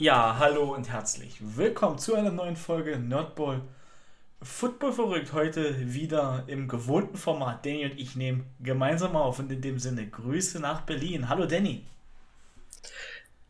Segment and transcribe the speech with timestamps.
[0.00, 3.60] Ja, hallo und herzlich willkommen zu einer neuen Folge Nerdball
[4.40, 5.34] Football verrückt.
[5.34, 7.66] Heute wieder im gewohnten Format.
[7.66, 11.28] Danny und ich nehmen gemeinsam auf und in dem Sinne Grüße nach Berlin.
[11.28, 11.84] Hallo Danny.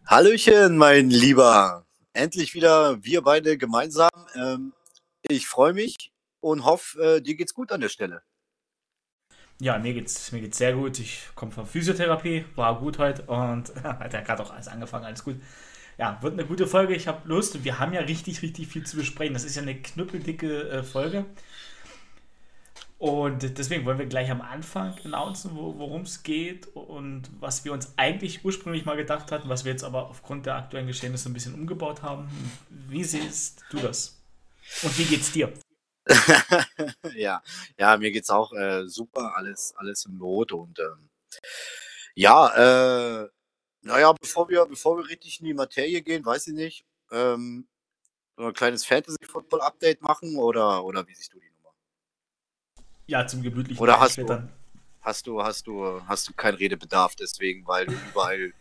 [0.05, 1.87] Hallöchen, mein Lieber.
[2.15, 4.11] Endlich wieder wir beide gemeinsam.
[4.35, 4.73] Ähm,
[5.23, 6.11] ich freue mich
[6.41, 8.23] und hoffe, äh, dir geht's gut an der Stelle.
[9.61, 10.99] Ja, mir geht's, mir geht's sehr gut.
[10.99, 15.23] Ich komme von Physiotherapie, war gut heute und hat ja gerade auch alles angefangen, alles
[15.23, 15.37] gut.
[16.01, 16.95] Ja, wird eine gute Folge.
[16.95, 19.35] Ich habe Lust und wir haben ja richtig, richtig viel zu besprechen.
[19.35, 21.27] Das ist ja eine knüppeldicke äh, Folge.
[22.97, 27.93] Und deswegen wollen wir gleich am Anfang announcen, worum es geht und was wir uns
[27.99, 31.53] eigentlich ursprünglich mal gedacht hatten, was wir jetzt aber aufgrund der aktuellen Geschehnisse ein bisschen
[31.53, 32.31] umgebaut haben.
[32.71, 34.23] Wie siehst du das?
[34.83, 35.53] Und wie geht's dir?
[37.15, 37.43] ja,
[37.79, 41.11] ja, mir geht's auch äh, super, alles, alles im Lot und ähm,
[42.15, 43.29] ja, äh,
[43.83, 47.67] naja, bevor wir, bevor wir richtig in die Materie gehen, weiß ich nicht, ähm,
[48.37, 51.75] so ein kleines Fantasy-Football-Update machen oder, oder wie siehst du die Nummer?
[53.07, 54.49] Ja, zum gemütlichen Oder hast du,
[55.01, 58.53] hast du, hast du, hast du keinen Redebedarf deswegen, weil du überall,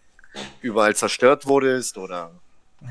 [0.61, 2.31] überall zerstört wurdest oder?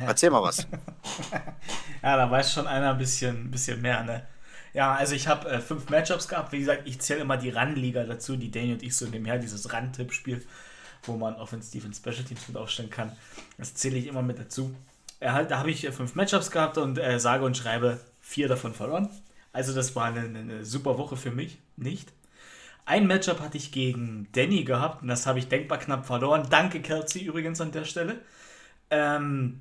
[0.01, 0.59] Erzähl mal was.
[2.03, 4.27] ja, da weiß schon einer ein bisschen, bisschen mehr, ne?
[4.75, 6.53] Ja, also ich habe äh, fünf Matchups gehabt.
[6.53, 9.73] Wie gesagt, ich zähle immer die Run-Liga dazu, die Daniel und ich so nebenher, dieses
[9.73, 10.45] Run-Tipp-Spiel,
[11.05, 13.13] wo man Offense, Defense, Special Teams mit aufstellen kann.
[13.57, 14.75] Das zähle ich immer mit dazu.
[15.21, 19.09] Äh, da habe ich fünf Matchups gehabt und äh, sage und schreibe vier davon verloren.
[19.53, 22.13] Also das war eine, eine super Woche für mich, nicht.
[22.85, 26.47] Ein Matchup hatte ich gegen Danny gehabt und das habe ich denkbar knapp verloren.
[26.49, 28.21] Danke, Kelsey, übrigens an der Stelle.
[28.91, 29.61] Ähm,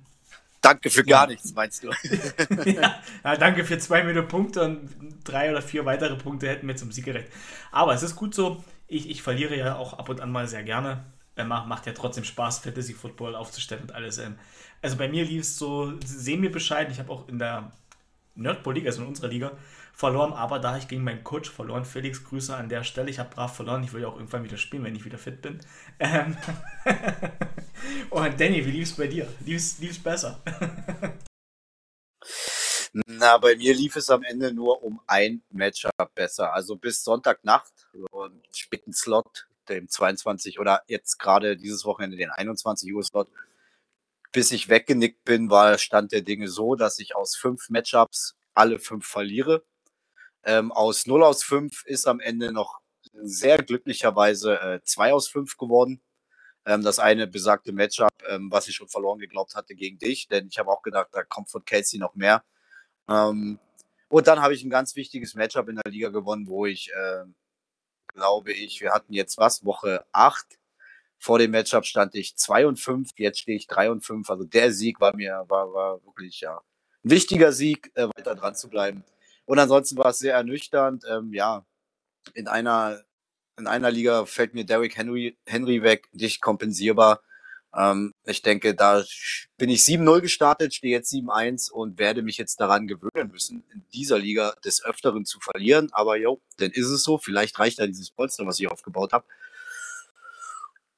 [0.61, 1.27] Danke für gar ja.
[1.27, 1.91] nichts, meinst du?
[2.65, 4.89] ja, ja, danke für zwei Millionen Punkte und
[5.23, 7.31] drei oder vier weitere Punkte hätten mir zum Sieg gerecht.
[7.71, 8.63] Aber es ist gut so.
[8.87, 11.05] Ich, ich verliere ja auch ab und an mal sehr gerne.
[11.37, 14.17] Äh, macht, macht ja trotzdem Spaß, Fantasy Football aufzustellen und alles.
[14.17, 14.37] Ähm.
[14.81, 16.89] Also bei mir lief es so sehen mir Bescheid.
[16.91, 17.71] Ich habe auch in der
[18.35, 19.51] Nerdball Liga, also in unserer Liga,
[19.93, 21.85] verloren, aber da ich gegen meinen Coach verloren.
[21.85, 23.09] Felix, Grüße an der Stelle.
[23.09, 23.83] Ich habe brav verloren.
[23.83, 25.59] Ich will ja auch irgendwann wieder spielen, wenn ich wieder fit bin.
[25.99, 26.37] Ähm
[28.09, 29.27] Und Danny, wie lief es bei dir?
[29.41, 30.41] Lief es besser?
[33.05, 36.53] Na, bei mir lief es am Ende nur um ein Matchup besser.
[36.53, 42.29] Also bis Sonntagnacht, so einen späten Slot, dem 22 oder jetzt gerade dieses Wochenende den
[42.29, 43.29] 21 Uhr Slot,
[44.31, 48.79] bis ich weggenickt bin, war Stand der Dinge so, dass ich aus fünf Matchups alle
[48.79, 49.63] fünf verliere.
[50.43, 52.79] Ähm, aus 0 aus 5 ist am Ende noch
[53.13, 56.01] sehr glücklicherweise 2 äh, aus 5 geworden.
[56.65, 60.47] Ähm, das eine besagte Matchup, ähm, was ich schon verloren geglaubt hatte gegen dich, denn
[60.47, 62.43] ich habe auch gedacht, da kommt von Casey noch mehr.
[63.09, 63.59] Ähm,
[64.09, 67.25] und dann habe ich ein ganz wichtiges Matchup in der Liga gewonnen, wo ich, äh,
[68.17, 70.45] glaube ich, wir hatten jetzt was, Woche 8.
[71.19, 74.29] Vor dem Matchup stand ich 2 und 5, jetzt stehe ich 3 und 5.
[74.29, 76.57] Also der Sieg war mir, war, war wirklich ja
[77.05, 79.03] ein wichtiger Sieg, äh, weiter dran zu bleiben.
[79.45, 81.05] Und ansonsten war es sehr ernüchternd.
[81.09, 81.65] Ähm, ja,
[82.33, 83.03] in einer,
[83.57, 87.21] in einer Liga fällt mir Derrick Henry, Henry weg, nicht kompensierbar.
[87.75, 89.03] Ähm, ich denke, da
[89.57, 93.83] bin ich 7-0 gestartet, stehe jetzt 7-1 und werde mich jetzt daran gewöhnen müssen, in
[93.93, 95.89] dieser Liga des Öfteren zu verlieren.
[95.93, 97.17] Aber jo, dann ist es so.
[97.17, 99.25] Vielleicht reicht da dieses Polster, was ich aufgebaut habe.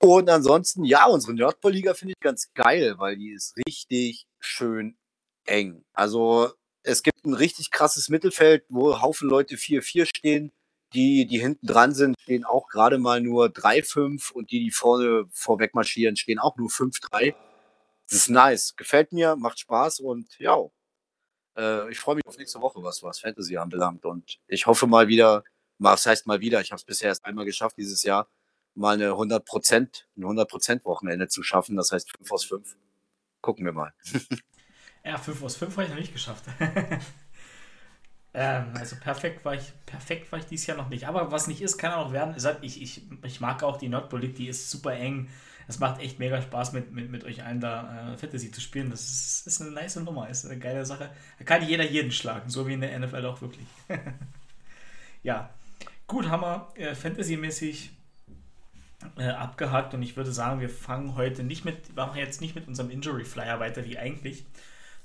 [0.01, 4.97] Und ansonsten, ja, unsere Nerdball-Liga finde ich ganz geil, weil die ist richtig schön
[5.45, 5.83] eng.
[5.93, 6.53] Also
[6.83, 10.51] es gibt ein richtig krasses Mittelfeld, wo Haufen Leute 4-4 stehen.
[10.93, 15.25] Die, die hinten dran sind, stehen auch gerade mal nur 3-5 und die, die vorne
[15.31, 17.35] vorweg marschieren, stehen auch nur 5-3.
[18.09, 18.75] Das ist nice.
[18.75, 20.57] Gefällt mir, macht Spaß und ja,
[21.55, 24.05] äh, ich freue mich auf nächste Woche, was, was Fantasy anbelangt.
[24.05, 25.43] Und ich hoffe mal wieder,
[25.77, 28.27] was heißt mal wieder, ich habe es bisher erst einmal geschafft dieses Jahr,
[28.73, 31.75] mal eine 100%, ein 100% Wochenende zu schaffen.
[31.75, 32.77] Das heißt 5 aus 5.
[33.41, 33.93] Gucken wir mal.
[35.01, 36.43] Ja, 5 aus 5 habe ich noch nicht geschafft.
[38.33, 41.07] ähm, also perfekt war ich, perfekt war ich dieses Jahr noch nicht.
[41.07, 42.35] Aber was nicht ist, kann auch werden.
[42.61, 45.29] Ich, ich, ich mag auch die Nordpolit, die ist super eng.
[45.67, 48.89] Es macht echt mega Spaß, mit, mit, mit euch allen da äh, Fantasy zu spielen.
[48.89, 51.11] Das ist, ist eine nice Nummer, ist eine geile Sache.
[51.37, 53.67] Da kann jeder jeden schlagen, so wie in der NFL auch wirklich.
[55.23, 55.51] ja,
[56.07, 57.91] gut, haben wir äh, Fantasy-mäßig
[59.17, 62.67] äh, abgehakt und ich würde sagen, wir fangen heute nicht mit, machen jetzt nicht mit
[62.67, 64.45] unserem Injury Flyer weiter wie eigentlich,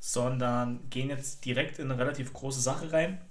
[0.06, 3.22] sondern gehen jetzt direkt in eine relativ große Sache rein,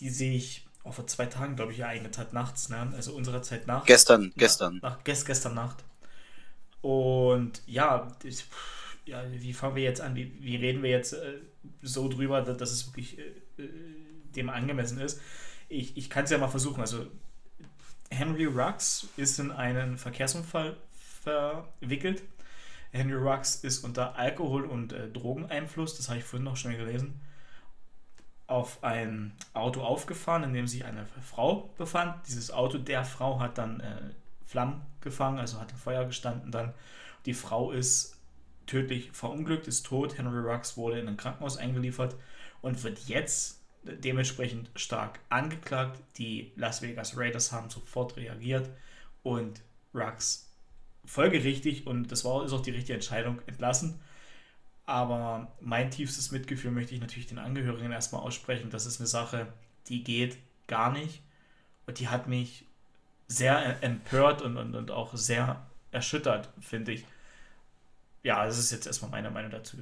[0.00, 2.92] die sich auch oh, vor zwei Tagen, glaube ich, ereignet hat, nachts, ne?
[2.96, 3.84] also unserer Zeit nach.
[3.84, 4.80] Gestern, nach, gestern.
[4.82, 5.84] Nach, gest, gestern Nacht.
[6.80, 8.44] Und ja, das,
[9.04, 10.16] ja, wie fangen wir jetzt an?
[10.16, 11.38] Wie, wie reden wir jetzt äh,
[11.80, 13.22] so drüber, dass, dass es wirklich äh,
[13.62, 13.68] äh
[14.34, 15.20] dem angemessen ist?
[15.68, 16.80] Ich, ich kann es ja mal versuchen.
[16.80, 17.06] Also,
[18.10, 20.76] Henry Rux ist in einen Verkehrsunfall
[21.22, 22.24] verwickelt
[22.92, 27.20] Henry Rux ist unter Alkohol- und äh, Drogeneinfluss, das habe ich vorhin noch schnell gelesen,
[28.46, 32.26] auf ein Auto aufgefahren, in dem sich eine Frau befand.
[32.26, 34.10] Dieses Auto der Frau hat dann äh,
[34.44, 36.74] Flammen gefangen, also hat im Feuer gestanden dann.
[37.24, 38.18] Die Frau ist
[38.66, 40.18] tödlich verunglückt, ist tot.
[40.18, 42.16] Henry Rux wurde in ein Krankenhaus eingeliefert
[42.60, 45.98] und wird jetzt dementsprechend stark angeklagt.
[46.18, 48.68] Die Las Vegas Raiders haben sofort reagiert
[49.22, 49.62] und
[49.94, 50.51] Rux
[51.04, 54.00] folgerichtig und das war ist auch die richtige Entscheidung entlassen.
[54.84, 58.70] Aber mein tiefstes Mitgefühl möchte ich natürlich den Angehörigen erstmal aussprechen.
[58.70, 59.52] Das ist eine Sache,
[59.88, 61.22] die geht gar nicht.
[61.86, 62.66] Und die hat mich
[63.28, 67.04] sehr empört und, und, und auch sehr erschüttert, finde ich.
[68.22, 69.76] Ja, das ist jetzt erstmal meine Meinung dazu.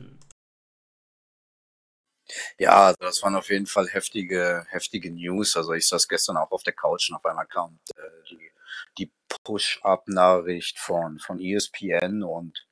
[2.58, 5.56] Ja, also das waren auf jeden Fall heftige, heftige News.
[5.56, 8.49] Also ich saß gestern auch auf der Couch und auf einmal kam äh, die,
[8.98, 9.12] die
[9.44, 12.66] Push-Up-Nachricht von, von ESPN und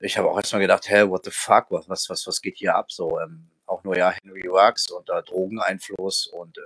[0.00, 2.90] ich habe auch erstmal gedacht, hä, what the fuck, was, was, was, geht hier ab?
[2.90, 6.62] So, ähm, auch nur ja, Henry Rux unter Drogeneinfluss und äh,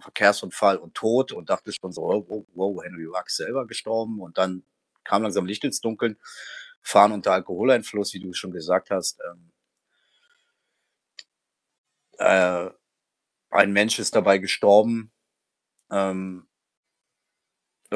[0.00, 4.38] Verkehrsunfall und Tod und dachte schon so, oh, wow, wow, Henry Rux selber gestorben und
[4.38, 4.64] dann
[5.04, 6.18] kam langsam Licht ins Dunkeln,
[6.82, 9.20] fahren unter Alkoholeinfluss, wie du schon gesagt hast.
[9.28, 9.52] Ähm,
[12.18, 12.70] äh,
[13.50, 15.12] ein Mensch ist dabei gestorben.
[15.90, 16.48] Ähm,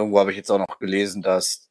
[0.01, 1.71] irgendwo habe ich jetzt auch noch gelesen, dass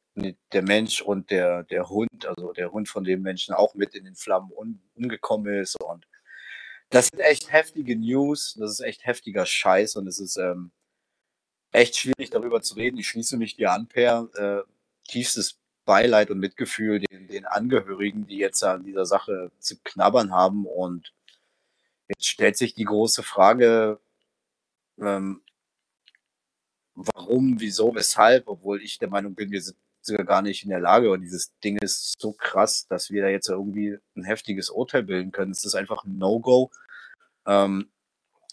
[0.53, 4.05] der Mensch und der, der Hund, also der Hund von dem Menschen auch mit in
[4.05, 5.81] den Flammen um, umgekommen ist.
[5.81, 6.05] Und
[6.89, 10.71] das sind echt heftige News, das ist echt heftiger Scheiß und es ist ähm,
[11.71, 12.97] echt schwierig darüber zu reden.
[12.97, 14.29] Ich schließe mich dir an, Per.
[14.35, 14.71] Äh,
[15.07, 20.65] tiefstes Beileid und Mitgefühl den, den Angehörigen, die jetzt an dieser Sache zu knabbern haben.
[20.67, 21.13] Und
[22.07, 23.99] jetzt stellt sich die große Frage,
[24.99, 25.41] ähm,
[27.13, 30.79] warum, wieso, weshalb, obwohl ich der Meinung bin, wir sind sogar gar nicht in der
[30.79, 35.03] Lage und dieses Ding ist so krass, dass wir da jetzt irgendwie ein heftiges Urteil
[35.03, 35.51] bilden können.
[35.51, 36.71] Es ist einfach ein No-Go.
[37.45, 37.89] Ähm,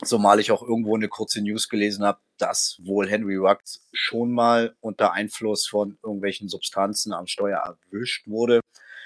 [0.05, 4.77] zumal ich auch irgendwo eine kurze News gelesen habe, dass wohl Henry Rux schon mal
[4.81, 8.61] unter Einfluss von irgendwelchen Substanzen am Steuer erwischt wurde.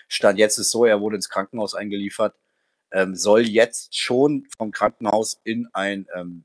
[0.09, 2.35] Stand jetzt ist so, er wurde ins Krankenhaus eingeliefert,
[2.91, 6.45] ähm, soll jetzt schon vom Krankenhaus in ein ähm,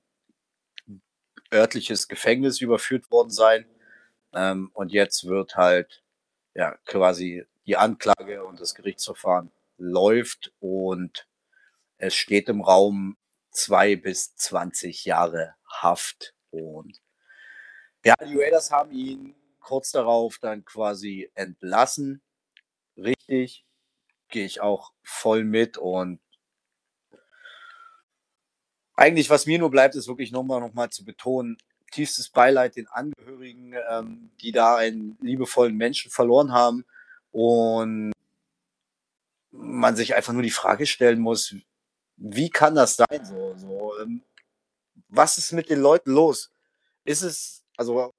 [1.55, 3.65] örtliches Gefängnis überführt worden sein.
[4.33, 6.03] Ähm, und jetzt wird halt
[6.53, 11.27] ja quasi die Anklage und das Gerichtsverfahren läuft und
[11.97, 13.17] es steht im Raum
[13.51, 16.33] zwei bis 20 Jahre Haft.
[16.51, 17.01] Und
[18.05, 22.21] ja, die Raiders haben ihn kurz darauf dann quasi entlassen.
[22.97, 23.65] Richtig,
[24.29, 26.19] gehe ich auch voll mit und
[28.95, 31.57] eigentlich, was mir nur bleibt, ist wirklich nochmal noch mal zu betonen,
[31.91, 36.85] tiefstes Beileid den Angehörigen, ähm, die da einen liebevollen Menschen verloren haben.
[37.31, 38.13] Und
[39.51, 41.55] man sich einfach nur die Frage stellen muss,
[42.17, 43.25] wie kann das sein?
[43.25, 44.21] So, so, ähm,
[45.09, 46.51] was ist mit den Leuten los?
[47.03, 48.11] Ist es, also,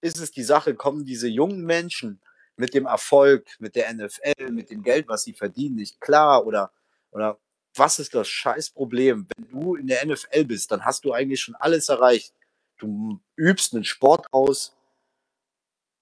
[0.00, 2.20] ist es die Sache, kommen diese jungen Menschen
[2.56, 6.46] mit dem Erfolg, mit der NFL, mit dem Geld, was sie verdienen, nicht klar?
[6.46, 6.72] Oder,
[7.10, 7.38] oder
[7.74, 9.28] was ist das Scheißproblem?
[9.36, 12.34] Wenn du in der NFL bist, dann hast du eigentlich schon alles erreicht.
[12.78, 14.76] Du übst einen Sport aus,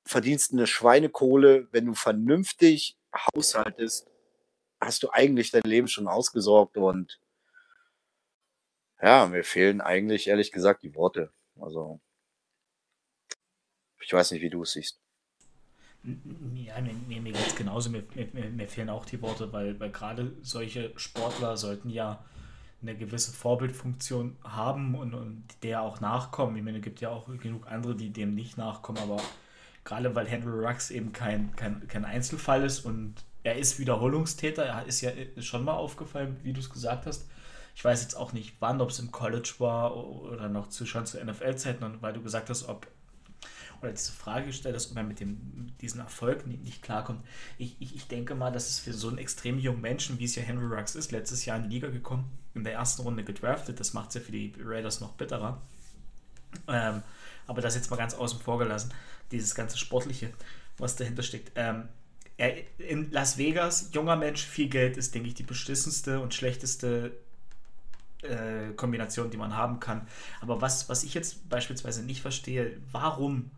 [0.05, 1.69] verdienst eine Schweinekohle.
[1.73, 4.11] Wenn du vernünftig haushaltest,
[4.81, 7.21] hast du eigentlich dein Leben schon ausgesorgt und
[9.01, 11.33] ja, mir fehlen eigentlich ehrlich gesagt die Worte.
[11.61, 12.01] Also,
[14.01, 15.02] ich weiß nicht, wie du es siehst.
[16.05, 17.91] Ja, mir, mir, mir geht es genauso.
[17.91, 22.25] Mir, mir, mir, fehlen auch die Worte, weil, weil gerade solche Sportler sollten ja
[22.83, 26.57] eine gewisse Vorbildfunktion haben und, und der auch nachkommen.
[26.57, 29.23] Ich meine, es gibt ja auch genug andere, die dem nicht nachkommen, aber
[29.85, 34.85] gerade weil Henry Rux eben kein, kein, kein Einzelfall ist und er ist Wiederholungstäter, er
[34.87, 37.29] ist ja schon mal aufgefallen, wie du es gesagt hast.
[37.75, 41.07] Ich weiß jetzt auch nicht, wann, ob es im College war oder noch zu, schon
[41.07, 42.87] zu NFL-Zeiten weil du gesagt hast, ob
[43.83, 47.25] oder diese Frage gestellt ob man mit dem, diesem Erfolg nicht, nicht klarkommt.
[47.59, 50.37] Ich, ich, ich denke mal, dass es für so einen extrem jungen Menschen, wie es
[50.37, 53.81] ja Henry Rux ist, letztes Jahr in die Liga gekommen, in der ersten Runde gedraftet,
[53.81, 55.61] das macht es ja für die Raiders noch bitterer.
[56.69, 57.03] Ähm,
[57.47, 58.93] aber das jetzt mal ganz außen vor gelassen,
[59.31, 60.31] dieses ganze Sportliche,
[60.79, 61.53] was dahinter steckt.
[61.57, 61.89] Ähm,
[62.37, 67.13] er, in Las Vegas, junger Mensch, viel Geld ist, denke ich, die beschissenste und schlechteste
[68.23, 70.07] äh, Kombination, die man haben kann.
[70.41, 73.51] Aber was, was ich jetzt beispielsweise nicht verstehe, warum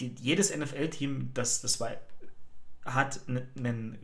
[0.00, 1.90] die, jedes NFL-Team, das, das war,
[2.84, 3.98] hat einen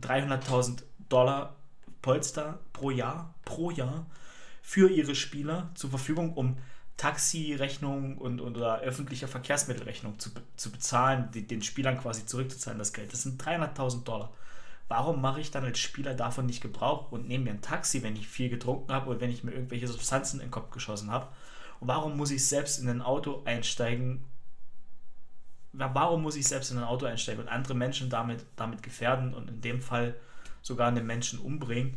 [0.00, 1.56] 300.000 Dollar
[2.02, 4.06] Polster pro Jahr, pro Jahr
[4.62, 6.58] für ihre Spieler zur Verfügung, um
[6.96, 13.12] Taxirechnung und, oder öffentliche Verkehrsmittelrechnung zu, zu bezahlen, die, den Spielern quasi zurückzuzahlen, das Geld.
[13.12, 14.32] Das sind 300.000 Dollar.
[14.88, 18.16] Warum mache ich dann als Spieler davon nicht Gebrauch und nehme mir ein Taxi, wenn
[18.16, 21.28] ich viel getrunken habe oder wenn ich mir irgendwelche Substanzen in den Kopf geschossen habe?
[21.78, 24.24] Und warum muss ich selbst in ein Auto einsteigen?
[25.72, 29.48] Warum muss ich selbst in ein Auto einsteigen und andere Menschen damit, damit gefährden und
[29.48, 30.14] in dem Fall
[30.62, 31.96] sogar einen Menschen umbringen?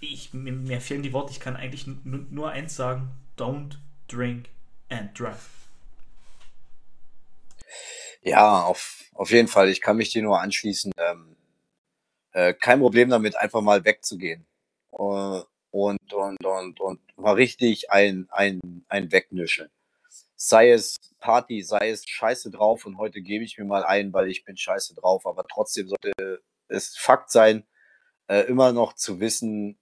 [0.00, 3.76] Ich, mir, mir fehlen die Worte, ich kann eigentlich nur eins sagen: Don't
[4.08, 4.48] drink
[4.88, 5.48] and drive.
[8.22, 9.68] Ja, auf, auf jeden Fall.
[9.68, 10.92] Ich kann mich dir nur anschließen.
[10.96, 11.36] Ähm,
[12.32, 14.46] äh, kein Problem damit, einfach mal wegzugehen.
[14.92, 15.40] Äh,
[15.70, 19.70] und, und, und, und mal richtig ein, ein, ein Wegnischen.
[20.44, 24.28] Sei es Party, sei es Scheiße drauf und heute gebe ich mir mal ein, weil
[24.28, 27.64] ich bin Scheiße drauf, aber trotzdem sollte es Fakt sein,
[28.26, 29.78] äh, immer noch zu wissen,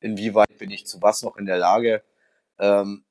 [0.00, 2.04] inwieweit bin ich zu was noch in der Lage.
[2.58, 3.06] Ähm,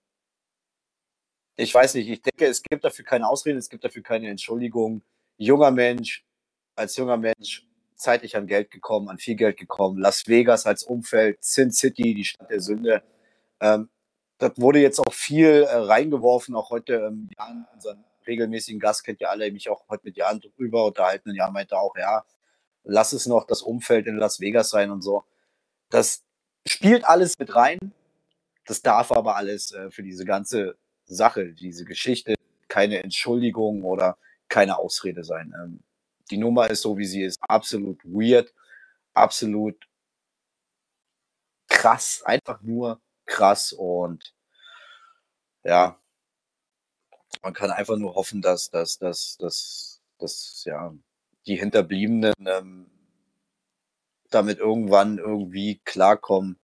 [1.55, 5.01] ich weiß nicht, ich denke, es gibt dafür keine Ausreden, es gibt dafür keine Entschuldigung.
[5.37, 6.27] Junger Mensch,
[6.75, 7.65] als junger Mensch,
[7.95, 9.97] zeitig an Geld gekommen, an viel Geld gekommen.
[9.97, 13.01] Las Vegas als Umfeld, Sin City, die Stadt der Sünde.
[13.61, 13.89] Ähm,
[14.37, 19.21] das wurde jetzt auch viel äh, reingeworfen, auch heute ähm, Jan, unseren regelmäßigen Gast, kennt
[19.21, 21.29] ja alle, mich auch heute mit Jan drüber unterhalten.
[21.29, 22.25] Und Jan meinte auch, ja,
[22.83, 25.23] lass es noch das Umfeld in Las Vegas sein und so.
[25.89, 26.23] Das
[26.67, 27.79] spielt alles mit rein.
[28.65, 32.35] Das darf aber alles äh, für diese ganze Sache, diese Geschichte,
[32.67, 34.17] keine Entschuldigung oder
[34.49, 35.53] keine Ausrede sein.
[35.57, 35.79] Ähm,
[36.29, 38.53] die Nummer ist so, wie sie ist, absolut weird,
[39.13, 39.87] absolut
[41.69, 44.33] krass, einfach nur krass und
[45.63, 45.99] ja,
[47.41, 50.93] man kann einfach nur hoffen, dass, dass, dass, dass, dass ja,
[51.45, 52.89] die Hinterbliebenen ähm,
[54.29, 56.59] damit irgendwann irgendwie klarkommen,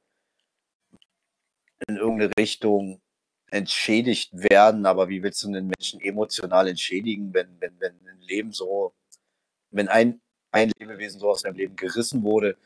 [1.88, 3.02] in irgendeine Richtung
[3.52, 8.52] entschädigt werden, aber wie willst du einen Menschen emotional entschädigen, wenn, wenn, wenn ein Leben
[8.52, 8.94] so,
[9.70, 12.58] wenn ein, ein Lebewesen so aus seinem Leben gerissen wurde?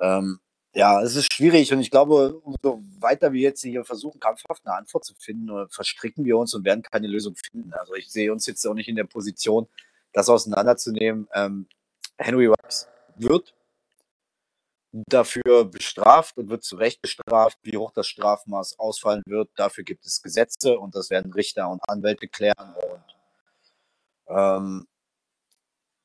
[0.00, 0.40] Ähm,
[0.74, 4.76] ja, es ist schwierig und ich glaube, umso weiter wir jetzt hier versuchen, kampfhaft eine
[4.76, 7.72] Antwort zu finden, verstricken wir uns und werden keine Lösung finden.
[7.74, 9.68] Also ich sehe uns jetzt auch nicht in der Position,
[10.12, 11.28] das auseinanderzunehmen.
[11.32, 11.68] Ähm,
[12.18, 13.54] Henry Wax wird
[14.92, 17.58] dafür bestraft und wird zu Recht bestraft.
[17.62, 21.80] Wie hoch das Strafmaß ausfallen wird, dafür gibt es Gesetze und das werden Richter und
[21.88, 22.74] Anwälte klären.
[22.74, 24.86] Und ähm,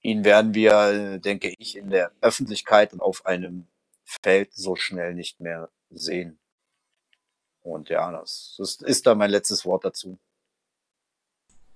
[0.02, 3.68] ihn werden wir, denke ich, in der Öffentlichkeit und auf einem
[4.24, 6.40] Feld so schnell nicht mehr sehen.
[7.62, 10.20] Und ja, das, das ist da mein letztes Wort dazu.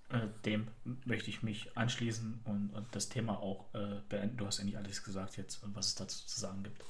[0.09, 0.67] Äh, dem
[1.05, 4.37] möchte ich mich anschließen und, und das Thema auch äh, beenden.
[4.37, 6.83] Du hast ja nicht alles gesagt jetzt und was es dazu zu sagen gibt.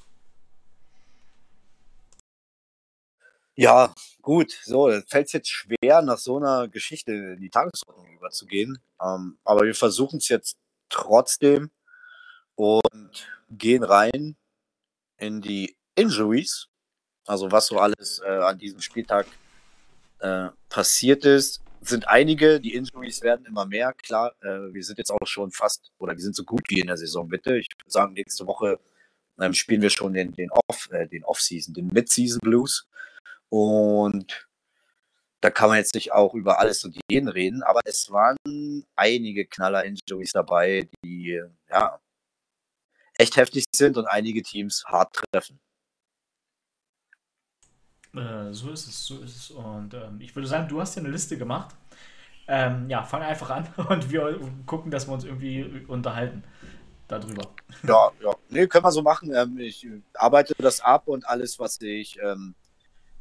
[3.56, 8.80] Ja, gut, so, fällt es jetzt schwer, nach so einer Geschichte in die Tagesordnung überzugehen.
[9.00, 10.58] Ähm, aber wir versuchen es jetzt
[10.90, 11.70] trotzdem
[12.56, 14.36] und gehen rein
[15.24, 16.68] in die Injuries.
[17.26, 19.26] Also was so alles äh, an diesem Spieltag
[20.20, 21.62] äh, passiert ist.
[21.82, 24.34] Sind einige, die Injuries werden immer mehr, klar.
[24.42, 26.98] Äh, wir sind jetzt auch schon fast, oder wir sind so gut wie in der
[26.98, 27.58] Saison, bitte.
[27.58, 28.80] Ich würde sagen, nächste Woche
[29.40, 32.88] ähm, spielen wir schon den, den Off, äh, den Off-Season, den Mid-Season Blues.
[33.50, 34.48] Und
[35.42, 38.38] da kann man jetzt nicht auch über alles und jeden reden, aber es waren
[38.96, 42.00] einige Knaller-Injuries dabei, die ja
[43.18, 45.60] echt heftig sind und einige Teams hart treffen.
[48.16, 49.52] Äh, so ist es, so ist es.
[49.52, 51.76] Und ähm, ich würde sagen, du hast ja eine Liste gemacht.
[52.48, 56.44] Ähm, ja, fang einfach an und wir gucken, dass wir uns irgendwie unterhalten
[57.08, 57.54] darüber.
[57.88, 58.36] Ja, ja.
[58.50, 59.34] Nee, können wir so machen.
[59.34, 62.56] Ähm, ich arbeite das ab und alles, was ich ähm,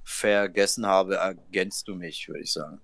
[0.04, 2.80] vergessen habe, ergänzt du mich, würde ich sagen.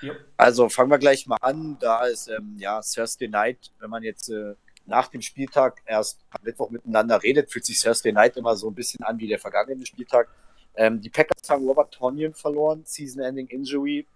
[0.00, 0.14] Jo.
[0.36, 1.78] Also fangen wir gleich mal an.
[1.80, 4.54] Da ist ähm, ja Thursday Night, wenn man jetzt äh,
[4.88, 8.74] nach dem Spieltag erst am Mittwoch miteinander redet, fühlt sich Thursday Night immer so ein
[8.74, 10.28] bisschen an wie der vergangene Spieltag.
[10.74, 14.06] Ähm, die Packers haben Robert Tonyan verloren, Season-Ending Injury,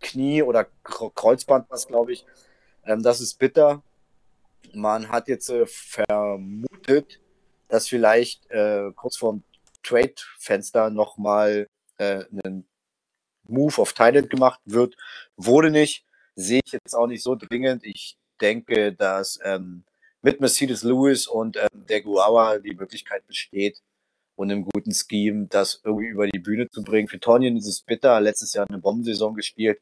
[0.00, 2.24] Knie oder Kreuzband, was glaube ich.
[2.84, 3.82] Ähm, das ist bitter.
[4.74, 7.20] Man hat jetzt äh, vermutet,
[7.68, 9.42] dass vielleicht äh, kurz vorm
[9.82, 12.66] Trade-Fenster nochmal äh, einen
[13.46, 14.96] Move auf Thailand gemacht wird.
[15.36, 16.04] Wurde nicht.
[16.34, 17.84] Sehe ich jetzt auch nicht so dringend.
[17.84, 19.84] Ich denke, dass ähm,
[20.22, 23.82] mit Mercedes Lewis und ähm, der Guava die Möglichkeit besteht
[24.36, 27.08] und einem guten Scheme das irgendwie über die Bühne zu bringen.
[27.08, 28.20] Für Tonyan ist es bitter.
[28.20, 29.80] Letztes Jahr eine Bombensaison gespielt.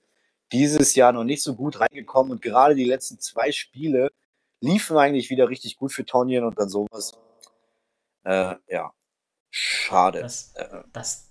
[0.53, 4.11] Dieses Jahr noch nicht so gut reingekommen und gerade die letzten zwei Spiele
[4.61, 7.13] liefen eigentlich wieder richtig gut für Tonyan und dann sowas.
[8.25, 8.93] Äh, ja,
[9.51, 10.21] schade.
[10.21, 11.27] Das, äh, das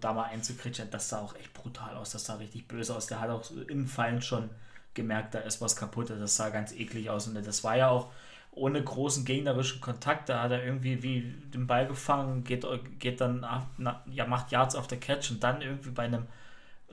[0.00, 2.10] da mal einzukritschen, das sah auch echt brutal aus.
[2.10, 3.06] Das sah richtig böse aus.
[3.06, 4.50] Der hat auch im Fallen schon
[4.94, 6.10] gemerkt, da ist was kaputt.
[6.10, 7.26] Das sah ganz eklig aus.
[7.28, 8.10] Und das war ja auch
[8.50, 10.28] ohne großen gegnerischen Kontakt.
[10.28, 11.22] Da hat er irgendwie wie
[11.54, 12.66] den Ball gefangen, geht,
[12.98, 13.46] geht dann,
[14.12, 16.26] ja, macht Yards auf der Catch und dann irgendwie bei einem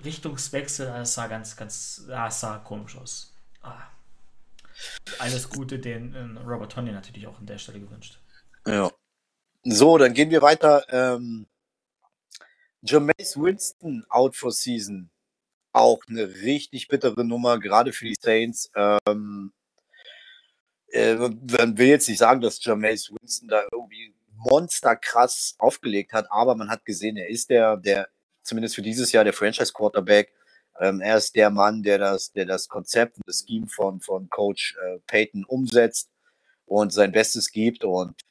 [0.04, 3.34] Richtungswechsel, das sah ganz, ganz, das sah komisch aus.
[3.62, 3.88] Ah.
[5.18, 8.20] Alles Gute den Robert Tony natürlich auch an der Stelle gewünscht.
[8.66, 8.92] Ja.
[9.64, 10.86] So, dann gehen wir weiter.
[10.90, 11.48] Ähm,
[12.84, 15.10] Jameis Winston out for season.
[15.74, 18.72] Auch eine richtig bittere Nummer, gerade für die Saints.
[18.76, 19.52] Ähm,
[20.92, 26.56] äh, man will jetzt nicht sagen, dass Jameis Winston da irgendwie monsterkrass aufgelegt hat, aber
[26.56, 28.08] man hat gesehen, er ist der, der
[28.44, 30.34] zumindest für dieses Jahr der Franchise Quarterback.
[30.80, 34.30] Ähm, er ist der Mann, der das, der das Konzept und das Scheme von, von
[34.30, 36.10] Coach äh, Peyton umsetzt
[36.66, 37.84] und sein Bestes gibt.
[37.84, 38.22] Und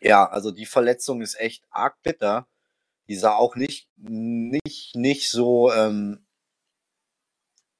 [0.00, 2.48] ja, also die Verletzung ist echt arg bitter.
[3.08, 6.24] Die sah auch nicht, nicht, nicht so ähm,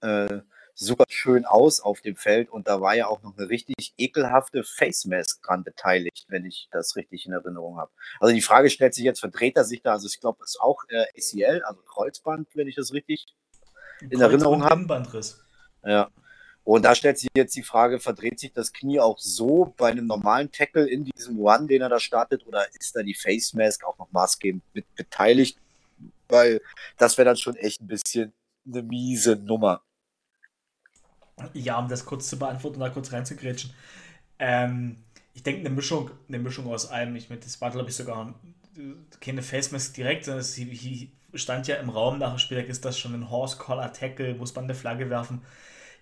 [0.03, 0.41] äh,
[0.75, 4.65] super schön aus auf dem Feld und da war ja auch noch eine richtig ekelhafte
[4.65, 7.91] Face Mask dran beteiligt, wenn ich das richtig in Erinnerung habe.
[8.21, 9.93] Also die Frage stellt sich jetzt, verdreht er sich da?
[9.93, 13.27] Also ich glaube, es ist auch äh, ACL, also Kreuzband, wenn ich das richtig
[14.11, 14.73] in Erinnerung habe.
[15.85, 16.11] Ja.
[16.65, 20.07] Und da stellt sich jetzt die Frage, verdreht sich das Knie auch so bei einem
[20.07, 23.85] normalen Tackle in diesem One, den er da startet, oder ist da die Face Mask
[23.85, 25.59] auch noch maßgebend mit beteiligt?
[26.29, 26.63] Weil
[26.97, 28.33] das wäre dann schon echt ein bisschen
[28.67, 29.83] eine miese Nummer.
[31.53, 33.73] Ja, um das kurz zu beantworten, da kurz reinzugrätschen.
[34.39, 34.97] Ähm,
[35.35, 37.17] ich denke, eine Mischung, eine Mischung aus allem.
[37.17, 38.35] Ich meine, das war, glaube ich, sogar
[39.21, 40.59] keine Face Mask direkt, sondern es
[41.35, 44.55] stand ja im Raum nach dem Spiel, ist das schon ein Horse Collar Tackle, muss
[44.55, 45.43] man eine Flagge werfen.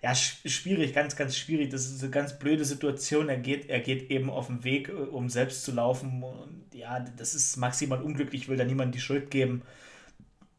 [0.03, 1.69] Ja, schwierig, ganz, ganz schwierig.
[1.69, 3.29] Das ist eine ganz blöde Situation.
[3.29, 6.21] Er geht, er geht eben auf den Weg, äh, um selbst zu laufen.
[6.23, 9.61] Und ja, das ist maximal unglücklich, will da niemand die Schuld geben.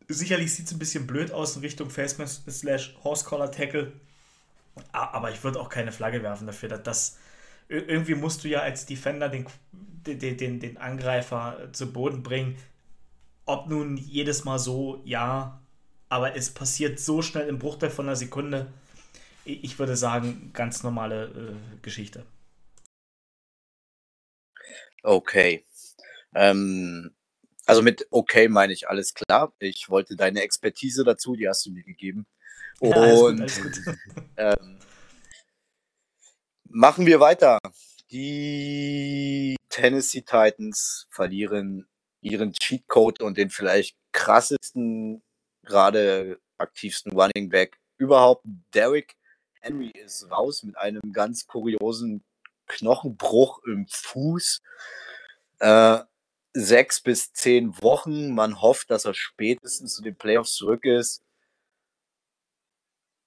[0.09, 3.93] Sicherlich sieht es ein bisschen blöd aus in Richtung Face Mask slash Horse Collar Tackle.
[4.93, 6.69] Aber ich würde auch keine Flagge werfen dafür.
[6.69, 7.19] Dass das,
[7.69, 12.57] irgendwie musst du ja als Defender den, den, den, den Angreifer zu Boden bringen.
[13.47, 15.61] Ob nun jedes Mal so, ja.
[16.09, 18.73] Aber es passiert so schnell im Bruchteil von einer Sekunde.
[19.45, 22.25] Ich würde sagen, ganz normale äh, Geschichte.
[25.03, 25.65] Okay.
[26.35, 27.15] Ähm,
[27.67, 29.53] also mit okay meine ich alles klar.
[29.59, 32.27] Ich wollte deine Expertise dazu, die hast du mir gegeben.
[32.81, 33.97] Und ja, alles gut, alles gut.
[34.37, 34.79] Ähm,
[36.65, 37.59] machen wir weiter.
[38.11, 41.87] Die Tennessee Titans verlieren
[42.21, 45.23] ihren Cheatcode und den vielleicht krassesten,
[45.63, 48.45] gerade aktivsten Running Back überhaupt.
[48.73, 49.17] Derrick
[49.61, 52.23] Henry ist raus mit einem ganz kuriosen
[52.67, 54.63] Knochenbruch im Fuß.
[55.61, 55.99] Äh,
[56.53, 58.35] sechs bis zehn Wochen.
[58.35, 61.24] Man hofft, dass er spätestens zu den Playoffs zurück ist.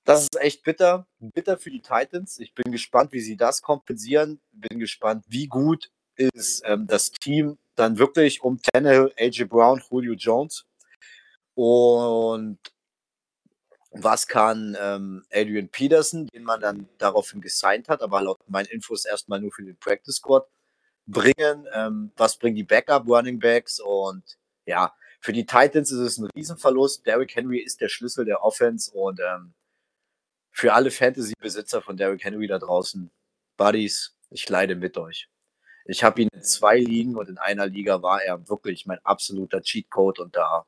[0.08, 1.06] Das ist echt bitter.
[1.20, 2.40] Bitter für die Titans.
[2.40, 4.40] Ich bin gespannt, wie sie das kompensieren.
[4.54, 10.14] Bin gespannt, wie gut ist ähm, das Team dann wirklich um Tannehill, AJ Brown, Julio
[10.14, 10.66] Jones.
[11.56, 12.58] Und
[13.92, 19.04] was kann ähm, Adrian Peterson, den man dann daraufhin gesigned hat, aber laut meinen Infos
[19.04, 20.48] erstmal nur für den Practice Squad,
[21.06, 21.68] bringen?
[21.74, 23.82] Ähm, was bringen die Backup Running Backs?
[23.82, 24.24] Und
[24.66, 27.06] ja, für die Titans ist es ein Riesenverlust.
[27.06, 29.54] Derrick Henry ist der Schlüssel der Offense und ähm,
[30.58, 33.12] für alle Fantasy-Besitzer von Derrick Henry da draußen,
[33.58, 35.30] Buddies, ich leide mit euch.
[35.86, 39.62] Ich habe ihn in zwei Ligen und in einer Liga war er wirklich mein absoluter
[39.62, 40.66] Cheatcode und da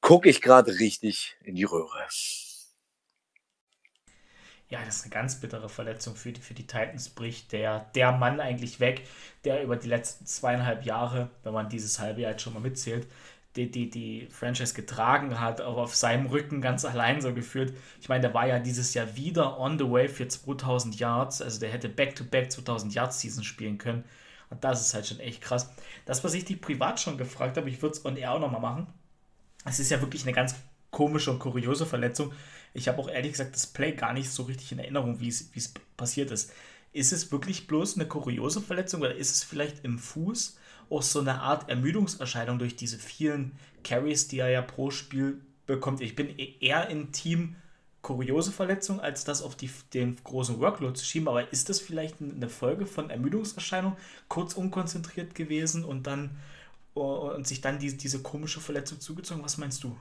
[0.00, 2.08] gucke ich gerade richtig in die Röhre.
[4.70, 7.10] Ja, das ist eine ganz bittere Verletzung für die, für die Titans.
[7.10, 9.06] Bricht der, der Mann eigentlich weg,
[9.44, 13.06] der über die letzten zweieinhalb Jahre, wenn man dieses halbe Jahr jetzt schon mal mitzählt,
[13.56, 17.72] die, die, die Franchise getragen hat, auch auf seinem Rücken ganz allein so geführt.
[18.00, 21.60] Ich meine, der war ja dieses Jahr wieder on the way für 2000 Yards, also
[21.60, 24.04] der hätte back-to-back -back 2000 Yards Season spielen können.
[24.50, 25.70] Und das ist halt schon echt krass.
[26.04, 28.60] Das, was ich dich privat schon gefragt habe, ich würde es on air auch nochmal
[28.60, 28.86] machen.
[29.64, 30.56] Es ist ja wirklich eine ganz
[30.90, 32.32] komische und kuriose Verletzung.
[32.72, 35.74] Ich habe auch ehrlich gesagt das Play gar nicht so richtig in Erinnerung, wie es
[35.96, 36.52] passiert ist.
[36.92, 40.56] Ist es wirklich bloß eine kuriose Verletzung oder ist es vielleicht im Fuß?
[40.90, 46.00] Auch so eine Art Ermüdungserscheinung durch diese vielen Carries, die er ja pro Spiel bekommt.
[46.00, 47.56] Ich bin e-, eher im Team
[48.02, 51.28] kuriose Verletzung, als das auf die, den großen Workload zu schieben.
[51.28, 53.96] Aber ist das vielleicht eine Folge von Ermüdungserscheinung,
[54.28, 56.38] kurz unkonzentriert gewesen und dann
[56.92, 59.42] und sich dann die, diese komische Verletzung zugezogen?
[59.42, 59.96] Was meinst du?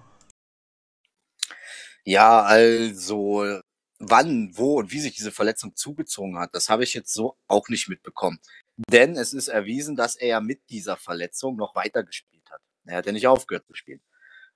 [2.06, 3.62] Ja, also
[4.00, 7.69] wann, wo und wie sich diese Verletzung zugezogen hat, das habe ich jetzt so auch
[7.69, 8.39] nicht mitbekommen.
[8.77, 12.62] Denn es ist erwiesen, dass er ja mit dieser Verletzung noch weiter gespielt hat.
[12.86, 14.01] Er hat ja nicht aufgehört zu spielen.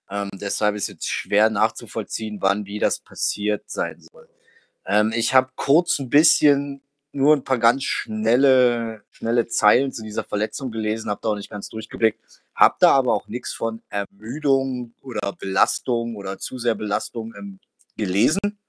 [0.09, 4.29] Ähm, deshalb ist jetzt schwer nachzuvollziehen, wann wie das passiert sein soll.
[4.85, 10.23] Ähm, ich habe kurz ein bisschen nur ein paar ganz schnelle, schnelle Zeilen zu dieser
[10.23, 12.19] Verletzung gelesen, habe da auch nicht ganz durchgeblickt,
[12.55, 17.59] habe da aber auch nichts von Ermüdung oder Belastung oder zu sehr Belastung ähm,
[17.97, 18.59] gelesen.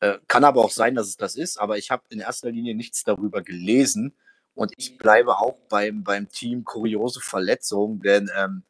[0.00, 2.74] Äh, kann aber auch sein, dass es das ist, aber ich habe in erster Linie
[2.74, 4.14] nichts darüber gelesen.
[4.54, 8.64] Und ich bleibe auch beim, beim Team kuriose Verletzung, denn ähm,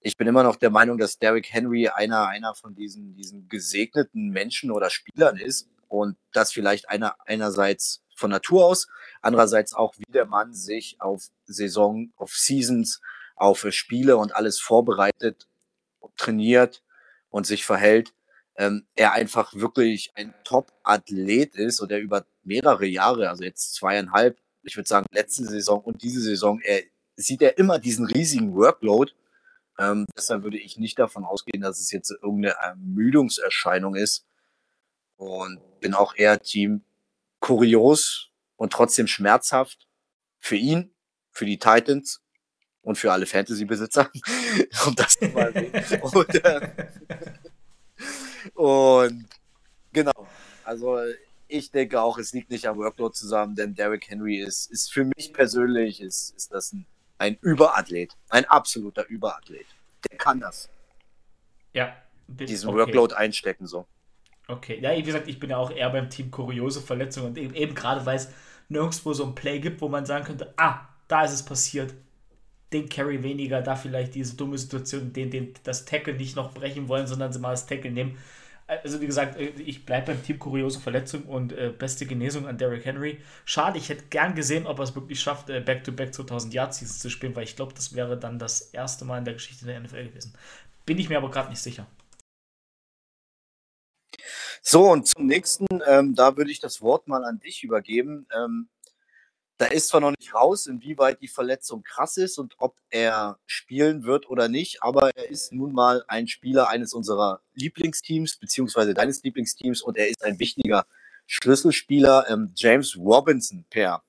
[0.00, 4.30] ich bin immer noch der Meinung, dass Derrick Henry einer, einer von diesen, diesen gesegneten
[4.30, 8.88] Menschen oder Spielern ist und das vielleicht einer, einerseits von Natur aus,
[9.20, 13.00] andererseits auch, wie der Mann sich auf Saison, auf Seasons,
[13.34, 15.48] auf Spiele und alles vorbereitet,
[16.16, 16.82] trainiert
[17.28, 18.14] und sich verhält.
[18.56, 24.38] Ähm, er einfach wirklich ein Top-Athlet ist und er über mehrere Jahre, also jetzt zweieinhalb,
[24.66, 26.82] ich würde sagen letzte Saison und diese Saison, er
[27.16, 29.12] sieht er immer diesen riesigen Workload.
[29.78, 34.26] Ähm, deshalb würde ich nicht davon ausgehen, dass es jetzt irgendeine Ermüdungserscheinung ist.
[35.16, 36.82] Und bin auch eher Team
[37.40, 39.86] kurios und trotzdem schmerzhaft
[40.38, 40.94] für ihn,
[41.30, 42.20] für die Titans
[42.82, 44.10] und für alle Fantasy-Besitzer,
[44.86, 45.52] um das mal
[46.12, 46.68] und, äh,
[48.54, 49.28] und
[49.92, 50.28] genau,
[50.64, 50.98] also
[51.48, 55.04] ich denke auch, es liegt nicht am Workload zusammen, denn Derrick Henry ist, ist für
[55.04, 56.86] mich persönlich ist, ist das ein,
[57.18, 59.66] ein Überathlet, ein absoluter Überathlet.
[60.10, 60.68] Der kann das.
[61.72, 61.96] Ja.
[62.28, 62.78] Diesen okay.
[62.78, 63.86] Workload einstecken so.
[64.48, 67.54] Okay, ja, wie gesagt, ich bin ja auch eher beim Team kuriose Verletzungen und eben,
[67.54, 68.28] eben gerade weil es
[68.68, 71.94] nirgendwo so ein Play gibt, wo man sagen könnte, ah, da ist es passiert.
[72.72, 76.88] Den Carry weniger, da vielleicht diese dumme Situation, den, den das Tackle nicht noch brechen
[76.88, 78.18] wollen, sondern sie mal das Tackle nehmen.
[78.68, 82.58] Also wie gesagt, äh, ich bleibe beim Team kuriose Verletzung und äh, beste Genesung an
[82.58, 83.20] Derrick Henry.
[83.44, 86.98] Schade, ich hätte gern gesehen, ob er es wirklich schafft, äh, Back-to-Back 2000 Yard Seasons
[86.98, 89.78] zu spielen, weil ich glaube, das wäre dann das erste Mal in der Geschichte der
[89.80, 90.34] NFL gewesen.
[90.84, 91.86] Bin ich mir aber gerade nicht sicher.
[94.62, 98.26] So, und zum nächsten, ähm, da würde ich das Wort mal an dich übergeben.
[98.34, 98.68] Ähm,
[99.58, 104.04] da ist zwar noch nicht raus, inwieweit die Verletzung krass ist und ob er spielen
[104.04, 109.22] wird oder nicht, aber er ist nun mal ein Spieler eines unserer Lieblingsteams, beziehungsweise deines
[109.22, 110.86] Lieblingsteams, und er ist ein wichtiger
[111.26, 114.02] Schlüsselspieler, ähm, James Robinson, Per.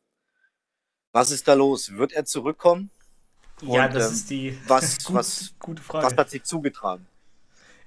[1.13, 1.91] Was ist da los?
[1.93, 2.91] Wird er zurückkommen?
[3.61, 6.05] Ja, und, das ähm, ist die was, gut, was, gute Frage.
[6.05, 7.07] Was hat sich zugetragen?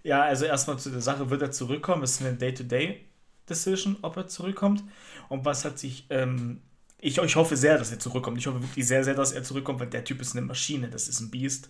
[0.03, 2.03] Ja, also erstmal zu der Sache, wird er zurückkommen?
[2.03, 4.83] Es ist eine Day-to-Day-Decision, ob er zurückkommt.
[5.29, 6.63] Und was hat sich, ähm,
[7.01, 8.39] ich, ich hoffe sehr, dass er zurückkommt.
[8.39, 11.09] Ich hoffe wirklich sehr, sehr, dass er zurückkommt, weil der Typ ist eine Maschine, das
[11.09, 11.69] ist ein Biest.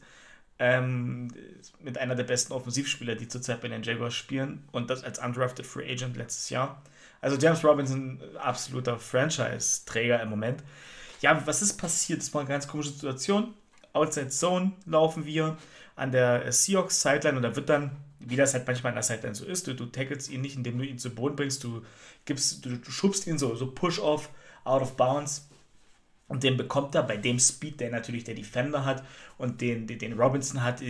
[0.58, 1.32] Ähm,
[1.80, 4.64] mit einer der besten Offensivspieler, die zurzeit bei den Jaguars spielen.
[4.72, 6.82] Und das als undrafted Free Agent letztes Jahr.
[7.20, 10.62] Also James Robinson, absoluter Franchise-Träger im Moment.
[11.22, 12.20] Ja, was ist passiert?
[12.20, 13.54] Das war eine ganz komische Situation.
[13.92, 15.56] Outside Zone laufen wir
[15.96, 19.34] an der Seahawks Sideline und da wird dann wie das halt manchmal in der Sideline
[19.34, 19.66] so ist.
[19.66, 21.82] Du, du tackelst ihn nicht, indem du ihn zu Boden bringst, du
[22.26, 24.28] gibst, du, du schubst ihn so, so Push-Off,
[24.64, 25.48] out of bounds.
[26.28, 29.02] Und den bekommt er bei dem Speed, der natürlich der Defender hat
[29.36, 30.80] und den, den, Robinson hat,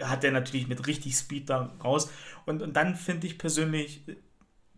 [0.00, 2.10] hat er natürlich mit richtig Speed da raus.
[2.46, 4.02] Und, und dann finde ich persönlich,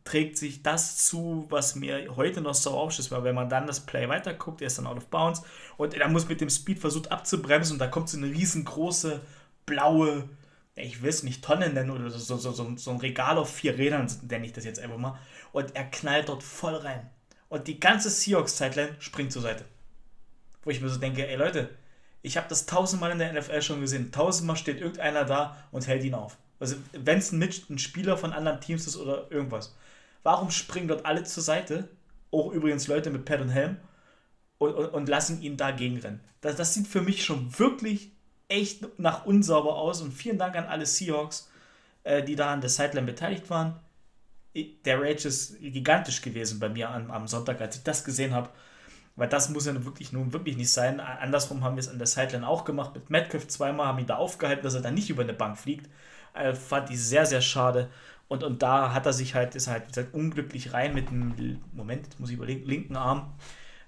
[0.05, 3.81] trägt sich das zu, was mir heute noch so aufschließt, weil wenn man dann das
[3.81, 5.43] Play weiterguckt, er ist dann out of bounds
[5.79, 9.23] und er muss mit dem Speed versucht abzubremsen und da kommt so eine riesengroße
[9.65, 10.29] blaue
[10.83, 13.77] ich will es nicht Tonnen nennen oder so, so, so, so ein Regal auf vier
[13.77, 15.19] Rädern, nenne ich das jetzt einfach mal.
[15.53, 17.11] Und er knallt dort voll rein.
[17.51, 19.65] Und die ganze Seahawks-Zeitline springt zur Seite.
[20.63, 21.69] Wo ich mir so denke, ey Leute,
[22.23, 24.13] ich habe das tausendmal in der NFL schon gesehen.
[24.13, 26.39] Tausendmal steht irgendeiner da und hält ihn auf.
[26.61, 29.75] Also wenn es ein, ein Spieler von anderen Teams ist oder irgendwas.
[30.23, 31.89] Warum springen dort alle zur Seite?
[32.31, 33.77] Auch übrigens Leute mit Pad und Helm.
[34.59, 36.21] Und, und, und lassen ihn dagegen rennen.
[36.43, 38.13] Das, das sieht für mich schon wirklich
[38.49, 41.51] echt nach unsauber aus und vielen Dank an alle Seahawks,
[42.05, 43.81] äh, die da an der Sideline beteiligt waren.
[44.55, 48.51] Der Rage ist gigantisch gewesen bei mir am, am Sonntag, als ich das gesehen habe.
[49.17, 51.01] Weil das muss ja wirklich nun wirklich nicht sein.
[51.01, 52.95] Andersrum haben wir es an der Sideline auch gemacht.
[52.95, 55.89] Mit Metcalf zweimal haben ihn da aufgehalten, dass er dann nicht über eine Bank fliegt.
[56.35, 57.91] Äh, fand ich sehr, sehr schade.
[58.29, 62.07] Und, und da hat er sich halt, ist halt, gesagt, unglücklich rein mit dem, Moment,
[62.07, 63.35] jetzt muss ich überlegen, linken Arm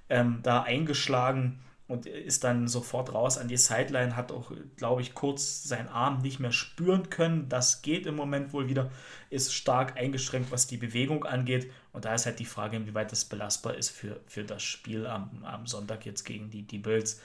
[0.08, 5.14] ähm, da eingeschlagen und ist dann sofort raus an die Sideline, hat auch, glaube ich,
[5.14, 7.48] kurz seinen Arm nicht mehr spüren können.
[7.48, 8.90] Das geht im Moment wohl wieder,
[9.30, 11.70] ist stark eingeschränkt, was die Bewegung angeht.
[11.92, 15.44] Und da ist halt die Frage, inwieweit das belastbar ist für, für das Spiel am,
[15.44, 17.20] am Sonntag jetzt gegen die, die Bills.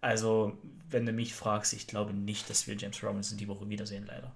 [0.00, 0.56] Also,
[0.90, 4.32] wenn du mich fragst, ich glaube nicht, dass wir James Robinson die Woche wiedersehen, leider.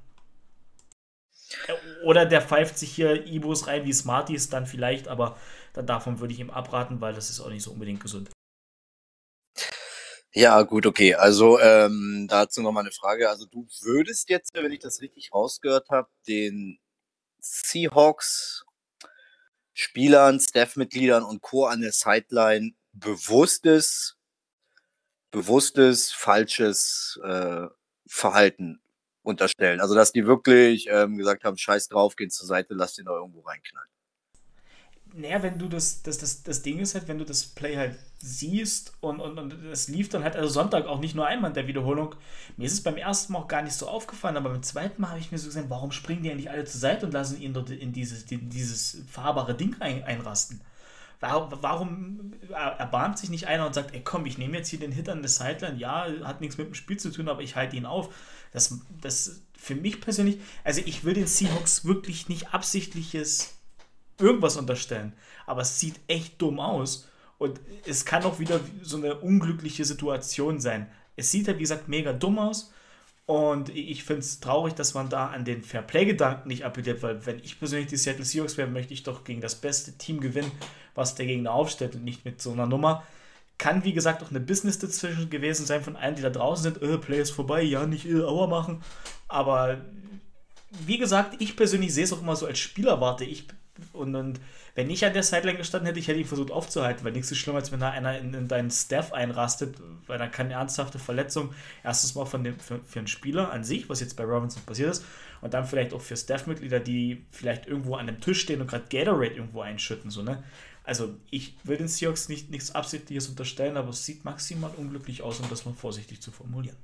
[2.04, 5.36] Oder der pfeift sich hier Ibos rein wie Smarties, dann vielleicht, aber
[5.74, 8.30] davon würde ich ihm abraten, weil das ist auch nicht so unbedingt gesund.
[10.34, 11.14] Ja, gut, okay.
[11.14, 13.28] Also ähm, dazu nochmal eine Frage.
[13.28, 16.78] Also du würdest jetzt, wenn ich das richtig rausgehört habe, den
[17.40, 18.64] Seahawks
[19.74, 21.66] Spielern, Staff-Mitgliedern und Co.
[21.66, 24.16] an der Sideline bewusstes,
[25.30, 27.66] bewusstes, falsches äh,
[28.06, 28.82] Verhalten
[29.22, 29.80] unterstellen.
[29.80, 33.12] Also dass die wirklich ähm, gesagt haben, scheiß drauf, gehen zur Seite, lass den da
[33.12, 33.88] irgendwo reinknallen.
[35.14, 37.98] Naja, wenn du das, das, das, das Ding ist halt, wenn du das Play halt
[38.18, 41.54] siehst und, und, und es lief dann halt, also Sonntag auch nicht nur einmal in
[41.54, 42.14] der Wiederholung.
[42.56, 45.08] Mir ist es beim ersten Mal auch gar nicht so aufgefallen, aber beim zweiten Mal
[45.08, 47.52] habe ich mir so gesehen, warum springen die eigentlich alle zur Seite und lassen ihn
[47.52, 50.60] dort in dieses, in dieses fahrbare Ding ein, einrasten?
[51.20, 54.90] Warum, warum erbarmt sich nicht einer und sagt, ey komm, ich nehme jetzt hier den
[54.90, 57.76] Hit an der Sideline, ja, hat nichts mit dem Spiel zu tun, aber ich halte
[57.76, 58.12] ihn auf.
[58.52, 63.54] Das, das für mich persönlich, also ich will den Seahawks wirklich nicht absichtliches
[64.22, 65.12] irgendwas unterstellen.
[65.46, 67.08] Aber es sieht echt dumm aus.
[67.38, 70.86] Und es kann auch wieder so eine unglückliche Situation sein.
[71.16, 72.72] Es sieht halt, wie gesagt, mega dumm aus.
[73.26, 77.38] Und ich finde es traurig, dass man da an den Fairplay-Gedanken nicht appelliert, weil wenn
[77.38, 80.50] ich persönlich die Seattle Seahawks wäre, möchte ich doch gegen das beste Team gewinnen,
[80.94, 83.04] was der Gegner aufstellt und nicht mit so einer Nummer.
[83.58, 86.82] Kann, wie gesagt, auch eine Business-Decision gewesen sein von allen, die da draußen sind.
[86.82, 88.82] Äh, Play ist vorbei, ja, nicht äh, Auer machen.
[89.28, 89.80] Aber
[90.70, 93.24] wie gesagt, ich persönlich sehe es auch immer so als Spielerwarte.
[93.24, 93.46] Ich
[93.92, 94.40] und, und
[94.74, 97.34] wenn ich an der Sideline gestanden hätte, ich hätte ihn versucht aufzuhalten, weil nichts so
[97.34, 101.54] schlimm, als wenn da einer in, in deinen Staff einrastet, weil dann keine ernsthafte Verletzung,
[101.84, 104.90] erstens mal von dem, für, für einen Spieler an sich, was jetzt bei Robinson passiert
[104.90, 105.04] ist,
[105.40, 108.84] und dann vielleicht auch für Staff-Mitglieder, die vielleicht irgendwo an dem Tisch stehen und gerade
[108.88, 110.42] Gatorade irgendwo einschütten, so, ne?
[110.84, 115.38] Also ich will den Seahawks nicht, nichts Absichtliches unterstellen, aber es sieht maximal unglücklich aus,
[115.38, 116.76] um das mal vorsichtig zu formulieren.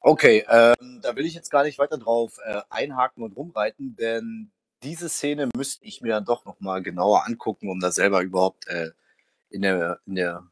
[0.00, 4.52] Okay, ähm, da will ich jetzt gar nicht weiter drauf äh, einhaken und rumreiten, denn
[4.86, 8.92] diese Szene müsste ich mir dann doch nochmal genauer angucken, um da selber überhaupt äh,
[9.50, 10.46] in, der, in der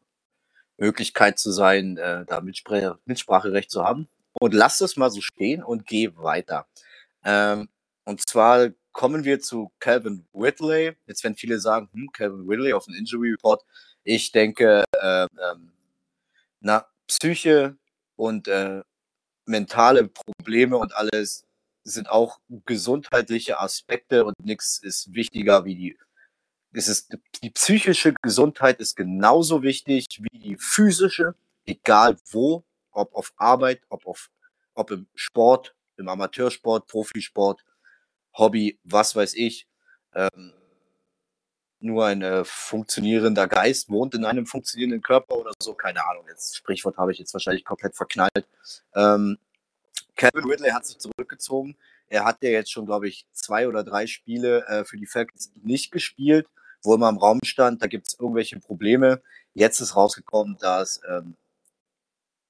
[0.77, 4.09] Möglichkeit zu sein, äh, da Mitspr Mitspracherecht zu haben.
[4.33, 6.66] Und lass das mal so stehen und geh weiter.
[7.25, 7.68] Ähm,
[8.05, 10.97] und zwar kommen wir zu Calvin Whitley.
[11.07, 13.64] Jetzt werden viele sagen, hm, Calvin Whitley auf dem Injury Report.
[14.03, 15.73] Ich denke, äh, ähm,
[16.61, 17.77] na, Psyche
[18.16, 18.83] und äh,
[19.47, 21.47] mentale Probleme und alles
[21.85, 25.99] sind auch gesundheitliche Aspekte und nichts ist wichtiger wie die.
[26.73, 31.35] Es ist, die psychische Gesundheit ist genauso wichtig wie die physische,
[31.66, 34.31] egal wo, ob auf Arbeit, ob, auf,
[34.75, 37.64] ob im Sport, im Amateursport, Profisport,
[38.37, 39.68] Hobby, was weiß ich.
[40.14, 40.53] Ähm,
[41.81, 46.25] nur ein äh, funktionierender Geist wohnt in einem funktionierenden Körper oder so, keine Ahnung.
[46.29, 48.49] Jetzt Sprichwort habe ich jetzt wahrscheinlich komplett verknallt.
[48.94, 49.38] Ähm,
[50.16, 51.77] Kevin Ridley hat sich zurückgezogen.
[52.09, 55.50] Er hat ja jetzt schon, glaube ich, zwei oder drei Spiele äh, für die Falcons
[55.62, 56.48] nicht gespielt,
[56.83, 59.22] wo immer im Raum stand, da gibt es irgendwelche Probleme.
[59.55, 61.37] Jetzt ist rausgekommen, dass ähm,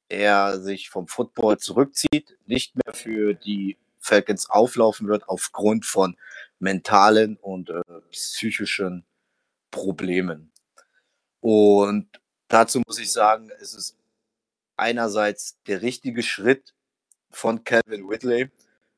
[0.08, 6.16] er sich vom Football zurückzieht, nicht mehr für die Falcons auflaufen wird aufgrund von
[6.58, 9.04] mentalen und äh, psychischen
[9.70, 10.52] Problemen.
[11.40, 12.08] Und
[12.48, 13.96] dazu muss ich sagen, es ist
[14.76, 16.73] einerseits der richtige Schritt
[17.34, 18.50] von Calvin Whitley.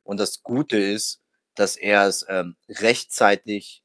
[0.05, 1.21] Und das Gute ist,
[1.55, 3.83] dass er es ähm, rechtzeitig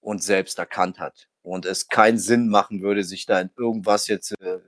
[0.00, 1.28] und selbst erkannt hat.
[1.42, 4.60] Und es keinen Sinn machen würde, sich da in irgendwas jetzt äh,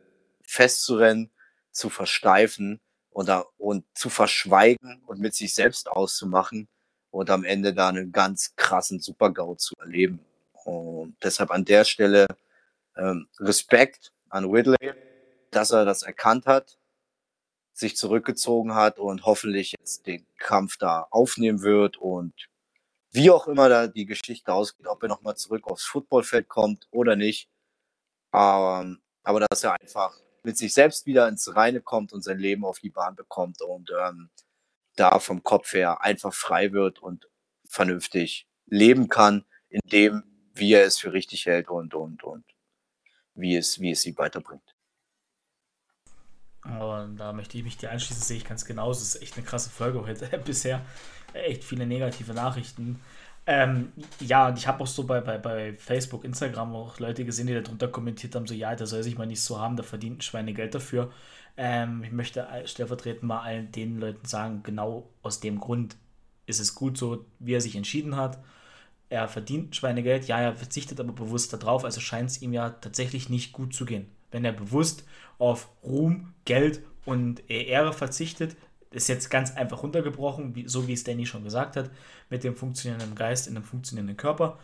[0.43, 1.31] festzurennen,
[1.71, 6.69] zu versteifen und, da, und zu verschweigen und mit sich selbst auszumachen
[7.11, 10.21] und am Ende da einen ganz krassen Super-GAU zu erleben.
[10.65, 12.27] Und deshalb an der Stelle
[12.97, 14.93] ähm, Respekt an Whitley,
[15.51, 16.79] dass er das erkannt hat
[17.75, 22.33] sich zurückgezogen hat und hoffentlich jetzt den Kampf da aufnehmen wird und
[23.11, 27.17] wie auch immer da die Geschichte ausgeht, ob er nochmal zurück aufs Footballfeld kommt oder
[27.17, 27.49] nicht.
[28.33, 32.65] Ähm, aber dass er einfach mit sich selbst wieder ins Reine kommt und sein Leben
[32.65, 34.31] auf die Bahn bekommt und ähm,
[34.97, 37.29] da vom Kopf her einfach frei wird und
[37.69, 40.23] vernünftig leben kann, in dem,
[40.55, 42.45] wie er es für richtig hält und, und, und
[43.35, 44.74] wie es, wie es sie weiterbringt.
[46.65, 49.03] Und da möchte ich mich dir anschließen, sehe ich ganz genauso.
[49.03, 50.27] Es ist echt eine krasse Folge heute.
[50.45, 50.81] Bisher
[51.35, 53.01] echt viele negative Nachrichten.
[53.47, 57.47] Ähm, ja, und ich habe auch so bei, bei, bei Facebook, Instagram auch Leute gesehen,
[57.47, 60.19] die darunter kommentiert haben, so ja, der soll sich mal nicht so haben, der verdient
[60.19, 61.13] ein Schweinegeld dafür.
[61.57, 65.97] Ähm, ich möchte stellvertretend mal allen den Leuten sagen, genau aus dem Grund
[66.47, 68.39] ist es gut so, wie er sich entschieden hat.
[69.11, 73.29] Er verdient Schweinegeld, ja, er verzichtet aber bewusst darauf, also scheint es ihm ja tatsächlich
[73.29, 74.07] nicht gut zu gehen.
[74.35, 75.05] Wenn er bewusst
[75.39, 78.57] auf Ruhm, Geld und Ehre verzichtet.
[78.91, 81.91] Ist jetzt ganz einfach runtergebrochen, wie, so wie es Danny schon gesagt hat,
[82.31, 84.59] mit dem funktionierenden Geist in einem funktionierenden Körper.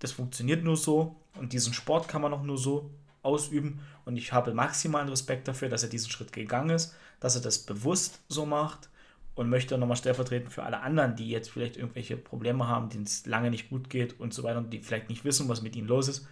[0.00, 2.90] Das funktioniert nur so und diesen Sport kann man auch nur so
[3.22, 3.78] ausüben.
[4.04, 7.60] Und ich habe maximalen Respekt dafür, dass er diesen Schritt gegangen ist, dass er das
[7.60, 8.88] bewusst so macht
[9.36, 13.26] und möchte nochmal stellvertretend für alle anderen, die jetzt vielleicht irgendwelche Probleme haben, denen es
[13.26, 15.86] lange nicht gut geht und so weiter und die vielleicht nicht wissen, was mit ihnen
[15.88, 16.26] los ist,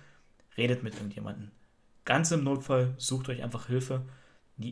[0.56, 1.52] redet mit irgendjemandem.
[2.04, 4.02] Ganz im Notfall sucht euch einfach Hilfe.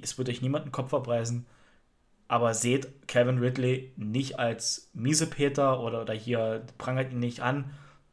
[0.02, 1.46] Es wird euch niemand den Kopf abreißen.
[2.28, 7.70] Aber seht Kevin Ridley nicht als Miesepeter oder, oder hier prangert ihn nicht an,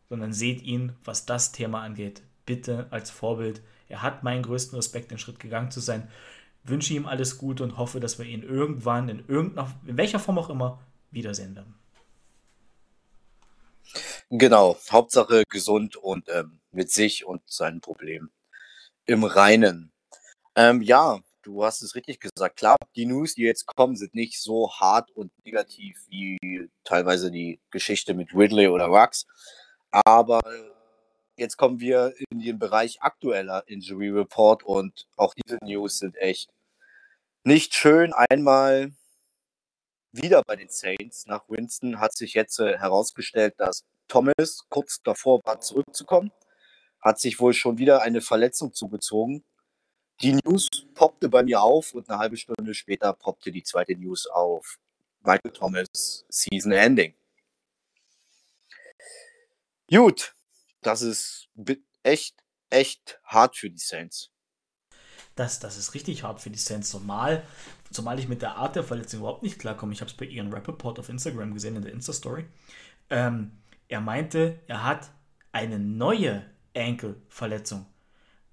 [0.09, 3.61] sondern seht ihn, was das Thema angeht, bitte als Vorbild.
[3.89, 6.09] Er hat meinen größten Respekt, den Schritt gegangen zu sein.
[6.63, 10.39] Wünsche ihm alles Gute und hoffe, dass wir ihn irgendwann in irgendeiner, in welcher Form
[10.39, 10.79] auch immer,
[11.11, 11.75] wiedersehen werden.
[14.29, 18.29] Genau, Hauptsache gesund und ähm, mit sich und seinen Problemen
[19.07, 19.91] im Reinen.
[20.55, 22.57] Ähm, ja, du hast es richtig gesagt.
[22.57, 27.59] Klar, die News, die jetzt kommen, sind nicht so hart und negativ wie teilweise die
[27.71, 29.25] Geschichte mit Ridley oder Rux.
[29.91, 30.41] Aber
[31.37, 36.49] jetzt kommen wir in den Bereich aktueller Injury Report und auch diese News sind echt
[37.43, 38.13] nicht schön.
[38.13, 38.91] Einmal
[40.11, 45.39] wieder bei den Saints nach Winston hat sich jetzt äh, herausgestellt, dass Thomas kurz davor
[45.45, 46.31] war, zurückzukommen.
[47.07, 49.45] Hat sich wohl schon wieder eine Verletzung zugezogen.
[50.19, 54.27] Die News poppte bei mir auf und eine halbe Stunde später poppte die zweite News
[54.27, 54.77] auf.
[55.21, 57.13] Michael Thomas Season Ending.
[59.89, 60.35] Gut,
[60.81, 61.47] das ist
[62.03, 62.35] echt,
[62.69, 64.29] echt hart für die Saints.
[65.35, 66.91] Das, das ist richtig hart für die Saints.
[66.91, 67.41] Normal,
[67.89, 69.93] zumal ich mit der Art der Verletzung überhaupt nicht klarkomme.
[69.93, 72.43] Ich habe es bei Ian Rappaport auf Instagram gesehen, in der Insta-Story.
[73.09, 75.09] Ähm, er meinte, er hat
[75.53, 77.85] eine neue Ankle-Verletzung,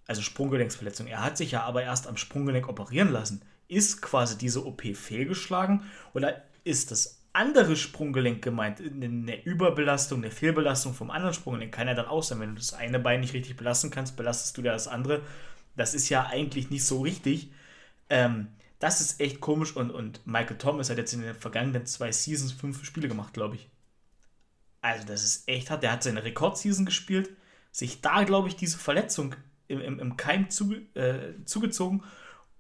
[0.06, 1.06] also Sprunggelenksverletzung.
[1.06, 3.42] Er hat sich ja aber erst am Sprunggelenk operieren lassen.
[3.68, 5.82] Ist quasi diese OP fehlgeschlagen
[6.12, 8.80] oder ist das andere Sprunggelenk gemeint?
[8.80, 12.40] Eine Überbelastung, eine Fehlbelastung vom anderen Sprunggelenk kann ja dann auch sein.
[12.40, 15.22] Wenn du das eine Bein nicht richtig belasten kannst, belastest du ja das andere.
[15.76, 17.50] Das ist ja eigentlich nicht so richtig.
[18.10, 22.12] Ähm, das ist echt komisch und, und Michael Thomas hat jetzt in den vergangenen zwei
[22.12, 23.68] Seasons fünf Spiele gemacht, glaube ich.
[24.82, 25.82] Also, das ist echt hart.
[25.82, 27.30] Der hat seine Rekordseason gespielt,
[27.74, 29.34] sich da, glaube ich, diese Verletzung
[29.66, 32.04] im, im, im Keim zu, äh, zugezogen.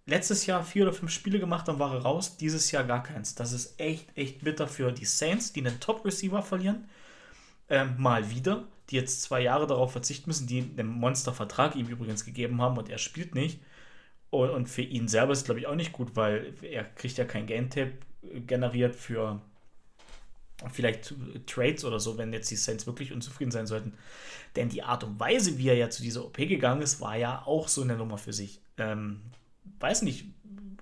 [0.06, 2.36] Letztes Jahr vier oder fünf Spiele gemacht, dann war er raus.
[2.36, 3.36] Dieses Jahr gar keins.
[3.36, 6.88] Das ist echt, echt bitter für die Saints, die einen Top-Receiver verlieren.
[7.70, 12.24] Ähm, mal wieder, die jetzt zwei Jahre darauf verzichten müssen, die einen Monstervertrag ihm übrigens
[12.24, 13.60] gegeben haben und er spielt nicht.
[14.30, 17.18] Und, und für ihn selber ist es, glaube ich, auch nicht gut, weil er kriegt
[17.18, 17.92] ja kein Game-Tape
[18.46, 19.40] generiert für
[20.72, 21.14] vielleicht
[21.46, 23.94] Trades oder so, wenn jetzt die Saints wirklich unzufrieden sein sollten.
[24.56, 27.42] Denn die Art und Weise, wie er ja zu dieser OP gegangen ist, war ja
[27.46, 28.60] auch so eine Nummer für sich.
[28.78, 29.20] Ähm,
[29.80, 30.26] weiß nicht,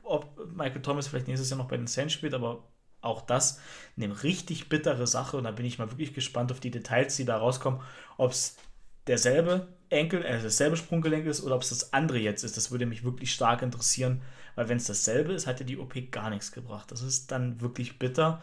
[0.02, 2.64] ob Michael Thomas vielleicht nächstes Jahr noch bei den Saints spielt, aber
[3.00, 3.60] auch das
[3.96, 7.24] eine richtig bittere Sache und da bin ich mal wirklich gespannt auf die Details, die
[7.24, 7.80] da rauskommen,
[8.16, 8.56] ob es
[9.06, 12.56] derselbe Enkel, also dasselbe Sprunggelenk ist oder ob es das andere jetzt ist.
[12.56, 14.22] Das würde mich wirklich stark interessieren,
[14.54, 16.90] weil wenn es dasselbe ist, hat ja die OP gar nichts gebracht.
[16.92, 18.42] Das ist dann wirklich bitter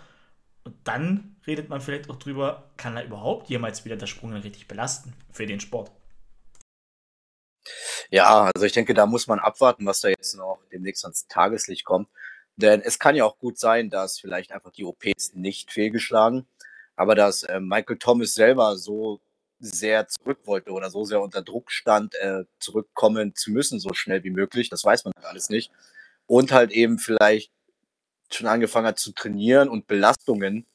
[0.69, 4.67] und dann redet man vielleicht auch drüber, kann er überhaupt jemals wieder das Sprung richtig
[4.67, 5.91] belasten für den Sport?
[8.11, 11.85] Ja, also ich denke, da muss man abwarten, was da jetzt noch demnächst ans Tageslicht
[11.85, 12.07] kommt.
[12.55, 16.47] Denn es kann ja auch gut sein, dass vielleicht einfach die OPs nicht fehlgeschlagen,
[16.95, 19.19] aber dass äh, Michael Thomas selber so
[19.59, 24.23] sehr zurück wollte oder so sehr unter Druck stand, äh, zurückkommen zu müssen, so schnell
[24.23, 24.69] wie möglich.
[24.69, 25.71] Das weiß man halt alles nicht.
[26.27, 27.51] Und halt eben vielleicht
[28.33, 30.65] schon angefangen hat zu trainieren und Belastungen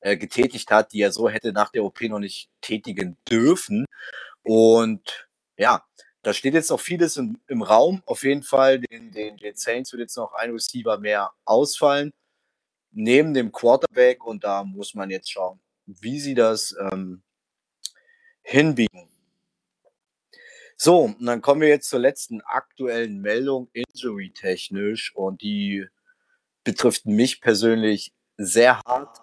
[0.00, 3.86] äh, getätigt hat, die er so hätte nach der OP noch nicht tätigen dürfen.
[4.42, 5.84] Und ja,
[6.22, 8.02] da steht jetzt noch vieles im, im Raum.
[8.06, 12.12] Auf jeden Fall, den, den, den Saints wird jetzt noch ein Receiver mehr ausfallen,
[12.92, 14.24] neben dem Quarterback.
[14.24, 17.22] Und da muss man jetzt schauen, wie sie das ähm,
[18.42, 19.08] hinbiegen.
[20.76, 25.14] So, und dann kommen wir jetzt zur letzten aktuellen Meldung, injury-technisch.
[25.14, 25.86] Und die
[26.64, 29.18] betrifft mich persönlich sehr hart.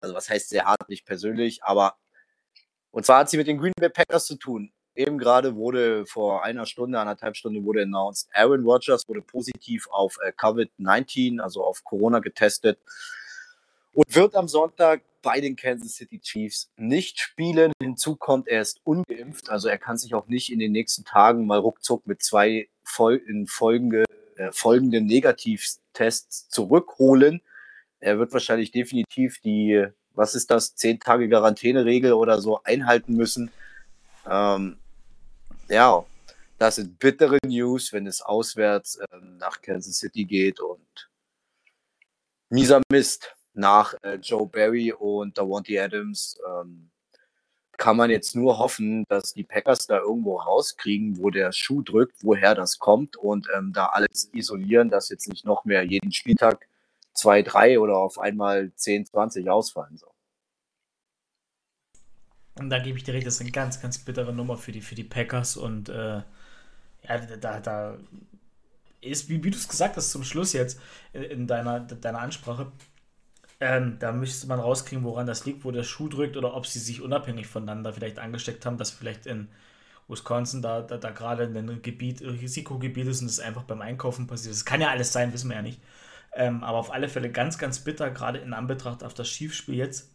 [0.00, 1.96] Also was heißt sehr hart, nicht persönlich, aber
[2.90, 4.72] und zwar hat sie mit den Green Bay Packers zu tun.
[4.94, 10.16] Eben gerade wurde vor einer Stunde, anderthalb Stunden wurde announced, Aaron Rodgers wurde positiv auf
[10.22, 12.78] äh, COVID-19, also auf Corona getestet
[13.92, 17.72] und wird am Sonntag bei den Kansas City Chiefs nicht spielen.
[17.82, 21.46] Hinzu kommt, er ist ungeimpft, also er kann sich auch nicht in den nächsten Tagen
[21.46, 24.04] mal ruckzuck mit zwei Fol in folgende,
[24.36, 27.40] äh, folgenden Negativtests zurückholen.
[28.00, 33.50] Er wird wahrscheinlich definitiv die, was ist das, zehn Tage Quarantäneregel oder so einhalten müssen.
[34.28, 34.76] Ähm,
[35.68, 36.04] ja,
[36.58, 41.10] das sind bittere News, wenn es auswärts ähm, nach Kansas City geht und
[42.48, 46.38] mieser Mist nach äh, Joe Barry und Davante Adams.
[46.48, 46.90] Ähm,
[47.78, 52.22] kann man jetzt nur hoffen, dass die Packers da irgendwo rauskriegen, wo der Schuh drückt,
[52.22, 56.66] woher das kommt und ähm, da alles isolieren, dass jetzt nicht noch mehr jeden Spieltag
[57.12, 59.96] zwei, drei oder auf einmal 10, 20 ausfallen.
[59.96, 60.06] So.
[62.58, 64.80] Und da gebe ich dir recht, das ist eine ganz, ganz bittere Nummer für die,
[64.80, 66.22] für die Packers und äh,
[67.02, 67.98] ja, da, da
[69.00, 70.80] ist, wie, wie du es gesagt hast zum Schluss jetzt
[71.12, 72.72] in deiner, deiner Ansprache,
[73.60, 76.78] ähm, da müsste man rauskriegen, woran das liegt, wo der Schuh drückt oder ob sie
[76.78, 79.48] sich unabhängig voneinander vielleicht angesteckt haben, dass vielleicht in
[80.08, 84.54] Wisconsin da, da, da gerade ein Gebiet, Risikogebiet ist und es einfach beim Einkaufen passiert.
[84.54, 85.80] Das kann ja alles sein, wissen wir ja nicht.
[86.34, 90.10] Ähm, aber auf alle Fälle ganz, ganz bitter, gerade in Anbetracht auf das Schiefspiel jetzt.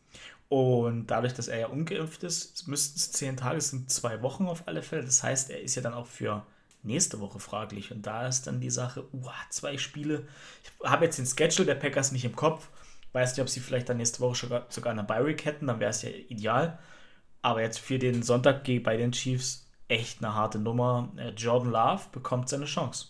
[0.50, 4.48] Und dadurch, dass er ja ungeimpft ist, müssten es zehn Tage, es sind zwei Wochen
[4.48, 5.04] auf alle Fälle.
[5.04, 6.46] Das heißt, er ist ja dann auch für
[6.84, 7.92] nächste Woche fraglich.
[7.92, 10.28] Und da ist dann die Sache, uh, zwei Spiele.
[10.64, 12.68] Ich habe jetzt den Schedule der Packers nicht im Kopf.
[13.14, 15.92] Weiß nicht, ob sie vielleicht dann nächste Woche sogar, sogar eine Bye-Week hätten, dann wäre
[15.92, 16.80] es ja ideal.
[17.42, 21.12] Aber jetzt für den Sonntag bei den Chiefs echt eine harte Nummer.
[21.18, 23.08] Äh, Jordan Love bekommt seine Chance.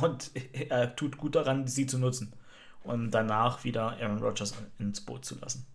[0.00, 0.30] Und
[0.70, 2.34] er tut gut daran, sie zu nutzen.
[2.82, 5.66] Und danach wieder Aaron Rodgers ins Boot zu lassen.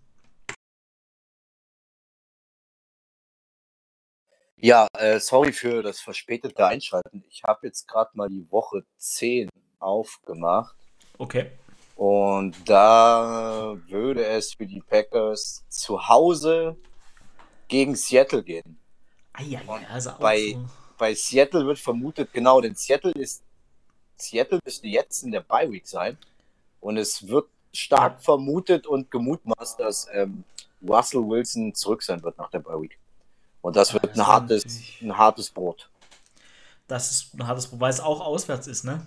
[4.60, 7.24] Ja, äh, sorry für das verspätete Einschalten.
[7.30, 10.76] Ich habe jetzt gerade mal die Woche 10 aufgemacht.
[11.20, 11.52] Okay.
[11.98, 16.78] Und da würde es für die Packers zu Hause
[17.68, 18.80] gegen Seattle gehen.
[19.34, 20.66] Ah, ja, ja, also bei, so.
[20.98, 23.44] bei Seattle wird vermutet, genau, denn Seattle ist
[24.18, 26.18] Seattle müsste jetzt in der Bye Week sein.
[26.82, 28.20] Und es wird stark ja.
[28.20, 30.44] vermutet und gemutmaßt, dass ähm,
[30.88, 32.98] Russell Wilson zurück sein wird nach der Bye Week.
[33.62, 34.66] Und das wird das ein, hartes,
[35.02, 35.90] ein hartes Brot.
[36.88, 39.06] Das ist ein hartes Brot, weil es auch auswärts ist, ne?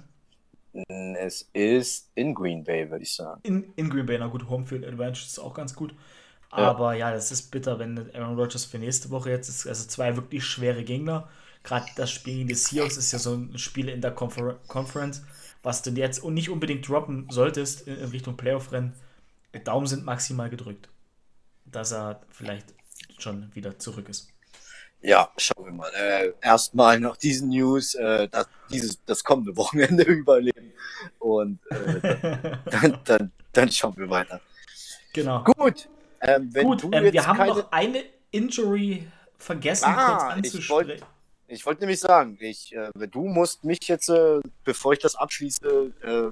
[0.73, 3.41] Es ist in Green Bay, würde ich sagen.
[3.43, 5.95] In, in Green Bay, na gut, Homefield Advantage ist auch ganz gut.
[6.51, 7.09] Aber ja.
[7.09, 9.67] ja, das ist bitter, wenn Aaron Rodgers für nächste Woche jetzt ist.
[9.67, 11.29] Also zwei wirklich schwere Gegner.
[11.63, 15.23] Gerade das Spiel gegen die Seahawks ist ja so ein Spiel in der Confer Conference,
[15.63, 18.95] was du jetzt nicht unbedingt droppen solltest in, in Richtung Playoff-Rennen.
[19.65, 20.89] Daumen sind maximal gedrückt,
[21.67, 22.75] dass er vielleicht
[23.19, 24.33] schon wieder zurück ist.
[25.03, 25.91] Ja, schauen wir mal.
[25.95, 30.73] Äh, Erstmal nach diesen News äh, das, dieses, das kommende Wochenende überleben
[31.19, 32.01] und äh,
[32.71, 34.41] dann, dann, dann, schauen wir weiter.
[35.13, 35.43] Genau.
[35.45, 35.89] Gut.
[36.21, 37.55] Ähm, Gut, ähm, wir haben keine...
[37.55, 41.03] noch eine Injury vergessen, ah, kurz anzusprechen.
[41.49, 45.17] Ich wollte wollt nämlich sagen, ich, äh, du musst mich jetzt, äh, bevor ich das
[45.17, 46.31] abschließe, äh,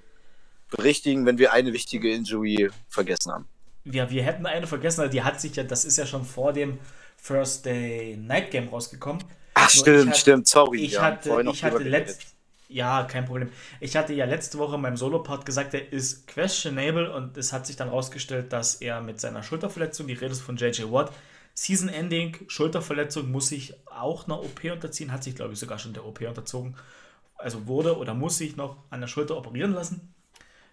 [0.77, 3.49] berichtigen, wenn wir eine wichtige Injury vergessen haben.
[3.85, 6.79] Ja, wir hätten eine vergessen, die hat sich ja, das ist ja schon vor dem
[7.21, 9.23] First Day Night Game rausgekommen.
[9.55, 10.85] Ach, Nur stimmt, hatte, stimmt, sorry.
[10.85, 12.35] Ich hatte, ich hatte letzt,
[12.69, 13.51] ja, kein Problem.
[13.81, 17.67] Ich hatte ja letzte Woche in meinem Solo-Pod gesagt, er ist questionable und es hat
[17.67, 21.13] sich dann rausgestellt, dass er mit seiner Schulterverletzung, die Rede ist von JJ Watt,
[21.55, 26.07] Season-Ending, Schulterverletzung, muss sich auch einer OP unterziehen, hat sich, glaube ich, sogar schon der
[26.07, 26.77] OP unterzogen.
[27.35, 30.15] Also wurde oder muss sich noch an der Schulter operieren lassen.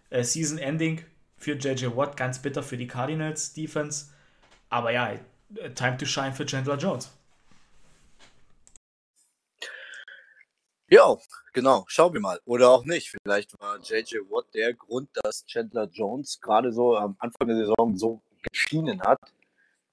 [0.09, 1.01] Äh, Season-Ending
[1.37, 4.07] für JJ Watt, ganz bitter für die Cardinals Defense.
[4.69, 5.13] Aber ja,
[5.75, 7.11] Time to Shine für Chandler Jones.
[10.89, 11.15] Ja,
[11.53, 11.85] genau.
[11.87, 12.39] Schauen wir mal.
[12.45, 13.09] Oder auch nicht.
[13.23, 17.97] Vielleicht war JJ Watt der Grund, dass Chandler Jones gerade so am Anfang der Saison
[17.97, 18.21] so
[18.51, 19.19] geschienen hat,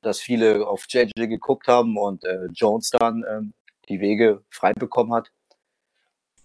[0.02, 3.54] dass viele auf JJ geguckt haben und äh, Jones dann ähm,
[3.88, 5.30] die Wege frei bekommen hat.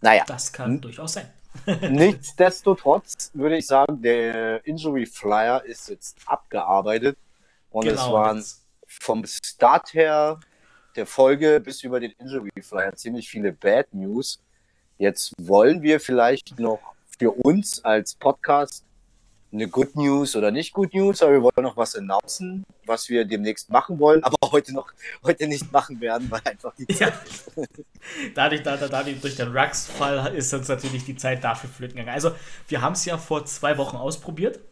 [0.02, 0.24] Naja.
[0.28, 1.34] Das kann durchaus sein.
[1.90, 7.18] Nichtsdestotrotz würde ich sagen, der Injury Flyer ist jetzt abgearbeitet
[7.72, 8.46] und genau, es waren
[9.00, 10.40] vom Start her
[10.96, 14.40] der Folge bis über den Injury Flyer ziemlich viele Bad News.
[14.98, 16.80] Jetzt wollen wir vielleicht noch
[17.20, 18.84] für uns als Podcast
[19.52, 23.26] eine Good News oder nicht Good News, aber wir wollen noch was announcen, was wir
[23.26, 24.92] demnächst machen wollen, aber heute noch
[25.24, 27.14] heute nicht machen werden, weil einfach die Zeit.
[27.56, 27.64] Ja.
[28.36, 32.14] dadurch, dadurch, dadurch, durch den Rux-Fall ist uns natürlich die Zeit dafür flöten gegangen.
[32.14, 32.32] Also,
[32.68, 34.67] wir haben es ja vor zwei Wochen ausprobiert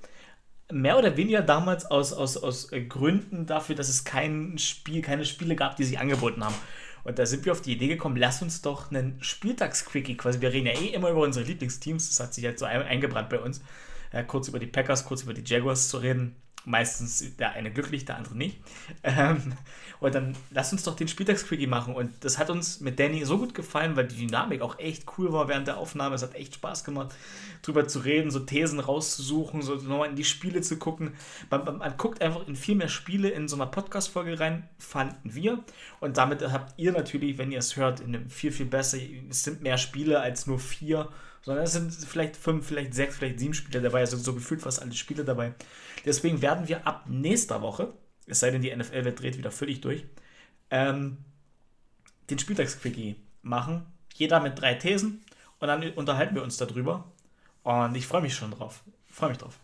[0.71, 5.25] mehr oder weniger damals aus, aus, aus äh, Gründen dafür, dass es kein Spiel, keine
[5.25, 6.55] Spiele gab, die sich angeboten haben.
[7.03, 10.41] Und da sind wir auf die Idee gekommen, lass uns doch einen Spieltagsquickie quasi.
[10.41, 13.39] Wir reden ja eh immer über unsere Lieblingsteams, das hat sich halt so eingebrannt bei
[13.39, 13.61] uns.
[14.11, 16.35] Ja, kurz über die Packers, kurz über die Jaguars zu reden
[16.65, 18.59] meistens der eine glücklich, der andere nicht.
[19.03, 19.53] Ähm,
[19.99, 21.95] und dann lass uns doch den Spieltagsquickie machen.
[21.95, 25.31] Und das hat uns mit Danny so gut gefallen, weil die Dynamik auch echt cool
[25.31, 26.15] war während der Aufnahme.
[26.15, 27.15] Es hat echt Spaß gemacht,
[27.61, 31.13] drüber zu reden, so Thesen rauszusuchen, so nochmal in die Spiele zu gucken.
[31.49, 35.33] Man, man, man guckt einfach in viel mehr Spiele in so einer Podcast-Folge rein, fanden
[35.33, 35.63] wir.
[35.99, 38.97] Und damit habt ihr natürlich, wenn ihr es hört, in viel, viel besser.
[39.29, 41.09] Es sind mehr Spiele als nur vier
[41.45, 44.81] sondern es sind vielleicht fünf, vielleicht sechs, vielleicht sieben Spiele dabei, also so gefühlt fast
[44.81, 45.53] alle Spiele dabei.
[46.05, 47.93] Deswegen werden wir ab nächster Woche,
[48.27, 50.05] es sei denn, die NFL wird dreht wieder völlig durch,
[50.69, 51.17] ähm,
[52.29, 53.85] den Spieltagsquickie machen.
[54.13, 55.25] Jeder mit drei Thesen
[55.59, 57.11] und dann unterhalten wir uns darüber.
[57.63, 58.83] Und ich freue mich schon drauf.
[59.07, 59.59] Freue mich drauf.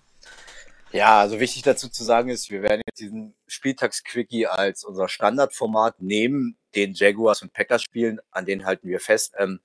[0.92, 5.96] Ja, also wichtig dazu zu sagen ist, wir werden jetzt diesen Spieltagsquickie als unser Standardformat
[6.00, 9.34] neben den Jaguars und Packers spielen, an denen halten wir fest.
[9.38, 9.62] Ähm,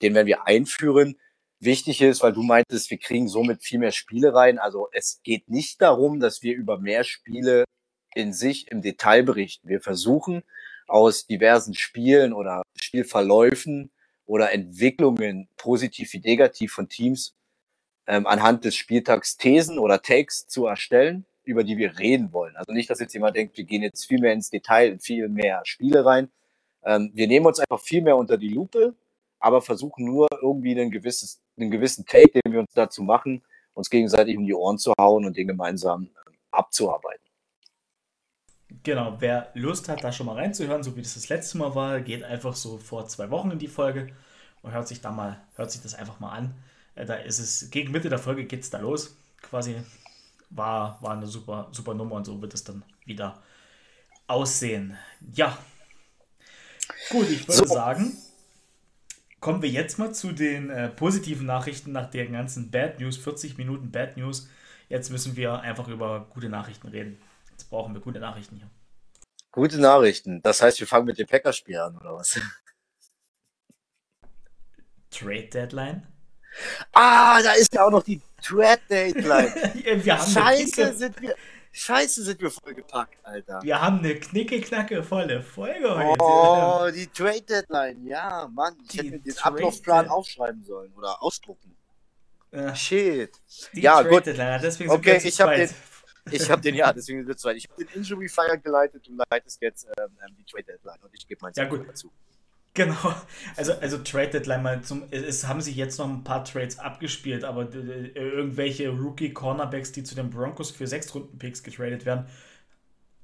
[0.00, 1.16] den werden wir einführen.
[1.64, 4.58] Wichtig ist, weil du meintest, wir kriegen somit viel mehr Spiele rein.
[4.58, 7.64] Also es geht nicht darum, dass wir über mehr Spiele
[8.14, 9.68] in sich im Detail berichten.
[9.68, 10.42] Wir versuchen
[10.88, 13.90] aus diversen Spielen oder Spielverläufen
[14.26, 17.34] oder Entwicklungen, positiv wie negativ von Teams,
[18.06, 22.56] ähm, anhand des Spieltags Thesen oder Takes zu erstellen, über die wir reden wollen.
[22.56, 25.62] Also nicht, dass jetzt jemand denkt, wir gehen jetzt viel mehr ins Detail, viel mehr
[25.64, 26.30] Spiele rein.
[26.84, 28.94] Ähm, wir nehmen uns einfach viel mehr unter die Lupe,
[29.38, 33.42] aber versuchen nur irgendwie einen, gewisses, einen gewissen Take, den wir uns dazu machen,
[33.74, 37.24] uns gegenseitig um die Ohren zu hauen und den gemeinsam ähm, abzuarbeiten.
[38.82, 42.00] Genau, wer Lust hat, da schon mal reinzuhören, so wie das das letzte Mal war,
[42.00, 44.08] geht einfach so vor zwei Wochen in die Folge
[44.62, 46.54] und hört sich da mal, hört sich das einfach mal an.
[46.94, 49.16] Äh, da ist es, gegen Mitte der Folge geht es da los.
[49.42, 49.76] Quasi
[50.50, 53.42] war, war eine super, super Nummer und so wird es dann wieder
[54.26, 54.96] aussehen.
[55.34, 55.56] Ja.
[57.10, 57.74] Gut, ich würde so.
[57.74, 58.16] sagen,
[59.44, 63.58] kommen wir jetzt mal zu den äh, positiven Nachrichten nach der ganzen Bad News, 40
[63.58, 64.48] Minuten Bad News.
[64.88, 67.20] Jetzt müssen wir einfach über gute Nachrichten reden.
[67.50, 68.70] Jetzt brauchen wir gute Nachrichten hier.
[69.52, 70.40] Gute Nachrichten.
[70.40, 72.40] Das heißt, wir fangen mit dem Packerspiel an, oder was?
[75.10, 76.06] Trade Deadline?
[76.94, 79.52] Ah, da ist ja auch noch die Trade Deadline.
[80.04, 81.36] wir haben Scheiße, sind wir.
[81.76, 83.60] Scheiße, sind wir vollgepackt, Alter.
[83.60, 86.22] Wir haben eine knicke-knacke volle Folge heute.
[86.22, 88.76] Oh, die Trade Deadline, ja, Mann.
[88.84, 91.74] Ich die hätte den Ablaufplan aufschreiben sollen oder ausdrucken.
[92.52, 93.32] Äh, Shit.
[93.72, 94.26] ja, Trade gut.
[94.26, 95.70] Deadline, deswegen sind okay, ich habe den,
[96.30, 97.54] ich habe den, ja, deswegen sind wir zwei.
[97.54, 101.10] Ich habe den Injury Fire geleitet, du leitest jetzt ähm, ähm die Trade Deadline und
[101.12, 101.88] ich gebe mein ja, gut.
[101.88, 102.08] dazu.
[102.74, 103.14] Genau,
[103.56, 107.44] also, also Trade Deadline mal zum, es haben sich jetzt noch ein paar Trades abgespielt,
[107.44, 112.26] aber irgendwelche Rookie-Cornerbacks, die zu den Broncos für sechs Runden-Picks getradet werden,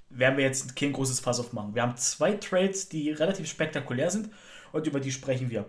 [0.09, 1.75] werden wir jetzt kein großes Fass aufmachen.
[1.75, 4.31] Wir haben zwei Trades, die relativ spektakulär sind
[4.73, 5.67] und über die sprechen wir.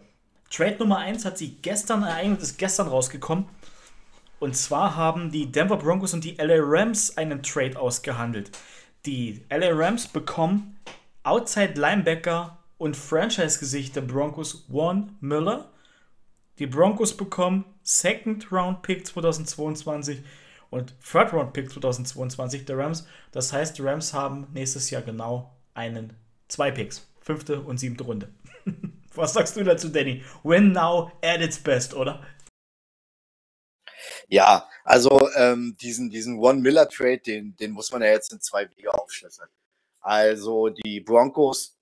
[0.51, 3.45] Trade Nummer 1 hat sich gestern ereignet, ist gestern rausgekommen.
[4.39, 8.51] Und zwar haben die Denver Broncos und die LA Rams einen Trade ausgehandelt.
[9.05, 10.79] Die LA Rams bekommen
[11.23, 15.71] Outside Linebacker und Franchise-Gesicht der Broncos Juan Miller.
[16.57, 20.23] Die Broncos bekommen Second Round Pick 2022
[20.71, 23.05] und Third Round Pick 2022 der Rams.
[23.33, 26.17] Das heißt, die Rams haben nächstes Jahr genau einen,
[26.47, 27.07] zwei Picks.
[27.19, 28.33] Fünfte und siebte Runde.
[29.13, 30.23] Was sagst du dazu, Danny?
[30.41, 32.25] Win now at its best, oder?
[34.27, 38.91] Ja, also ähm, diesen, diesen One-Miller-Trade, den, den muss man ja jetzt in zwei Wege
[38.91, 39.49] aufschlüsseln.
[39.99, 41.77] Also die Broncos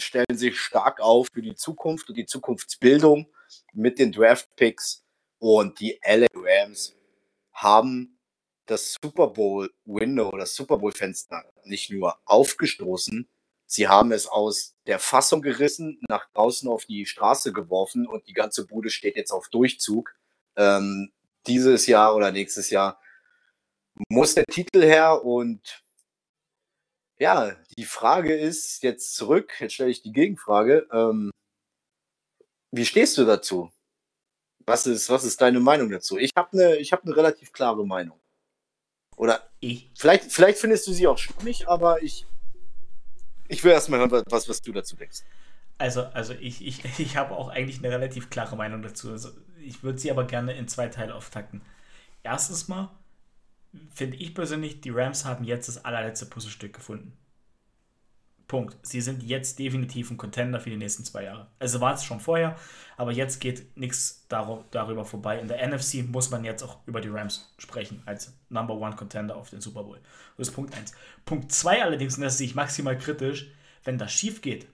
[0.00, 3.26] stellen sich stark auf für die Zukunft und die Zukunftsbildung
[3.72, 5.04] mit den Draft-Picks.
[5.38, 6.94] Und die LA Rams
[7.52, 8.18] haben
[8.66, 13.28] das Super Bowl-Window, das Super Bowl-Fenster nicht nur aufgestoßen,
[13.66, 18.32] sie haben es aus der Fassung gerissen, nach draußen auf die Straße geworfen und die
[18.32, 20.14] ganze Bude steht jetzt auf Durchzug.
[20.56, 21.12] Ähm,
[21.46, 23.00] dieses Jahr oder nächstes Jahr
[24.08, 25.82] muss der Titel her und
[27.20, 30.88] ja, die Frage ist jetzt zurück, jetzt stelle ich die Gegenfrage.
[30.90, 31.30] Ähm,
[32.72, 33.70] wie stehst du dazu?
[34.66, 36.16] Was ist, was ist deine Meinung dazu?
[36.16, 38.18] Ich habe eine hab ne relativ klare Meinung.
[39.16, 39.90] Oder ich.
[39.94, 42.26] Vielleicht, vielleicht findest du sie auch schwierig, aber ich,
[43.48, 45.20] ich will erstmal hören, was, was du dazu denkst.
[45.76, 49.10] Also, also ich, ich, ich habe auch eigentlich eine relativ klare Meinung dazu.
[49.10, 51.60] Also ich würde sie aber gerne in zwei Teile auftakten.
[52.22, 52.90] Erstens mal,
[53.94, 57.16] finde ich persönlich, die Rams haben jetzt das allerletzte Puzzlestück gefunden.
[58.50, 58.76] Punkt.
[58.82, 61.46] Sie sind jetzt definitiv ein Contender für die nächsten zwei Jahre.
[61.60, 62.56] Also war es schon vorher,
[62.96, 65.38] aber jetzt geht nichts darüber vorbei.
[65.38, 69.36] In der NFC muss man jetzt auch über die Rams sprechen als Number One Contender
[69.36, 70.00] auf den Super Bowl.
[70.36, 70.92] Das ist Punkt 1.
[71.24, 73.52] Punkt 2 allerdings, und das sehe ich maximal kritisch,
[73.84, 74.66] wenn das schief geht,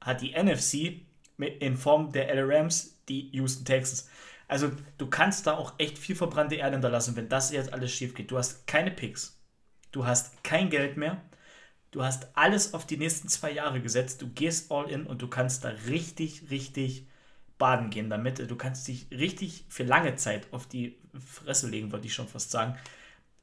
[0.00, 1.02] hat die NFC
[1.38, 4.08] in Form der LA Rams die Houston Texans.
[4.48, 8.14] Also du kannst da auch echt viel verbrannte Erde hinterlassen, wenn das jetzt alles schief
[8.14, 8.30] geht.
[8.30, 9.38] Du hast keine Picks.
[9.92, 11.22] Du hast kein Geld mehr.
[11.90, 14.20] Du hast alles auf die nächsten zwei Jahre gesetzt.
[14.22, 17.06] Du gehst all in und du kannst da richtig, richtig
[17.58, 18.38] baden gehen damit.
[18.50, 22.50] Du kannst dich richtig für lange Zeit auf die Fresse legen, würde ich schon fast
[22.50, 22.78] sagen.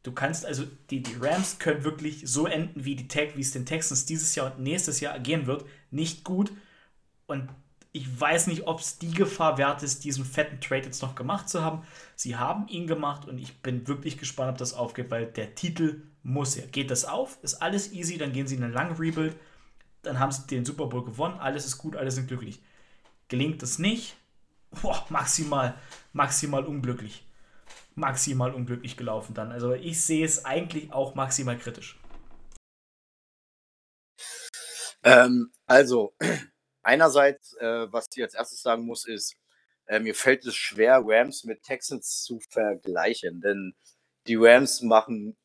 [0.04, 3.52] Du kannst also, die, die Rams können wirklich so enden, wie die Tag, wie es
[3.52, 5.66] den Texans dieses Jahr und nächstes Jahr agieren wird.
[5.90, 6.52] Nicht gut.
[7.26, 7.50] Und
[7.96, 11.48] ich weiß nicht, ob es die Gefahr wert ist, diesen fetten Trade jetzt noch gemacht
[11.48, 11.88] zu haben.
[12.18, 16.02] Sie haben ihn gemacht und ich bin wirklich gespannt, ob das aufgeht, weil der Titel
[16.22, 16.66] muss ja.
[16.66, 17.38] Geht das auf?
[17.42, 18.18] Ist alles easy?
[18.18, 19.38] Dann gehen sie in einen langen Rebuild.
[20.02, 22.62] dann haben sie den Super Bowl gewonnen, alles ist gut, alle sind glücklich.
[23.30, 24.18] Gelingt es nicht,
[24.82, 25.76] boah, maximal,
[26.12, 27.26] maximal unglücklich.
[27.96, 29.54] Maximal unglücklich gelaufen dann.
[29.54, 31.98] Also ich sehe es eigentlich auch maximal kritisch.
[35.02, 36.14] Ähm, also,
[36.86, 39.36] einerseits, äh, was ich als erstes sagen muss, ist,
[39.88, 43.76] äh, mir fällt es schwer, Rams mit Texans zu vergleichen, denn
[44.28, 45.36] die Rams machen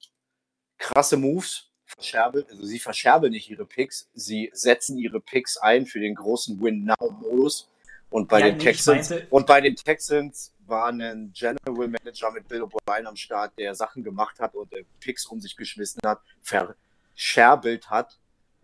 [0.79, 5.99] krasse Moves, verscherbeln, also sie verscherbeln nicht ihre Picks, sie setzen ihre Picks ein für
[5.99, 7.69] den großen Win-Now-Modus.
[8.11, 12.63] Und bei ja, den Texans und bei den Texans war ein General Manager mit Bill
[12.63, 17.91] O'Brien am Start, der Sachen gemacht hat und äh, Picks um sich geschmissen hat, verscherbelt
[17.91, 18.20] hat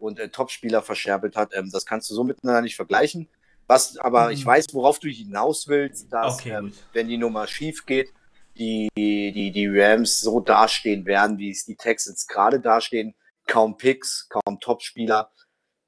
[0.06, 1.54] und äh, Topspieler verscherbelt hat.
[1.54, 3.28] Ähm, das kannst du so miteinander nicht vergleichen.
[3.66, 4.32] Was, aber mhm.
[4.32, 8.12] ich weiß, worauf du hinaus willst, dass okay, ähm, wenn die Nummer schief geht,
[8.56, 13.14] die, die, die Rams so dastehen werden, wie es die Texans gerade dastehen.
[13.46, 15.30] Kaum Picks, kaum Topspieler.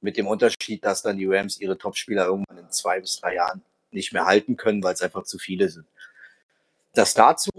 [0.01, 3.65] Mit dem Unterschied, dass dann die Rams ihre Topspieler irgendwann in zwei bis drei Jahren
[3.91, 5.87] nicht mehr halten können, weil es einfach zu viele sind.
[6.95, 7.51] Das dazu.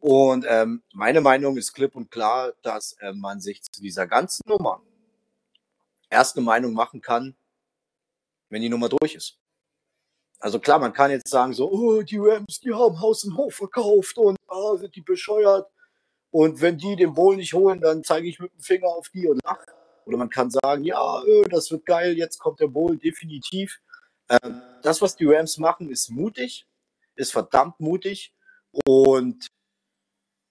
[0.00, 4.42] Und ähm, meine Meinung ist klipp und klar, dass äh, man sich zu dieser ganzen
[4.46, 4.80] Nummer
[6.12, 7.34] erste Meinung machen kann,
[8.50, 9.38] wenn die Nummer durch ist.
[10.38, 13.54] Also klar, man kann jetzt sagen so, oh, die Rams, die haben Haus und Hof
[13.54, 15.68] verkauft und ah, sind die bescheuert.
[16.30, 19.28] Und wenn die den Bowl nicht holen, dann zeige ich mit dem Finger auf die
[19.28, 19.66] und lache.
[20.04, 23.80] Oder man kann sagen, ja, öh, das wird geil, jetzt kommt der Bowl definitiv.
[24.28, 26.66] Ähm, das, was die Rams machen, ist mutig,
[27.14, 28.34] ist verdammt mutig.
[28.84, 29.46] Und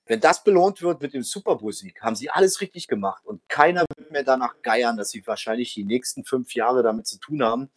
[0.06, 3.26] wenn das belohnt wird mit dem Super Bowl-Sieg, haben sie alles richtig gemacht.
[3.26, 7.20] Und keiner wird mehr danach geiern, dass sie wahrscheinlich die nächsten fünf Jahre damit zu
[7.20, 7.70] tun haben.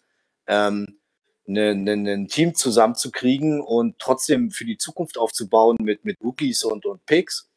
[0.46, 0.98] Ähm,
[1.46, 6.86] ein ne, ne, Team zusammenzukriegen und trotzdem für die Zukunft aufzubauen mit, mit Rookies und,
[6.86, 7.50] und Picks.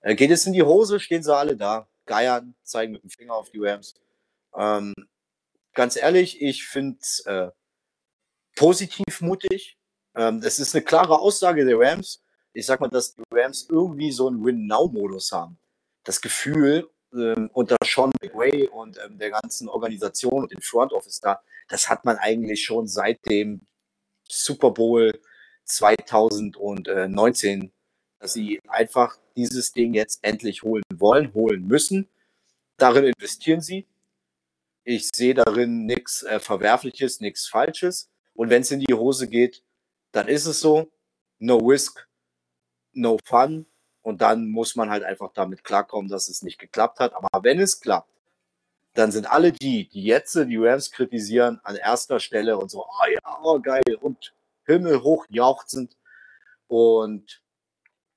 [0.00, 3.34] Äh, geht es in die Hose, stehen sie alle da, geiern, zeigen mit dem Finger
[3.34, 3.94] auf die Rams.
[4.56, 4.94] Ähm,
[5.74, 7.50] ganz ehrlich, ich finde es äh,
[8.56, 9.76] positiv mutig.
[10.14, 12.21] Ähm, das ist eine klare Aussage der Rams.
[12.52, 15.58] Ich sag mal, dass die Rams irgendwie so einen Win-Now-Modus haben.
[16.04, 21.20] Das Gefühl, ähm, unter Sean McWay und ähm, der ganzen Organisation und dem Front Office
[21.20, 23.66] da, das hat man eigentlich schon seit dem
[24.28, 25.18] Super Bowl
[25.64, 27.72] 2019,
[28.18, 32.08] dass sie einfach dieses Ding jetzt endlich holen wollen, holen müssen.
[32.76, 33.86] Darin investieren sie.
[34.84, 38.10] Ich sehe darin nichts äh, Verwerfliches, nichts Falsches.
[38.34, 39.62] Und wenn es in die Hose geht,
[40.12, 40.90] dann ist es so.
[41.38, 42.08] No risk,
[42.92, 43.66] no fun.
[44.02, 47.14] Und dann muss man halt einfach damit klarkommen, dass es nicht geklappt hat.
[47.14, 48.10] Aber wenn es klappt,
[48.94, 53.10] dann sind alle die, die jetzt die Rams kritisieren, an erster Stelle und so, oh
[53.10, 54.34] ja, oh geil und
[54.66, 55.96] Himmel hoch jauchzend.
[56.68, 57.42] Und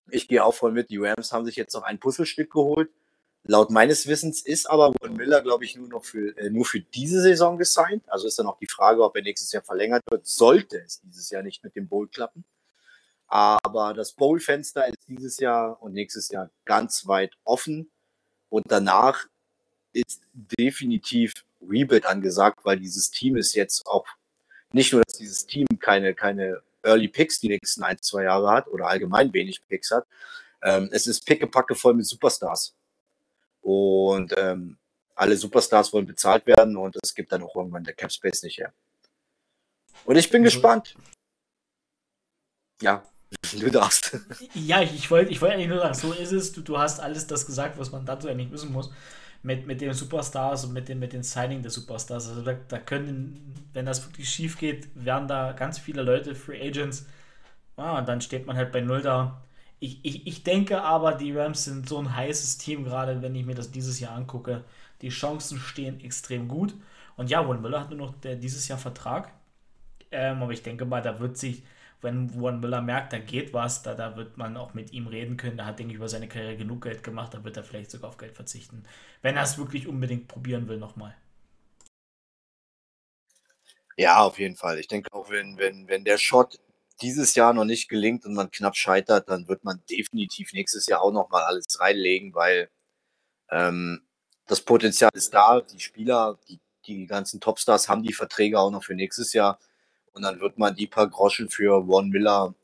[0.09, 0.89] ich gehe auch voll mit.
[0.89, 2.89] Die Rams haben sich jetzt noch ein Puzzlestück geholt.
[3.47, 6.79] Laut meines Wissens ist aber Von Miller, glaube ich, nur noch für, äh, nur für
[6.79, 8.03] diese Saison gesigned.
[8.07, 10.25] Also ist dann auch die Frage, ob er nächstes Jahr verlängert wird.
[10.25, 12.43] Sollte es dieses Jahr nicht mit dem Bowl klappen.
[13.27, 17.91] Aber das Bowl-Fenster ist dieses Jahr und nächstes Jahr ganz weit offen.
[18.49, 19.25] Und danach
[19.93, 24.05] ist definitiv Rebuild angesagt, weil dieses Team ist jetzt auch
[24.71, 28.67] nicht nur, dass dieses Team keine, keine Early Picks die nächsten ein, zwei Jahre hat
[28.67, 30.05] oder allgemein wenig Picks hat.
[30.61, 32.75] Ähm, es ist pickepacke voll mit Superstars.
[33.61, 34.77] Und ähm,
[35.15, 38.59] alle Superstars wollen bezahlt werden und es gibt dann auch irgendwann der Cap Space nicht
[38.59, 38.73] her.
[40.03, 40.45] Und ich bin mhm.
[40.45, 40.95] gespannt.
[42.81, 43.03] Ja,
[43.59, 44.17] Du darfst.
[44.53, 46.51] Ja, ich, wollte ich wollt eigentlich nur sagen, so ist es.
[46.53, 48.91] Du, du hast alles das gesagt, was man dazu eigentlich wissen muss.
[49.43, 52.29] Mit, mit den Superstars und mit dem, mit den Signing der Superstars.
[52.29, 56.61] Also da, da können, wenn das wirklich schief geht, werden da ganz viele Leute, Free
[56.67, 57.05] Agents.
[57.77, 59.43] Ah, und dann steht man halt bei Null da.
[59.79, 63.45] Ich, ich, ich denke aber, die Rams sind so ein heißes Team, gerade wenn ich
[63.45, 64.63] mir das dieses Jahr angucke.
[65.01, 66.75] Die Chancen stehen extrem gut.
[67.17, 69.31] Und ja, Von Müller hat nur noch der, dieses Jahr Vertrag.
[70.11, 71.63] Ähm, aber ich denke mal, da wird sich
[72.05, 75.35] wenn Von Müller merkt, da geht was, da, da wird man auch mit ihm reden
[75.35, 75.57] können.
[75.57, 78.09] Da hat, denke ich, über seine Karriere genug Geld gemacht, da wird er vielleicht sogar
[78.09, 78.85] auf Geld verzichten.
[79.21, 81.15] Wenn er es wirklich unbedingt probieren will, nochmal.
[83.97, 84.79] Ja, auf jeden Fall.
[84.79, 86.59] Ich denke auch, wenn, wenn, wenn der Shot
[87.01, 91.01] dieses Jahr noch nicht gelingt und man knapp scheitert, dann wird man definitiv nächstes Jahr
[91.01, 92.69] auch nochmal alles reinlegen, weil
[93.49, 94.05] ähm,
[94.47, 95.61] das Potenzial ist da.
[95.61, 99.59] Die Spieler, die, die ganzen Topstars haben die Verträge auch noch für nächstes Jahr.
[100.15, 102.55] Und dann wird man die paar Groschen für Von Miller,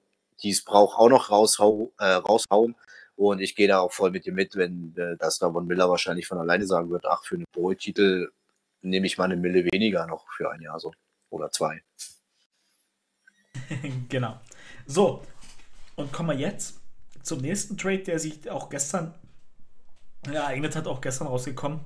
[0.42, 2.76] die es braucht, auch noch raushau, äh, raushauen.
[3.18, 5.90] Und ich gehe da auch voll mit dir mit, wenn äh, das da Von Miller
[5.90, 8.32] wahrscheinlich von alleine sagen wird, ach, für einen Bowl-Titel
[8.82, 10.94] nehme ich mal eine Mille weniger noch für ein Jahr so.
[11.30, 11.84] Oder zwei.
[14.10, 14.40] genau.
[14.88, 15.22] So,
[15.96, 16.80] und kommen wir jetzt
[17.22, 19.14] zum nächsten Trade, der sich auch gestern
[20.26, 21.82] ereignet hat, auch gestern rausgekommen.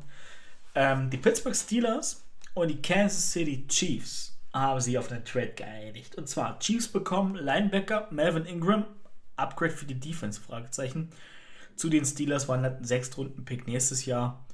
[0.76, 6.16] Ähm, die Pittsburgh Steelers und die Kansas City Chiefs haben sich auf einen Trade geeinigt.
[6.16, 8.86] Und zwar, Chiefs bekommen Linebacker Melvin Ingram,
[9.36, 11.12] Upgrade für die Defense, Fragezeichen.
[11.76, 14.45] Zu den Steelers waren ein 6-Runden-Pick nächstes Jahr.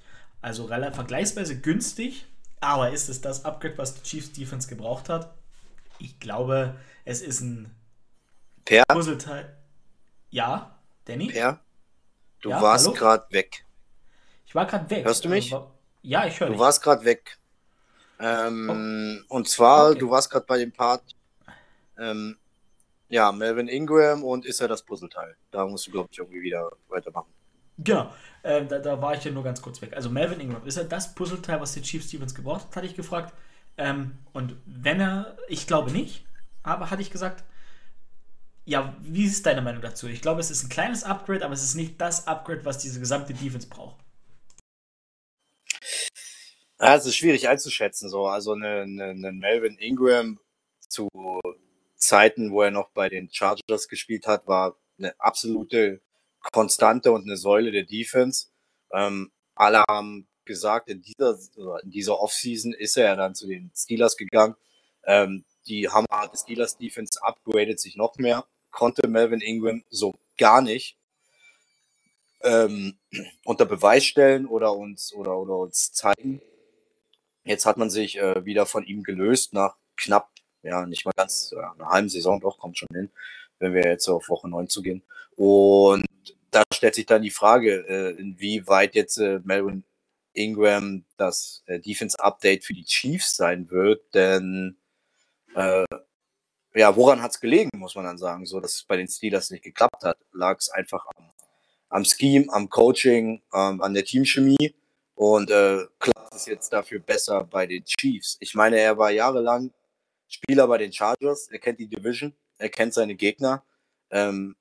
[0.42, 2.26] Also relativ vergleichsweise günstig.
[2.62, 5.34] Aber ist es das Upgrade, was die Chiefs Defense gebraucht hat?
[6.00, 6.76] Ich glaube,
[7.06, 7.76] es ist ein
[8.66, 8.84] Per?
[8.88, 9.56] Puzzleteil.
[10.32, 11.28] Ja, Danny?
[11.28, 11.60] Per?
[12.42, 13.66] Du Ja, warst gerade weg.
[14.48, 15.06] Ich war gerade weg.
[15.06, 15.54] Hörst du mich?
[15.54, 15.72] Also,
[16.02, 16.60] Ja, ich höre Du dich.
[16.60, 17.38] warst gerade weg.
[18.22, 20.00] Ähm, Und zwar, Okay.
[20.00, 21.04] du warst gerade bei dem Part,
[21.98, 22.38] ähm,
[23.10, 25.36] ja, Melvin Ingram und ist er das Puzzleteil.
[25.52, 27.34] Da musst du, glaube ich, irgendwie wieder weitermachen.
[27.78, 28.14] Genau,
[28.44, 29.94] ähm, da, da war ich ja nur ganz kurz weg.
[29.96, 32.96] Also Melvin Ingram, ist er das Puzzleteil, was die Chiefs Stevens gebraucht hat, hatte ich
[32.96, 33.34] gefragt.
[33.78, 36.26] Ähm, und wenn er, ich glaube nicht,
[36.64, 37.44] aber hatte ich gesagt,
[38.66, 40.08] ja, wie ist deine Meinung dazu?
[40.08, 43.00] Ich glaube, es ist ein kleines Upgrade, aber es ist nicht das Upgrade, was diese
[43.00, 43.98] gesamte Defense braucht.
[46.82, 48.26] Ja, es ist schwierig einzuschätzen, so.
[48.26, 50.40] Also eine, eine, eine Melvin Ingram
[50.80, 51.08] zu
[51.96, 56.02] Zeiten, wo er noch bei den Chargers gespielt hat, war eine absolute
[56.52, 58.48] Konstante und eine Säule der Defense.
[58.92, 61.38] Ähm, alle haben gesagt, in dieser,
[61.84, 64.56] in dieser Offseason ist er ja dann zu den Steelers gegangen.
[65.04, 70.98] Ähm, die die Steelers Defense upgradet sich noch mehr, konnte Melvin Ingram so gar nicht
[72.42, 72.98] ähm,
[73.46, 76.42] unter Beweis stellen oder uns oder, oder uns zeigen.
[77.44, 80.30] Jetzt hat man sich äh, wieder von ihm gelöst nach knapp,
[80.64, 83.12] ja, nicht mal ganz, ja, einer halben Saison, doch, kommt schon hin,
[83.60, 85.04] wenn wir jetzt auf Woche 9 zugehen.
[85.36, 86.06] Und
[86.52, 89.84] da stellt sich dann die Frage, äh, inwieweit jetzt äh, Melvin
[90.34, 94.78] Ingram das äh, Defense-Update für die Chiefs sein wird, denn
[95.56, 95.86] äh,
[96.74, 99.50] ja, woran hat es gelegen, muss man dann sagen, so dass es bei den Steelers
[99.50, 100.18] nicht geklappt hat.
[100.32, 101.32] Lag es einfach am,
[101.90, 104.74] am Scheme, am Coaching, ähm, an der Teamchemie
[105.16, 105.86] und äh,
[106.36, 108.38] es jetzt dafür besser bei den Chiefs.
[108.40, 109.74] Ich meine, er war jahrelang
[110.28, 113.64] Spieler bei den Chargers, er kennt die Division, er kennt seine Gegner,
[114.10, 114.56] ähm,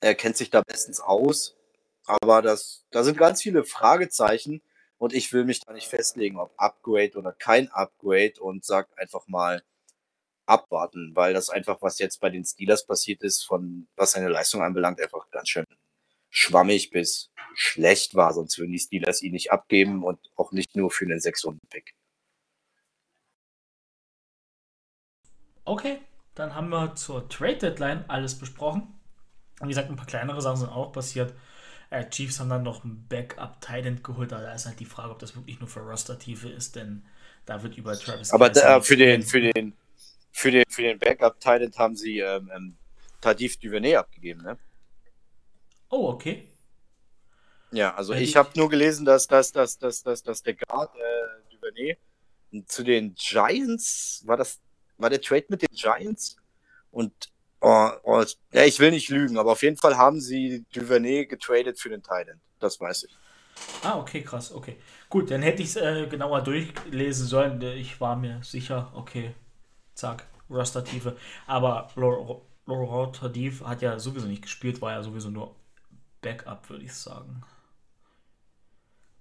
[0.00, 1.56] er kennt sich da bestens aus,
[2.04, 4.62] aber das, da sind ganz viele Fragezeichen.
[5.00, 9.28] Und ich will mich da nicht festlegen, ob Upgrade oder kein Upgrade und sag einfach
[9.28, 9.62] mal
[10.44, 14.60] abwarten, weil das einfach, was jetzt bei den Steelers passiert ist, von was seine Leistung
[14.60, 15.66] anbelangt, einfach ganz schön
[16.30, 20.92] schwammig bis schlecht war, sonst würden die Steelers ihn nicht abgeben und auch nicht nur
[20.92, 21.92] für einen Sechs-Runden-Pick.
[25.64, 25.98] Okay,
[26.36, 28.94] dann haben wir zur Trade Deadline alles besprochen.
[29.60, 31.34] Wie gesagt, ein paar kleinere Sachen sind auch passiert.
[31.90, 35.10] Äh, Chiefs haben dann noch ein Backup Titan geholt, aber da ist halt die Frage,
[35.10, 37.04] ob das wirklich nur für Roster-Tiefe ist, denn
[37.44, 39.72] da wird über Travis Aber da, für den, für den,
[40.30, 42.76] für den, für den Backup-Titan haben sie ähm, ähm,
[43.20, 44.56] Tadif Duvernay abgegeben, ne?
[45.88, 46.46] Oh, okay.
[47.70, 51.54] Ja, also ich habe nur gelesen, dass, dass, dass, dass, dass, dass der Guard äh,
[51.54, 51.96] Duvernay
[52.66, 54.60] zu den Giants, war das,
[54.96, 56.36] war der Trade mit den Giants?
[56.90, 57.12] Und
[57.60, 61.78] oh, oh, ja, ich will nicht lügen, aber auf jeden Fall haben sie Duvernay getradet
[61.78, 62.40] für den Titan.
[62.58, 63.16] Das weiß ich.
[63.82, 64.76] Ah, okay, krass, okay.
[65.08, 67.60] Gut, dann hätte ich es äh, genauer durchlesen sollen.
[67.60, 69.34] Ich war mir sicher, okay,
[69.94, 71.16] zack, Roster-Tiefe.
[71.46, 75.56] Aber Laurent Laurent Tardif hat ja sowieso nicht gespielt, war ja sowieso nur
[76.20, 77.42] Backup, würde ich sagen.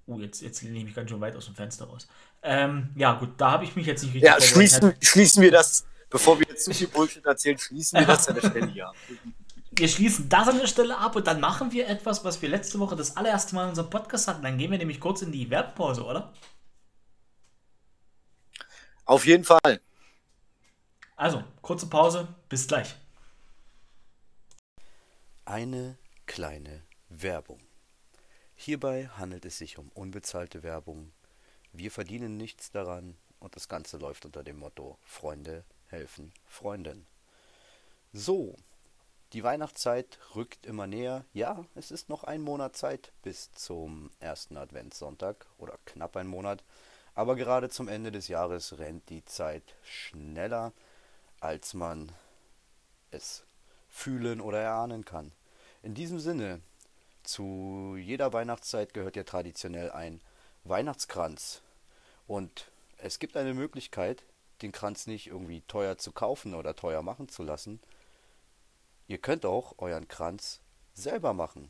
[0.07, 2.07] Oh, jetzt, jetzt lehne ich mich ganz schön weit aus dem Fenster raus.
[2.41, 5.85] Ähm, ja, gut, da habe ich mich jetzt nicht richtig Ja, schließen, schließen wir das,
[6.09, 8.95] bevor wir jetzt zu viel Bullshit erzählen, schließen wir das an der Stelle hier ab.
[9.71, 12.79] Wir schließen das an der Stelle ab und dann machen wir etwas, was wir letzte
[12.79, 14.43] Woche das allererste Mal in unserem Podcast hatten.
[14.43, 16.33] Dann gehen wir nämlich kurz in die Werbepause, oder?
[19.03, 19.81] Auf jeden Fall.
[21.17, 22.95] Also, kurze Pause, bis gleich.
[25.43, 27.66] Eine kleine Werbung.
[28.59, 31.13] Hierbei handelt es sich um unbezahlte Werbung.
[31.73, 37.05] Wir verdienen nichts daran und das Ganze läuft unter dem Motto Freunde helfen Freunden.
[38.13, 38.55] So,
[39.31, 41.23] die Weihnachtszeit rückt immer näher.
[41.33, 46.63] Ja, es ist noch ein Monat Zeit bis zum ersten Adventssonntag oder knapp ein Monat.
[47.13, 50.73] Aber gerade zum Ende des Jahres rennt die Zeit schneller,
[51.39, 52.11] als man
[53.11, 53.43] es
[53.87, 55.31] fühlen oder erahnen kann.
[55.83, 56.61] In diesem Sinne,
[57.27, 60.21] zu jeder Weihnachtszeit gehört ja traditionell ein
[60.63, 61.61] Weihnachtskranz.
[62.25, 64.23] Und es gibt eine Möglichkeit,
[64.61, 67.79] den Kranz nicht irgendwie teuer zu kaufen oder teuer machen zu lassen.
[69.07, 70.61] Ihr könnt auch euren Kranz
[70.93, 71.69] selber machen.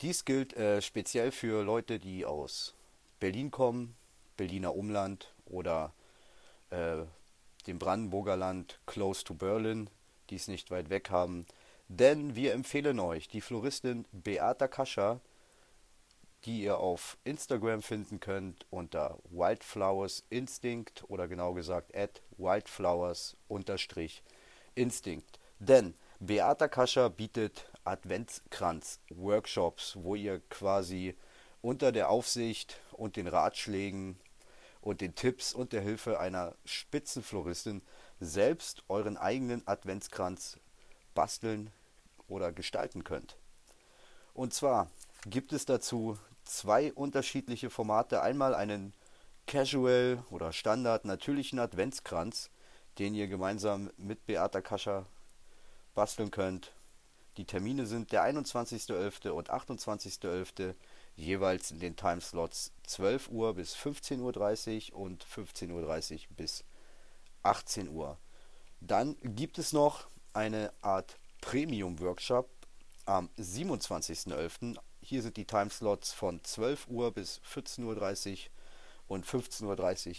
[0.00, 2.74] Dies gilt äh, speziell für Leute, die aus
[3.20, 3.94] Berlin kommen,
[4.36, 5.92] Berliner Umland oder
[6.70, 7.02] äh,
[7.66, 9.90] dem Brandenburger Land close to Berlin,
[10.30, 11.46] die es nicht weit weg haben.
[11.92, 15.18] Denn wir empfehlen euch die Floristin Beata Kascher,
[16.44, 23.36] die ihr auf Instagram finden könnt unter Wildflowers Instinct oder genau gesagt at Wildflowers
[24.76, 25.40] Instinct.
[25.58, 31.16] Denn Beata Kascha bietet Adventskranz-Workshops, wo ihr quasi
[31.60, 34.16] unter der Aufsicht und den Ratschlägen
[34.80, 37.82] und den Tipps und der Hilfe einer Spitzenfloristin
[38.20, 40.60] selbst euren eigenen Adventskranz
[41.16, 41.72] basteln
[42.30, 43.36] oder gestalten könnt.
[44.32, 44.90] Und zwar
[45.26, 48.22] gibt es dazu zwei unterschiedliche Formate.
[48.22, 48.94] Einmal einen
[49.46, 52.50] Casual oder Standard natürlichen Adventskranz,
[52.98, 55.06] den ihr gemeinsam mit Beata Kascha
[55.94, 56.72] basteln könnt.
[57.36, 59.30] Die Termine sind der 21.11.
[59.30, 60.74] und 28.11.
[61.16, 66.64] jeweils in den Timeslots 12 Uhr bis 15.30 Uhr und 15.30 Uhr bis
[67.42, 68.18] 18 Uhr.
[68.80, 72.48] Dann gibt es noch eine Art Premium-Workshop
[73.06, 74.76] am 27.11.
[75.00, 78.38] Hier sind die Timeslots von 12 Uhr bis 14.30 Uhr
[79.08, 80.14] und 15.30 Uhr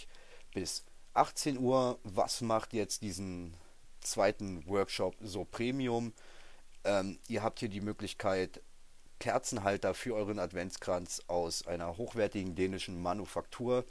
[0.53, 1.99] bis 18 Uhr.
[2.03, 3.55] Was macht jetzt diesen
[4.01, 6.13] zweiten Workshop so Premium?
[6.83, 8.61] Ähm, ihr habt hier die Möglichkeit,
[9.19, 13.85] Kerzenhalter für euren Adventskranz aus einer hochwertigen dänischen Manufaktur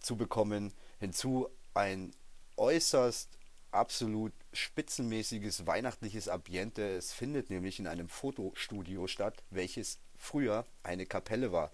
[0.00, 0.74] zu bekommen.
[1.00, 2.14] Hinzu ein
[2.56, 3.30] äußerst
[3.76, 6.96] absolut spitzenmäßiges weihnachtliches Ambiente.
[6.96, 11.70] Es findet nämlich in einem Fotostudio statt, welches früher eine Kapelle war.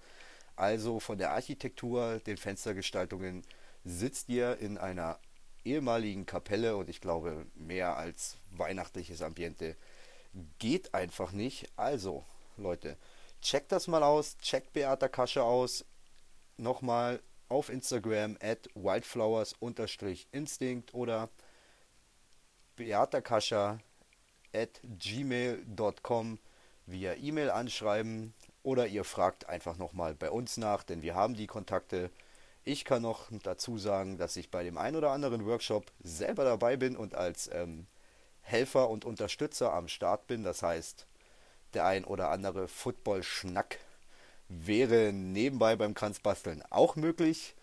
[0.57, 3.43] Also von der Architektur, den Fenstergestaltungen
[3.85, 5.19] sitzt ihr in einer
[5.65, 9.77] ehemaligen Kapelle und ich glaube mehr als weihnachtliches Ambiente
[10.59, 11.69] geht einfach nicht.
[11.77, 12.25] Also
[12.57, 12.97] Leute,
[13.41, 15.85] checkt das mal aus, checkt Beata Kasche aus.
[16.57, 21.29] Nochmal auf Instagram at wildflowers-instinct oder
[22.77, 23.79] beatakascha
[24.55, 26.39] at gmail.com
[26.87, 31.47] via E-Mail anschreiben oder ihr fragt einfach nochmal bei uns nach, denn wir haben die
[31.47, 32.11] Kontakte.
[32.65, 36.77] Ich kann noch dazu sagen, dass ich bei dem ein oder anderen Workshop selber dabei
[36.77, 37.87] bin und als ähm,
[38.41, 40.45] Helfer und Unterstützer am Start bin.
[40.45, 41.07] Das heißt,
[41.75, 43.79] der ein oder andere Football-Schnack
[44.49, 47.55] wäre nebenbei beim Kranzbasteln auch möglich.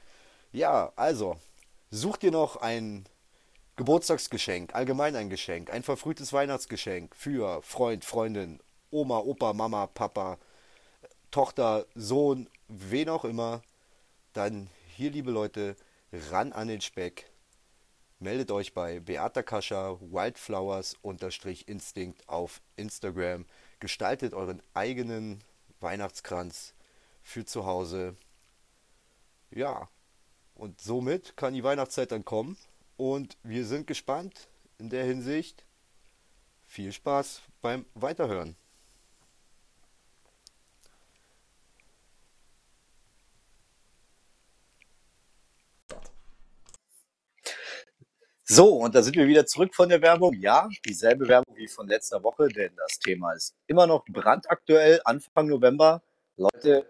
[0.52, 1.38] Ja, also,
[1.92, 3.06] sucht ihr noch ein
[3.80, 8.60] Geburtstagsgeschenk, allgemein ein Geschenk, ein verfrühtes Weihnachtsgeschenk für Freund, Freundin,
[8.92, 10.38] Oma, Opa, Mama, Papa,
[11.32, 13.62] Tochter, Sohn, wen auch immer,
[14.34, 15.78] dann hier, liebe Leute,
[16.30, 17.32] ran an den Speck.
[18.20, 23.46] Meldet euch bei Beata Kascha Wildflowers-Instinct auf Instagram.
[23.80, 25.42] Gestaltet euren eigenen
[25.80, 26.74] Weihnachtskranz
[27.22, 28.18] für zu Hause.
[29.52, 29.88] Ja,
[30.54, 32.58] und somit kann die Weihnachtszeit dann kommen.
[33.00, 35.64] Und wir sind gespannt in der Hinsicht.
[36.68, 38.58] Viel Spaß beim Weiterhören.
[48.44, 50.34] So, und da sind wir wieder zurück von der Werbung.
[50.34, 55.00] Ja, dieselbe Werbung wie von letzter Woche, denn das Thema ist immer noch brandaktuell.
[55.06, 56.04] Anfang November.
[56.36, 56.86] Leute,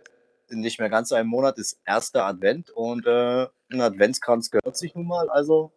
[0.47, 4.95] in nicht mehr ganz einem Monat ist erster Advent und äh, ein Adventskranz gehört sich
[4.95, 5.29] nun mal.
[5.29, 5.71] Also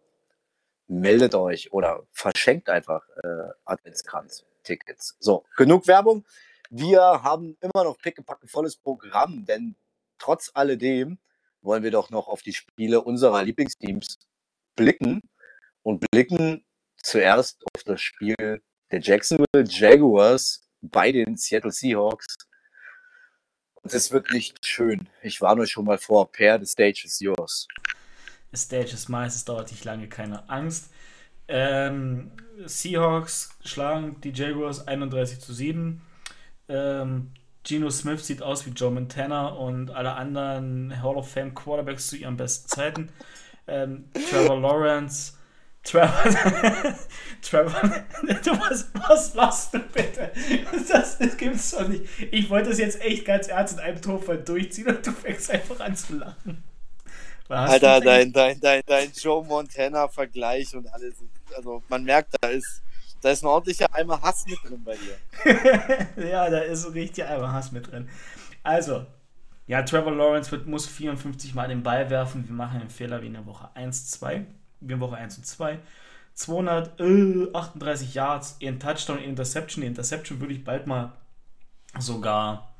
[0.99, 5.17] meldet euch oder verschenkt einfach äh, Adventskranz-Tickets.
[5.19, 6.25] So, genug Werbung.
[6.69, 9.75] Wir haben immer noch pickepacke volles Programm, denn
[10.17, 11.19] trotz alledem
[11.61, 14.19] wollen wir doch noch auf die Spiele unserer Lieblingsteams
[14.75, 15.21] blicken
[15.81, 16.65] und blicken
[16.97, 22.37] zuerst auf das Spiel der Jacksonville Jaguars bei den Seattle Seahawks.
[23.75, 25.09] Und es wird nicht schön.
[25.21, 26.31] Ich warne euch schon mal vor.
[26.31, 27.67] Per, the stage is yours.
[28.53, 29.27] The stage is mine.
[29.27, 30.91] Es dauert nicht lange, keine Angst.
[31.47, 32.31] Ähm,
[32.65, 36.01] Seahawks schlagen die Jaguars 31 zu 7.
[36.69, 37.31] Ähm,
[37.63, 42.17] Geno Smith sieht aus wie Joe Montana und alle anderen Hall of Fame Quarterbacks zu
[42.17, 43.09] ihren besten Zeiten.
[43.67, 45.33] Ähm, Trevor Lawrence
[45.83, 46.31] Trevor,
[47.41, 48.03] Trevor,
[48.45, 50.31] du, was, was machst du bitte?
[50.89, 52.05] Das, das gibt's doch nicht.
[52.31, 55.81] Ich wollte das jetzt echt ganz ernst in einem Tonfall durchziehen und du fängst einfach
[55.81, 56.63] an zu lachen.
[57.49, 61.15] Alter, dein, dein, dein, dein Joe Montana-Vergleich und alles.
[61.55, 62.81] Also man merkt, da ist,
[63.21, 66.27] da ist ein ordentlicher Eimer Hass mit drin bei dir.
[66.29, 68.09] ja, da ist ein richtiger Eimer Hass mit drin.
[68.63, 69.05] Also,
[69.67, 72.47] ja, Trevor Lawrence wird, muss 54 Mal den Ball werfen.
[72.47, 74.45] Wir machen einen Fehler wie in der Woche 1, 2
[74.87, 75.79] wir haben Woche 1 und 2.
[76.35, 79.81] 238 Yards, in Touchdown, in Interception.
[79.81, 81.13] Die Interception würde ich bald mal
[81.99, 82.72] sogar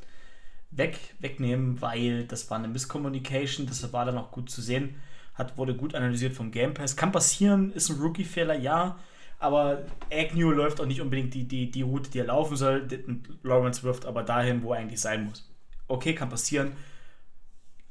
[0.76, 3.68] weg, wegnehmen, weil das war eine Misscommunication.
[3.68, 4.96] Das war dann auch gut zu sehen.
[5.34, 6.96] Hat, wurde gut analysiert vom Game Pass.
[6.96, 8.98] Kann passieren, ist ein Rookie-Fehler, ja.
[9.40, 12.88] Aber Agnew läuft auch nicht unbedingt die, die, die Route, die er laufen soll.
[13.42, 15.50] Lawrence wirft aber dahin, wo er eigentlich sein muss.
[15.88, 16.74] okay, kann passieren.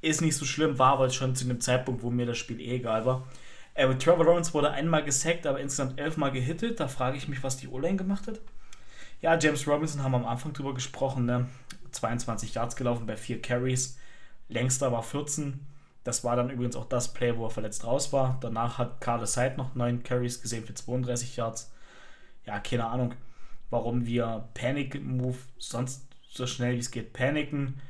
[0.01, 2.77] Ist nicht so schlimm, war aber schon zu einem Zeitpunkt, wo mir das Spiel eh
[2.77, 3.29] egal war.
[3.75, 6.81] Äh, Trevor Lawrence wurde einmal gesackt, aber insgesamt elfmal gehittet.
[6.81, 8.41] Da frage ich mich, was die O-Line gemacht hat.
[9.21, 11.27] Ja, James Robinson haben wir am Anfang drüber gesprochen.
[11.27, 11.47] Ne?
[11.93, 13.99] 22 Yards gelaufen bei 4 Carries.
[14.49, 15.67] Längster war 14.
[16.05, 18.39] Das war dann übrigens auch das Play, wo er verletzt raus war.
[18.41, 21.73] Danach hat Carlos Hyde noch 9 Carries gesehen für 32 Yards.
[22.45, 23.15] Ja, keine Ahnung,
[23.71, 27.81] warum wir Panic Move sonst so schnell wie es geht paniken.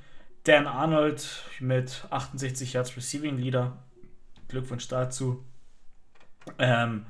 [0.44, 3.78] Dan Arnold mit 68 Yards Receiving Leader.
[4.48, 5.44] Glückwunsch dazu.
[6.58, 7.06] Ähm,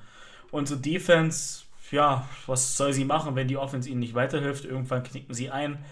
[0.50, 4.64] unsere Defense, ja, was soll sie machen, wenn die Offense ihnen nicht weiterhilft?
[4.64, 5.84] Irgendwann knicken sie ein.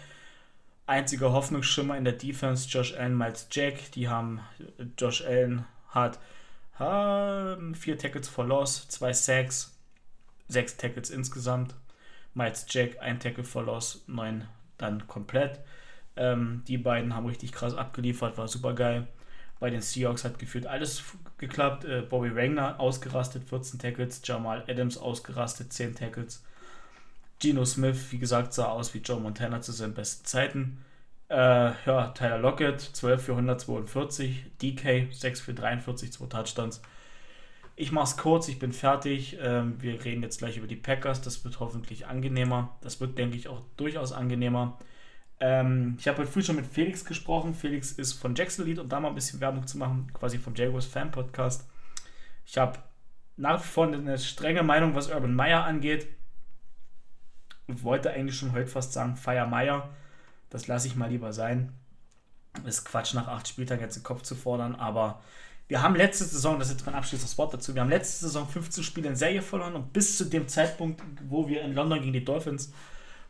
[0.90, 3.92] Einziger Hoffnungsschimmer in der Defense, Josh Allen, Miles Jack.
[3.92, 4.40] Die haben,
[4.98, 6.18] Josh Allen hat
[6.80, 9.78] ähm, vier Tackles for Loss, zwei Sacks,
[10.48, 11.76] sechs Tackles insgesamt.
[12.34, 15.60] Miles Jack, ein Tackle for Loss, neun dann komplett.
[16.16, 19.06] Ähm, die beiden haben richtig krass abgeliefert, war super geil.
[19.60, 21.04] Bei den Seahawks hat gefühlt alles
[21.38, 21.84] geklappt.
[21.84, 24.22] Äh, Bobby Wagner ausgerastet, 14 Tackles.
[24.24, 26.42] Jamal Adams ausgerastet, 10 Tackles.
[27.40, 30.84] Geno Smith, wie gesagt, sah aus wie Joe Montana zu seinen besten Zeiten.
[31.30, 34.44] Äh, ja, Tyler Lockett, 12 für 142.
[34.60, 36.82] DK, 6 für 43, 2 Touchdowns.
[37.76, 39.38] Ich mach's kurz, ich bin fertig.
[39.40, 41.22] Ähm, wir reden jetzt gleich über die Packers.
[41.22, 42.76] Das wird hoffentlich angenehmer.
[42.82, 44.78] Das wird, denke ich, auch durchaus angenehmer.
[45.40, 47.54] Ähm, ich habe heute früh schon mit Felix gesprochen.
[47.54, 50.54] Felix ist von Jackson Lead, um da mal ein bisschen Werbung zu machen, quasi vom
[50.54, 51.66] Jaguars Fan Podcast.
[52.44, 52.78] Ich habe
[53.38, 56.06] nach wie vor eine strenge Meinung, was Urban Meyer angeht
[57.82, 59.88] wollte eigentlich schon heute fast sagen, Feier Meier.
[60.50, 61.72] Das lasse ich mal lieber sein.
[62.66, 65.20] Ist Quatsch, nach acht Spieltagen jetzt den Kopf zu fordern, aber
[65.68, 68.48] wir haben letzte Saison, das ist jetzt mein abschließendes Wort dazu, wir haben letzte Saison
[68.48, 72.12] 15 Spiele in Serie verloren und bis zu dem Zeitpunkt, wo wir in London gegen
[72.12, 72.72] die Dolphins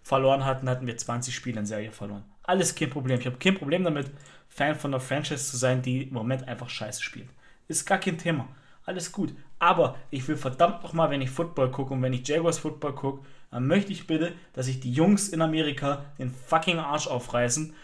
[0.02, 2.24] verloren hatten, hatten wir 20 Spiele in Serie verloren.
[2.44, 3.20] Alles kein Problem.
[3.20, 4.10] Ich habe kein Problem damit,
[4.48, 7.28] Fan von einer Franchise zu sein, die im Moment einfach scheiße spielt.
[7.68, 8.48] Ist gar kein Thema.
[8.86, 9.34] Alles gut.
[9.58, 13.26] Aber ich will verdammt nochmal, wenn ich Football gucke und wenn ich Jaguars Football gucke,
[13.50, 17.74] dann möchte ich bitte, dass sich die Jungs in Amerika den fucking Arsch aufreißen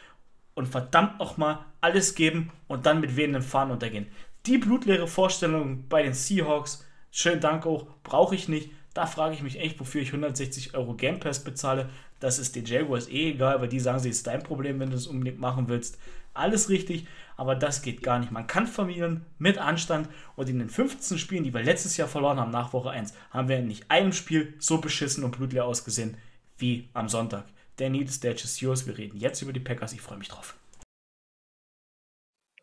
[0.55, 4.07] und verdammt nochmal alles geben und dann mit wehenden Fahnen untergehen.
[4.47, 8.71] Die blutleere Vorstellung bei den Seahawks, schönen Dank auch, brauche ich nicht.
[8.95, 11.91] Da frage ich mich echt, wofür ich 160 Euro Game Pass bezahle.
[12.21, 14.97] Das ist den Jaguars eh egal, weil die sagen, sie ist dein Problem, wenn du
[14.97, 15.99] es unbedingt machen willst.
[16.33, 17.07] Alles richtig,
[17.37, 18.33] aber das geht gar nicht.
[18.33, 22.41] Man kann Familien mit Anstand und in den 15 Spielen, die wir letztes Jahr verloren
[22.41, 26.17] haben, nach Woche 1, haben wir in nicht einem Spiel so beschissen und blutleer ausgesehen
[26.59, 27.45] wie am Sonntag.
[27.77, 28.87] Danny, the stage is yours.
[28.87, 29.93] Wir reden jetzt über die Packers.
[29.93, 30.57] Ich freue mich drauf.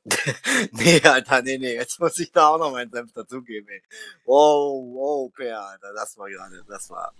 [0.71, 3.81] nee, Alter, nee, nee, jetzt muss ich da auch noch meinen Senf dazugeben, ey.
[4.25, 7.13] Wow, wow, Per, Alter, das war gerade, das war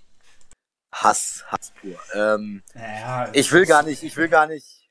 [0.92, 1.98] Hass, Hass pur.
[2.14, 4.83] Ähm, naja, ich will gar nicht, ich will gar nicht,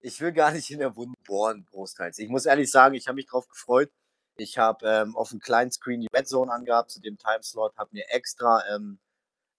[0.00, 2.18] ich will gar nicht in der Wunde bohren, großteils.
[2.18, 3.90] Ich muss ehrlich sagen, ich habe mich drauf gefreut.
[4.36, 7.90] Ich habe ähm, auf dem kleinen Screen die Red Zone angehabt zu dem Timeslot, habe
[7.92, 9.00] mir extra ähm,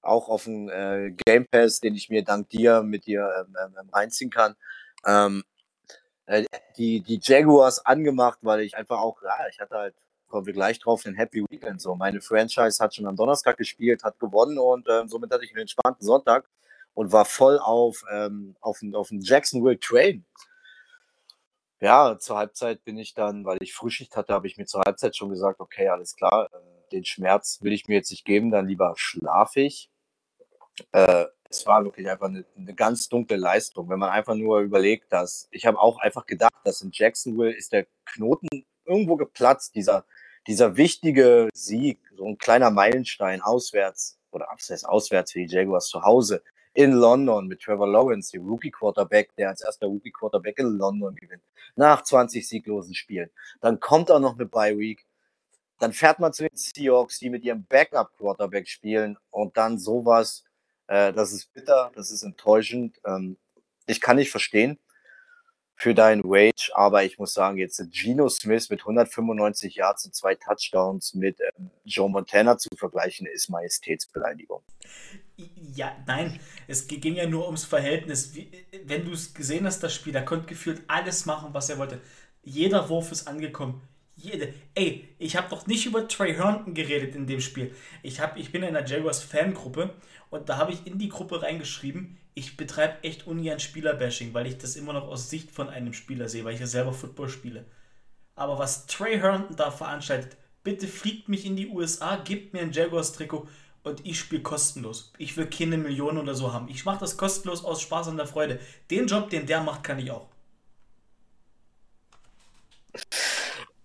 [0.01, 3.75] auch auf dem äh, Game Pass, den ich mir dank dir mit dir ähm, ähm,
[3.77, 4.55] ähm reinziehen kann,
[5.05, 5.43] ähm,
[6.27, 6.45] äh,
[6.77, 9.95] die, die Jaguars angemacht, weil ich einfach auch, ja, ich hatte halt
[10.29, 11.81] kommen wir gleich drauf, den Happy Weekend.
[11.81, 15.51] So, meine Franchise hat schon am Donnerstag gespielt, hat gewonnen und ähm, somit hatte ich
[15.51, 16.47] einen entspannten Sonntag
[16.93, 20.25] und war voll auf, ähm, auf, auf den Jacksonville Train.
[21.81, 25.15] Ja, zur Halbzeit bin ich dann, weil ich Frühschicht hatte, habe ich mir zur Halbzeit
[25.15, 28.67] schon gesagt, okay, alles klar, äh, den Schmerz will ich mir jetzt nicht geben, dann
[28.67, 29.89] lieber schlafe ich.
[30.91, 35.11] Äh, es war wirklich einfach eine, eine, ganz dunkle Leistung, wenn man einfach nur überlegt,
[35.11, 40.05] dass ich habe auch einfach gedacht, dass in Jacksonville ist der Knoten irgendwo geplatzt, dieser,
[40.47, 46.03] dieser wichtige Sieg, so ein kleiner Meilenstein auswärts oder abseits auswärts für die Jaguars zu
[46.03, 46.43] Hause
[46.73, 51.15] in London mit Trevor Lawrence, dem Rookie Quarterback, der als erster Rookie Quarterback in London
[51.15, 51.43] gewinnt,
[51.75, 53.29] nach 20 sieglosen Spielen.
[53.61, 55.05] Dann kommt auch noch eine Bye Week.
[55.79, 60.43] Dann fährt man zu den Seahawks, die mit ihrem Backup Quarterback spielen und dann sowas.
[60.87, 62.99] Äh, das ist bitter, das ist enttäuschend.
[63.05, 63.37] Ähm,
[63.85, 64.77] ich kann nicht verstehen
[65.79, 70.35] für deinen Wage, aber ich muss sagen, jetzt Geno Smith mit 195 Yards und zwei
[70.35, 74.61] Touchdowns mit ähm, Joe Montana zu vergleichen, ist Majestätsbeleidigung.
[75.73, 78.33] Ja, nein, es ging ja nur ums Verhältnis.
[78.83, 82.01] Wenn du es gesehen hast, das Spiel, da konnte gefühlt alles machen, was er wollte.
[82.43, 83.81] Jeder Wurf ist angekommen.
[84.17, 84.53] Jede.
[84.75, 87.73] Ey, ich habe doch nicht über Trey Herndon geredet in dem Spiel.
[88.03, 89.93] Ich, hab, ich bin in einer Jaguars Fangruppe
[90.29, 94.57] und da habe ich in die Gruppe reingeschrieben, ich betreibe echt ungern Spielerbashing, weil ich
[94.57, 97.65] das immer noch aus Sicht von einem Spieler sehe, weil ich ja selber Football spiele.
[98.35, 102.71] Aber was Trey Herndon da veranstaltet, bitte fliegt mich in die USA, gebt mir ein
[102.71, 103.49] Jaguars-Trikot
[103.83, 105.11] und ich spiele kostenlos.
[105.17, 106.69] Ich will keine Millionen oder so haben.
[106.69, 108.61] Ich mache das kostenlos aus Spaß und der Freude.
[108.89, 110.27] Den Job, den der macht, kann ich auch.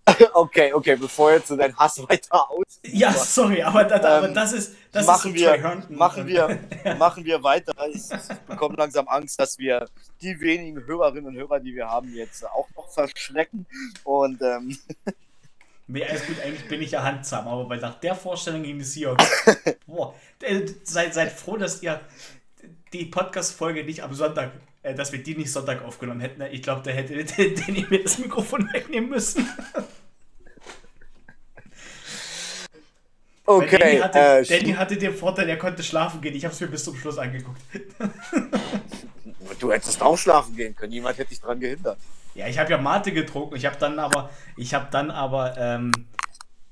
[0.33, 2.79] okay, okay, bevor jetzt so dein Hass weiter aus.
[2.83, 6.59] Ja, sorry, aber, da, aber das ist das machen ist so wir, machen wir,
[6.97, 7.73] machen wir weiter.
[7.91, 9.87] Ich, ich bekomme langsam Angst, dass wir
[10.21, 13.65] die wenigen Hörerinnen und Hörer, die wir haben, jetzt auch noch verschrecken.
[14.03, 14.77] Und ähm,
[15.87, 18.85] Nee, alles gut, eigentlich bin ich ja handsam, aber bei nach der Vorstellung gegen die
[18.85, 19.27] Seahawks,
[19.85, 22.01] boah, äh, seid, seid froh, dass ihr
[22.97, 24.51] die Podcast-Folge nicht am Sonntag,
[24.83, 26.41] äh, dass wir die nicht Sonntag aufgenommen hätten.
[26.51, 29.47] Ich glaube, da hätte Danny mir das Mikrofon wegnehmen müssen.
[33.47, 33.77] Okay.
[33.77, 36.33] Danny hatte, äh, Danny hatte den Vorteil, er konnte schlafen gehen.
[36.33, 37.61] Ich habe es mir bis zum Schluss angeguckt.
[39.59, 40.91] du hättest auch schlafen gehen können.
[40.91, 41.99] Niemand hätte dich dran gehindert.
[42.33, 43.55] Ja, ich habe ja Mate getrunken.
[43.55, 45.91] Ich habe dann aber, ich habe dann aber ähm,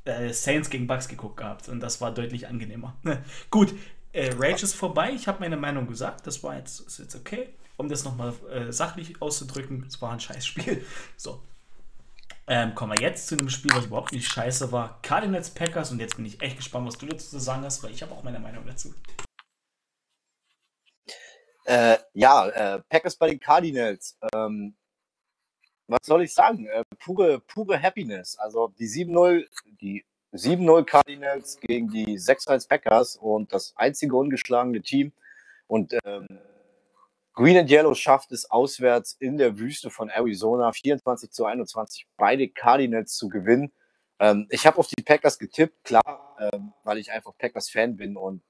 [0.05, 2.97] äh, Saints gegen Bucks geguckt gehabt und das war deutlich angenehmer.
[3.51, 3.75] Gut,
[4.13, 5.11] äh, Rage ist vorbei.
[5.11, 6.25] Ich habe meine Meinung gesagt.
[6.25, 7.49] Das war jetzt, ist jetzt okay.
[7.75, 10.85] Um das nochmal äh, sachlich auszudrücken, es war ein scheiß Spiel.
[11.17, 11.41] So.
[12.45, 15.01] Ähm, kommen wir jetzt zu einem Spiel, was überhaupt nicht scheiße war.
[15.01, 17.91] Cardinals Packers und jetzt bin ich echt gespannt, was du dazu zu sagen hast, weil
[17.91, 18.93] ich habe auch meine Meinung dazu.
[21.65, 24.17] Äh, ja, äh, Packers bei den Cardinals.
[24.35, 24.75] Ähm,
[25.87, 26.67] was soll ich sagen?
[26.67, 28.37] Äh, pure, pure Happiness.
[28.37, 29.47] Also die 7-0,
[29.79, 35.11] die 7-0 Cardinals gegen die 6-1 Packers und das einzige ungeschlagene Team.
[35.67, 36.27] Und ähm,
[37.33, 42.47] Green and Yellow schafft es auswärts in der Wüste von Arizona 24 zu 21 beide
[42.47, 43.71] Cardinals zu gewinnen.
[44.19, 48.43] Ähm, ich habe auf die Packers getippt, klar, ähm, weil ich einfach Packers-Fan bin und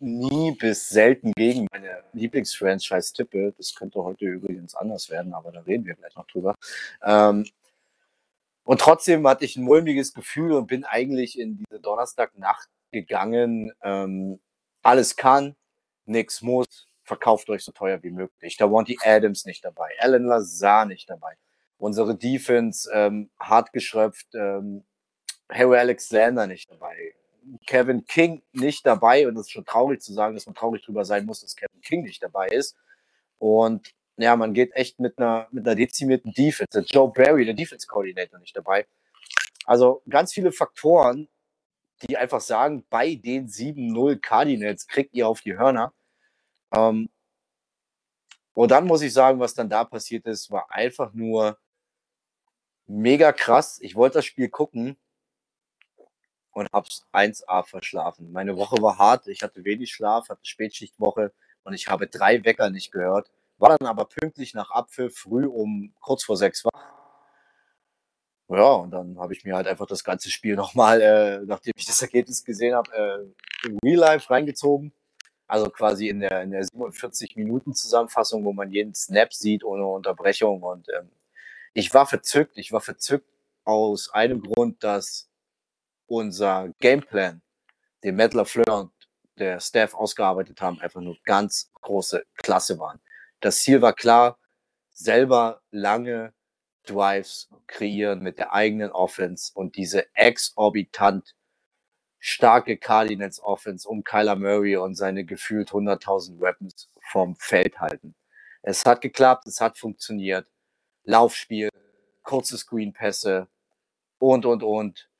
[0.00, 3.54] nie bis selten gegen meine Lieblingsfranchise tippe.
[3.56, 6.54] Das könnte heute übrigens anders werden, aber da reden wir gleich noch drüber.
[7.02, 7.46] Ähm,
[8.64, 13.72] und trotzdem hatte ich ein mulmiges Gefühl und bin eigentlich in diese Donnerstagnacht gegangen.
[13.82, 14.40] Ähm,
[14.82, 15.54] alles kann,
[16.06, 16.86] nichts muss.
[17.02, 18.56] Verkauft euch so teuer wie möglich.
[18.56, 21.36] Da Wanty Adams nicht dabei, Alan Lazar nicht dabei.
[21.76, 24.84] Unsere Defense ähm, hart geschröpft, ähm,
[25.50, 27.14] Harry Alexander nicht dabei.
[27.66, 31.04] Kevin King nicht dabei und es ist schon traurig zu sagen, dass man traurig drüber
[31.04, 32.74] sein muss, dass Kevin King nicht dabei ist.
[33.38, 36.84] Und ja, man geht echt mit einer, mit einer dezimierten Defense.
[36.88, 38.86] Joe Barry, der Defense Coordinator, nicht dabei.
[39.66, 41.28] Also ganz viele Faktoren,
[42.02, 45.92] die einfach sagen, bei den 7-0 Cardinals kriegt ihr auf die Hörner.
[46.72, 47.08] Ähm,
[48.52, 51.58] und dann muss ich sagen, was dann da passiert ist, war einfach nur
[52.86, 53.78] mega krass.
[53.80, 54.96] Ich wollte das Spiel gucken
[56.52, 58.32] und hab's 1A verschlafen.
[58.32, 61.32] Meine Woche war hart, ich hatte wenig Schlaf, hatte Spätschichtwoche
[61.64, 63.30] und ich habe drei Wecker nicht gehört.
[63.58, 66.94] War dann aber pünktlich nach Abpfiff früh um kurz vor sechs wach.
[68.48, 71.86] Ja, und dann habe ich mir halt einfach das ganze Spiel nochmal, äh, nachdem ich
[71.86, 74.92] das Ergebnis gesehen habe, äh, in Real Life reingezogen.
[75.46, 80.62] Also quasi in der, in der 47-Minuten-Zusammenfassung, wo man jeden Snap sieht ohne Unterbrechung.
[80.62, 81.10] Und ähm,
[81.74, 82.56] ich war verzückt.
[82.56, 83.28] Ich war verzückt
[83.64, 85.28] aus einem Grund, dass
[86.06, 87.42] unser Gameplan,
[88.02, 88.92] den Matt LaFleur und
[89.38, 93.00] der Staff ausgearbeitet haben, einfach nur ganz große Klasse waren.
[93.44, 94.38] Das Ziel war klar,
[94.90, 96.32] selber lange
[96.86, 101.34] Drives kreieren mit der eigenen Offense und diese exorbitant
[102.18, 108.14] starke Cardinals Offense um Kyler Murray und seine gefühlt 100.000 Weapons vom Feld halten.
[108.62, 110.50] Es hat geklappt, es hat funktioniert.
[111.02, 111.68] Laufspiel,
[112.22, 113.48] kurze Screenpässe
[114.16, 115.10] und, und, und.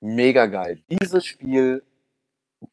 [0.00, 0.82] Mega geil.
[0.88, 1.84] Dieses Spiel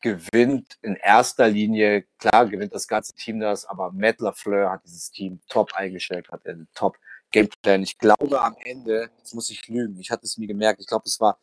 [0.01, 5.11] gewinnt in erster Linie, klar gewinnt das ganze Team das, aber Matt LaFleur hat dieses
[5.11, 6.97] Team top eingestellt, hat einen top
[7.31, 7.83] Gameplan.
[7.83, 11.05] Ich glaube am Ende, jetzt muss ich lügen, ich hatte es mir gemerkt, ich glaube
[11.05, 11.39] es war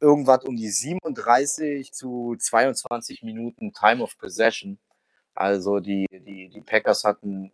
[0.00, 4.78] irgendwas um die 37 zu 22 Minuten Time of Possession.
[5.34, 7.52] Also die, die, die Packers hatten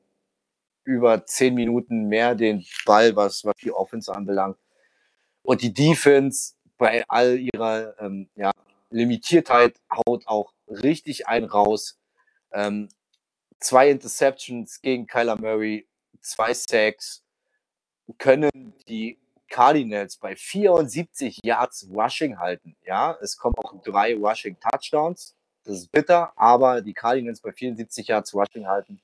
[0.85, 4.59] über 10 Minuten mehr den Ball, was, was die Offense anbelangt.
[5.43, 8.53] Und die Defense bei all ihrer ähm, ja,
[8.95, 11.99] Limitiertheit haut auch richtig ein raus.
[12.53, 12.89] Ähm,
[13.59, 15.89] zwei Interceptions gegen Kyler Murray,
[16.21, 17.25] zwei Sacks,
[18.19, 19.19] können die
[19.49, 22.77] Cardinals bei 74 Yards Rushing halten.
[22.87, 25.35] Ja, es kommen auch drei Rushing Touchdowns.
[25.65, 29.01] Das ist bitter, aber die Cardinals bei 74 Yards Rushing halten.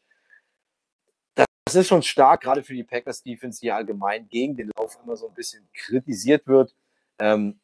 [1.34, 5.16] Das ist schon stark, gerade für die Packers Defense, die allgemein gegen den Lauf immer
[5.16, 6.74] so ein bisschen kritisiert wird.
[7.18, 7.60] Ähm,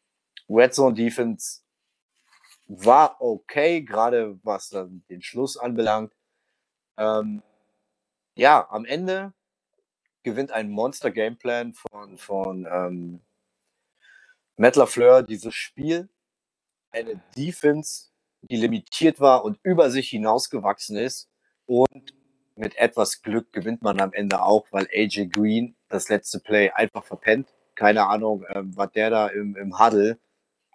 [0.48, 1.65] Red Zone Defense
[2.68, 6.12] war okay, gerade was dann den Schluss anbelangt.
[6.97, 7.43] Ähm,
[8.34, 9.32] ja, am Ende
[10.22, 13.20] gewinnt ein Monster Gameplan von, von ähm,
[14.56, 16.09] Matt LaFleur dieses Spiel.
[16.90, 18.10] Eine Defense,
[18.43, 21.28] die limitiert war und über sich hinausgewachsen ist.
[21.66, 22.14] Und
[22.56, 27.05] mit etwas Glück gewinnt man am Ende auch, weil AJ Green das letzte Play einfach
[27.05, 27.52] verpennt.
[27.74, 30.18] keine Ahnung, ähm, was der da im, im Huddle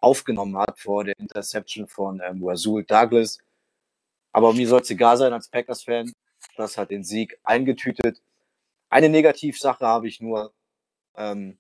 [0.02, 3.38] aufgenommen hat vor der Interception von ähm, Wazul Douglas.
[4.34, 6.12] Aber mir soll es egal sein als Packers-Fan.
[6.58, 8.22] Das hat den Sieg eingetütet.
[8.90, 10.54] Eine Negativsache habe ich nur,
[11.16, 11.58] ähm,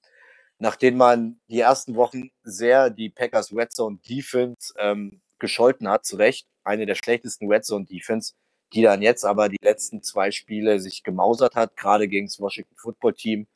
[0.59, 6.17] nachdem man die ersten Wochen sehr die Packers Red Zone Defense ähm, gescholten hat, zu
[6.17, 8.33] Recht, eine der schlechtesten Red Zone Defense,
[8.73, 12.75] die dann jetzt aber die letzten zwei Spiele sich gemausert hat, gerade gegen das Washington
[12.77, 13.47] Football Team.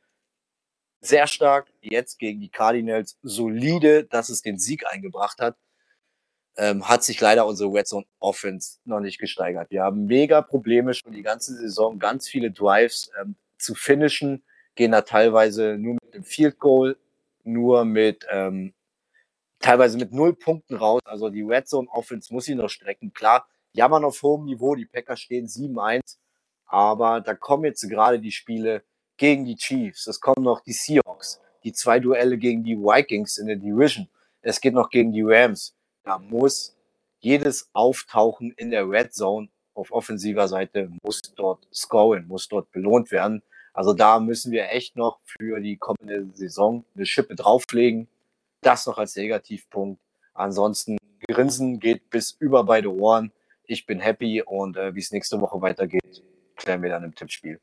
[1.05, 5.55] Sehr stark, jetzt gegen die Cardinals solide, dass es den Sieg eingebracht hat.
[6.57, 9.69] Ähm, hat sich leider unsere Red Zone Offense noch nicht gesteigert.
[9.69, 14.93] Wir haben mega Probleme schon die ganze Saison, ganz viele Drives ähm, zu finishen, gehen
[14.93, 16.97] da teilweise nur mit dem Field Goal,
[17.43, 18.73] nur mit ähm,
[19.59, 21.01] teilweise mit null Punkten raus.
[21.05, 23.13] Also die Red Zone Offense muss sie noch strecken.
[23.13, 24.73] Klar, jammern auf hohem Niveau.
[24.73, 26.17] Die Packers stehen 7-1.
[26.65, 28.83] Aber da kommen jetzt gerade die Spiele
[29.17, 30.07] gegen die Chiefs.
[30.07, 31.41] Es kommen noch die Seahawks.
[31.63, 34.07] Die zwei Duelle gegen die Vikings in der Division.
[34.41, 35.75] Es geht noch gegen die Rams.
[36.03, 36.75] Da muss
[37.19, 43.11] jedes Auftauchen in der Red Zone auf offensiver Seite muss dort scoren, muss dort belohnt
[43.11, 43.43] werden.
[43.73, 48.07] Also da müssen wir echt noch für die kommende Saison eine Schippe drauflegen.
[48.61, 49.99] Das noch als Negativpunkt.
[50.33, 50.97] Ansonsten
[51.27, 53.31] Grinsen geht bis über beide Ohren.
[53.65, 56.23] Ich bin happy und äh, wie es nächste Woche weitergeht,
[56.55, 57.59] klären wir dann im Tippspiel.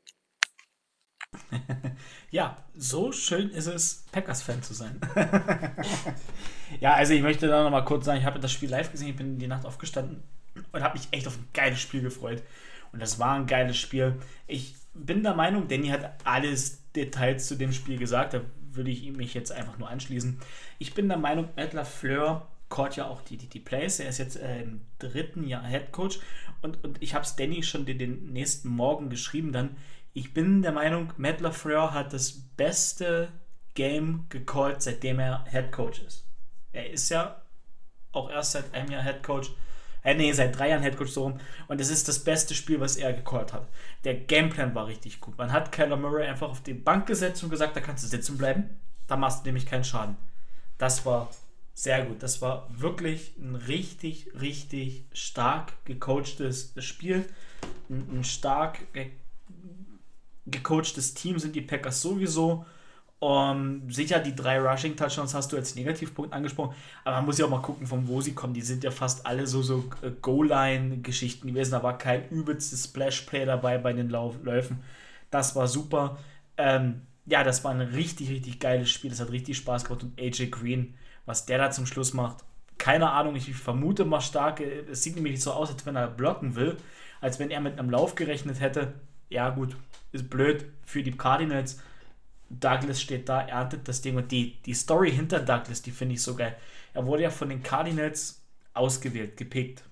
[2.31, 4.99] Ja, so schön ist es, Packers-Fan zu sein.
[6.79, 9.15] ja, also ich möchte da nochmal kurz sagen, ich habe das Spiel live gesehen, ich
[9.15, 10.23] bin die Nacht aufgestanden
[10.71, 12.43] und habe mich echt auf ein geiles Spiel gefreut.
[12.91, 14.19] Und das war ein geiles Spiel.
[14.47, 18.41] Ich bin der Meinung, Danny hat alles Details zu dem Spiel gesagt, da
[18.71, 20.39] würde ich mich jetzt einfach nur anschließen.
[20.79, 23.99] Ich bin der Meinung, Matt LaFleur callt ja auch die, die, die Plays.
[23.99, 26.19] Er ist jetzt äh, im dritten Jahr Head Coach
[26.61, 29.51] und, und ich habe es Danny schon den, den, nächsten Morgen geschrieben.
[29.51, 29.75] Dann,
[30.13, 33.29] ich bin der Meinung, Matt LaFleur hat das beste
[33.73, 36.27] Game gecallt, seitdem er Head Coach ist.
[36.71, 37.41] Er ist ja
[38.11, 39.51] auch erst seit einem Jahr Head Coach.
[40.03, 41.39] Äh, nee, seit drei Jahren Head Coach so rum.
[41.67, 43.67] Und es ist das beste Spiel, was er gecallt hat.
[44.03, 45.37] Der Gameplan war richtig gut.
[45.37, 48.37] Man hat Kyler Murray einfach auf die Bank gesetzt und gesagt, da kannst du sitzen
[48.37, 48.81] bleiben.
[49.07, 50.17] Da machst du nämlich keinen Schaden.
[50.77, 51.29] Das war
[51.73, 52.21] sehr gut.
[52.21, 57.27] Das war wirklich ein richtig, richtig stark gecoachtes Spiel.
[57.89, 58.79] Ein, ein stark
[60.45, 62.65] gecoachtes Team sind die Packers sowieso.
[63.23, 66.75] Um, sicher, die drei Rushing Touchdowns hast du als Negativpunkt angesprochen,
[67.05, 68.53] aber man muss ja auch mal gucken, von wo sie kommen.
[68.53, 71.71] Die sind ja fast alle so, so äh, Goal-Line-Geschichten gewesen.
[71.71, 74.83] Da war kein übelstes Splash-Play dabei bei den Lauf Läufen.
[75.31, 76.17] Das war super.
[76.57, 79.11] Ähm, ja, das war ein richtig, richtig geiles Spiel.
[79.11, 80.03] Das hat richtig Spaß gemacht.
[80.03, 80.95] Und AJ Green,
[81.25, 82.43] was der da zum Schluss macht,
[82.77, 83.37] keine Ahnung.
[83.37, 84.59] Ich vermute mal stark.
[84.59, 86.75] Es sieht nämlich so aus, als wenn er blocken will,
[87.21, 88.95] als wenn er mit einem Lauf gerechnet hätte.
[89.29, 89.77] Ja, gut,
[90.13, 91.79] ist blöd für die Cardinals
[92.59, 96.21] Douglas steht da, erntet das Ding und die, die Story hinter Douglas, die finde ich
[96.21, 96.55] so geil.
[96.93, 99.83] Er wurde ja von den Cardinals ausgewählt, gepickt.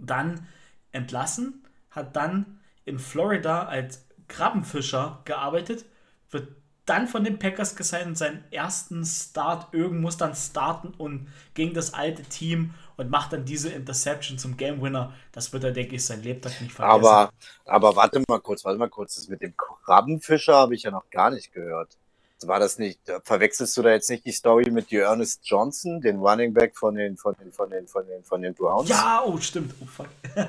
[0.00, 0.46] Dann
[0.92, 5.84] entlassen, hat dann in Florida als Krabbenfischer gearbeitet,
[6.30, 6.48] wird
[6.86, 11.94] dann von den Packers gesigned seinen ersten Start, irgend muss dann starten und gegen das
[11.94, 15.12] alte Team und macht dann diese Interception zum Game Winner.
[15.32, 17.06] Das wird er, denke ich, sein Lebtag nicht vergessen.
[17.06, 17.30] Aber,
[17.64, 21.08] aber warte mal kurz, warte mal kurz, das mit dem Krabbenfischer habe ich ja noch
[21.10, 21.96] gar nicht gehört.
[22.42, 26.54] War das nicht, verwechselst du da jetzt nicht die Story mit Ernest Johnson, den Running
[26.54, 28.88] Back von den, von den, von den, von den, von den Browns?
[28.88, 29.74] Ja, oh, stimmt.
[29.80, 30.08] Oh, fuck.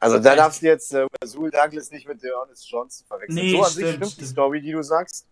[0.00, 3.34] Also da darfst du jetzt äh, Rasul Douglas nicht mit Ernest Johnson verwechseln.
[3.34, 5.26] Nee, so an stimmt, sich stimmt, stimmt die Story, die du sagst.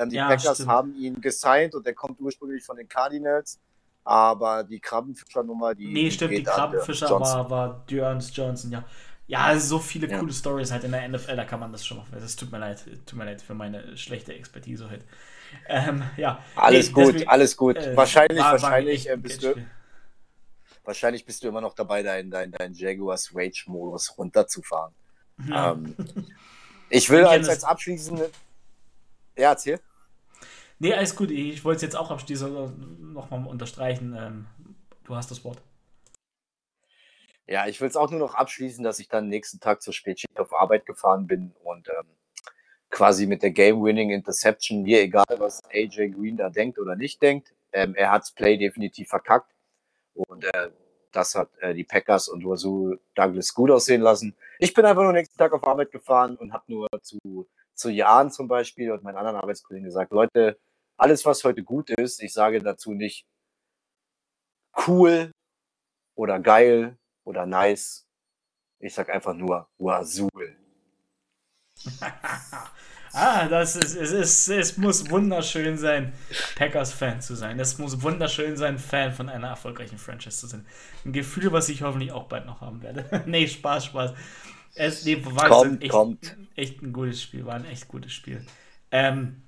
[0.00, 0.70] Ähm, die ja, Packers stimmt.
[0.70, 3.58] haben ihn gesigned und der kommt ursprünglich von den Cardinals.
[4.02, 5.92] Aber die Krabbenfischer-Nummer, die.
[5.92, 8.84] Nee, stimmt, die Krabbenfischer war, war Dearns Johnson, ja.
[9.26, 10.18] Ja, so viele ja.
[10.18, 12.08] coole Stories halt in der NFL, da kann man das schon machen.
[12.18, 15.04] Das tut mir leid, tut mir leid für meine schlechte Expertise heute.
[15.68, 16.42] Ähm, ja.
[16.56, 17.76] Alles nee, gut, deswegen, alles gut.
[17.76, 19.54] Äh, wahrscheinlich, war, wahrscheinlich war äh, bist du.
[20.82, 24.94] Wahrscheinlich bist du immer noch dabei, deinen dein, dein Jaguars Rage-Modus runterzufahren.
[25.46, 25.72] Ja.
[25.72, 25.94] Ähm,
[26.88, 28.30] ich will als, als abschließende
[29.36, 29.80] ja, erzähl.
[30.80, 31.30] Nee, alles gut.
[31.30, 34.16] Ich wollte es jetzt auch abschließend nochmal unterstreichen.
[34.18, 34.46] Ähm,
[35.04, 35.58] du hast das Wort.
[37.46, 40.40] Ja, ich will es auch nur noch abschließen, dass ich dann nächsten Tag zur Spätschicht
[40.40, 42.06] auf Arbeit gefahren bin und ähm,
[42.88, 47.52] quasi mit der Game-Winning Interception, mir egal, was AJ Green da denkt oder nicht denkt,
[47.72, 49.52] ähm, er hat's Play definitiv verkackt
[50.14, 50.70] und äh,
[51.12, 54.34] das hat äh, die Packers und Wazoo Douglas gut aussehen lassen.
[54.58, 58.30] Ich bin einfach nur nächsten Tag auf Arbeit gefahren und habe nur zu zu Jahren
[58.30, 60.58] zum Beispiel und meinen anderen Arbeitskollegen gesagt, Leute,
[61.00, 63.26] alles, was heute gut ist, ich sage dazu nicht
[64.86, 65.32] cool
[66.14, 68.06] oder geil oder nice.
[68.78, 70.56] Ich sage einfach nur Wazul.
[73.12, 76.12] ah, das ist, es ist, es muss wunderschön sein,
[76.56, 77.58] Packers-Fan zu sein.
[77.58, 80.66] Es muss wunderschön sein, Fan von einer erfolgreichen Franchise zu sein.
[81.06, 83.22] Ein Gefühl, was ich hoffentlich auch bald noch haben werde.
[83.26, 84.12] nee, Spaß, Spaß.
[84.74, 86.36] Es nee, war kommt, echt, kommt.
[86.56, 88.46] echt ein gutes Spiel, war ein echt gutes Spiel.
[88.90, 89.42] Ähm,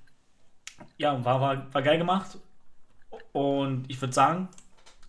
[0.97, 2.37] ja, war, war, war geil gemacht.
[3.31, 4.49] Und ich würde sagen,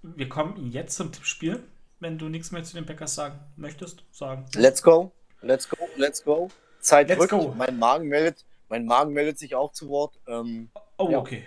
[0.03, 1.63] wir kommen jetzt zum Tippspiel.
[2.01, 4.47] Wenn du nichts mehr zu den Packers sagen möchtest, sagen.
[4.55, 6.51] Let's go, let's go, let's go.
[6.81, 7.55] Zeit let's go.
[7.57, 10.19] Mein Magen meldet, mein Magen meldet sich auch zu Wort.
[10.27, 11.19] Ähm, oh, ja.
[11.19, 11.45] okay.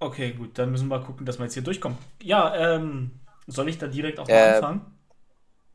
[0.00, 1.98] Okay, gut, dann müssen wir gucken, dass wir jetzt hier durchkommen.
[2.22, 4.98] Ja, ähm, soll ich da direkt auch mal äh, anfangen?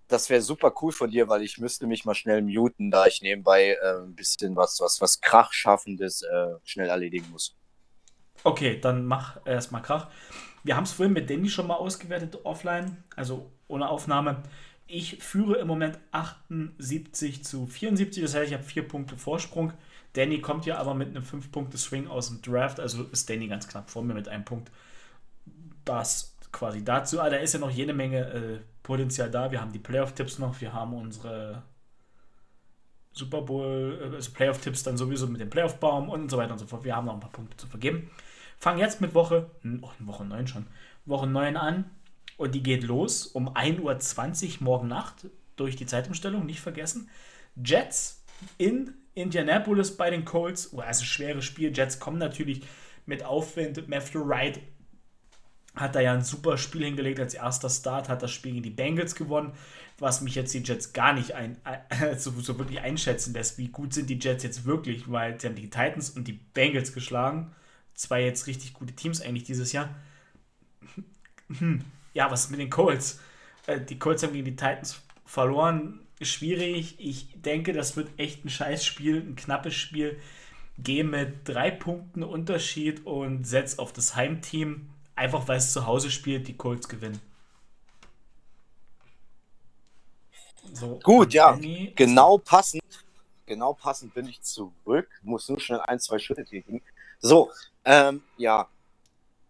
[0.08, 3.22] Das wäre super cool von dir, weil ich müsste mich mal schnell muten, da ich
[3.22, 7.56] nebenbei äh, ein bisschen was, was, was Krachschaffendes äh, schnell erledigen muss.
[8.44, 10.08] Okay, dann mach erstmal Krach.
[10.64, 14.44] Wir haben es vorhin mit Danny schon mal ausgewertet, offline, also ohne Aufnahme.
[14.88, 19.74] Ich führe im Moment 78 zu 74, das heißt, ich habe vier Punkte Vorsprung.
[20.14, 23.90] Danny kommt ja aber mit einem 5-Punkte-Swing aus dem Draft, also ist Danny ganz knapp
[23.90, 24.72] vor mir mit einem Punkt.
[25.86, 27.20] Das quasi dazu.
[27.20, 29.52] Ah, da ist ja noch jede Menge äh, Potenzial da.
[29.52, 31.64] Wir haben die Playoff-Tipps noch, wir haben unsere
[33.12, 36.68] Super Bowl, äh, also Playoff-Tipps dann sowieso mit dem Playoff-Baum und so weiter und so
[36.68, 36.84] fort.
[36.84, 38.10] Wir haben noch ein paar Punkte zu vergeben.
[38.64, 40.68] Fangen jetzt mit Woche, oh, Woche 9 schon,
[41.04, 41.84] Woche 9 an
[42.38, 45.28] und die geht los um 1.20 Uhr morgen Nacht
[45.58, 47.10] durch die Zeitumstellung, nicht vergessen.
[47.62, 48.24] Jets
[48.58, 50.72] in Indianapolis bei den Colts.
[50.72, 51.76] Oh, ein schweres Spiel.
[51.76, 52.62] Jets kommen natürlich
[53.06, 53.90] mit Aufwind.
[53.90, 54.62] Matthew Wright
[55.76, 58.70] hat da ja ein super Spiel hingelegt als erster Start, hat das Spiel gegen die
[58.70, 59.52] Bengals gewonnen,
[60.00, 61.58] was mich jetzt die Jets gar nicht ein,
[61.90, 65.56] äh, so, wirklich einschätzen lässt, wie gut sind die Jets jetzt wirklich, weil sie haben
[65.56, 67.54] die Titans und die Bengals geschlagen
[67.94, 69.96] zwei jetzt richtig gute Teams eigentlich dieses Jahr.
[71.60, 71.84] Hm.
[72.14, 73.20] Ja, was ist mit den Colts?
[73.68, 76.00] Äh, die Colts haben gegen die Titans verloren.
[76.22, 76.96] Schwierig.
[77.00, 80.20] Ich denke, das wird echt ein scheiß Spiel, ein knappes Spiel.
[80.78, 86.10] Gehe mit drei Punkten Unterschied und setze auf das Heimteam, einfach weil es zu Hause
[86.10, 87.20] spielt, die Colts gewinnen.
[90.74, 91.60] So, Gut, ja,
[91.96, 92.82] genau passend.
[93.46, 95.10] Genau passend bin ich zurück.
[95.22, 96.82] Muss nur schnell ein, zwei Schritte tätigen.
[97.20, 97.52] So,
[97.86, 98.68] ähm, ja.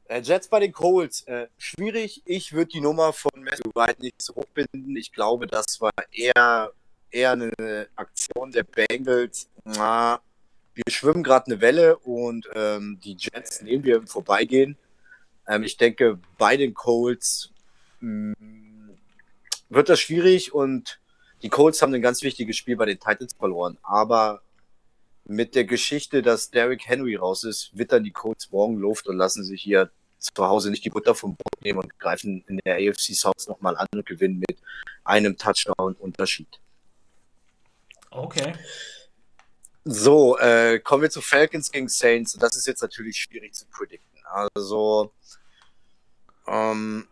[0.06, 1.24] Äh, Jets bei den Colts.
[1.24, 2.22] Äh, schwierig.
[2.26, 4.96] Ich würde die Nummer von Matthew White nicht so hochbinden.
[4.96, 6.72] Ich glaube, das war eher,
[7.12, 9.50] eher eine Aktion der Bengals.
[9.64, 10.20] Na,
[10.74, 14.78] wir schwimmen gerade eine Welle und ähm, die Jets nehmen wir im Vorbeigehen.
[15.48, 17.52] Ähm, ich denke, bei den Colts
[18.00, 18.98] mh, mm,
[19.70, 21.00] wird das schwierig und
[21.42, 23.78] die Colts haben ein ganz wichtiges Spiel bei den Titans verloren.
[23.84, 24.42] Aber
[25.26, 29.44] mit der Geschichte, dass Derrick Henry raus ist, wittern die Colts morgen Luft und lassen
[29.44, 33.14] sich hier zu Hause nicht die Butter vom Brot nehmen und greifen in der AFC
[33.14, 34.60] South nochmal an und gewinnen mit
[35.04, 36.60] einem Touchdown-Unterschied.
[38.10, 38.54] Okay.
[39.86, 42.34] So, äh, kommen wir zu Falcons gegen Saints.
[42.34, 44.22] Das ist jetzt natürlich schwierig zu predikten.
[44.26, 45.12] Also,
[46.48, 47.08] ähm,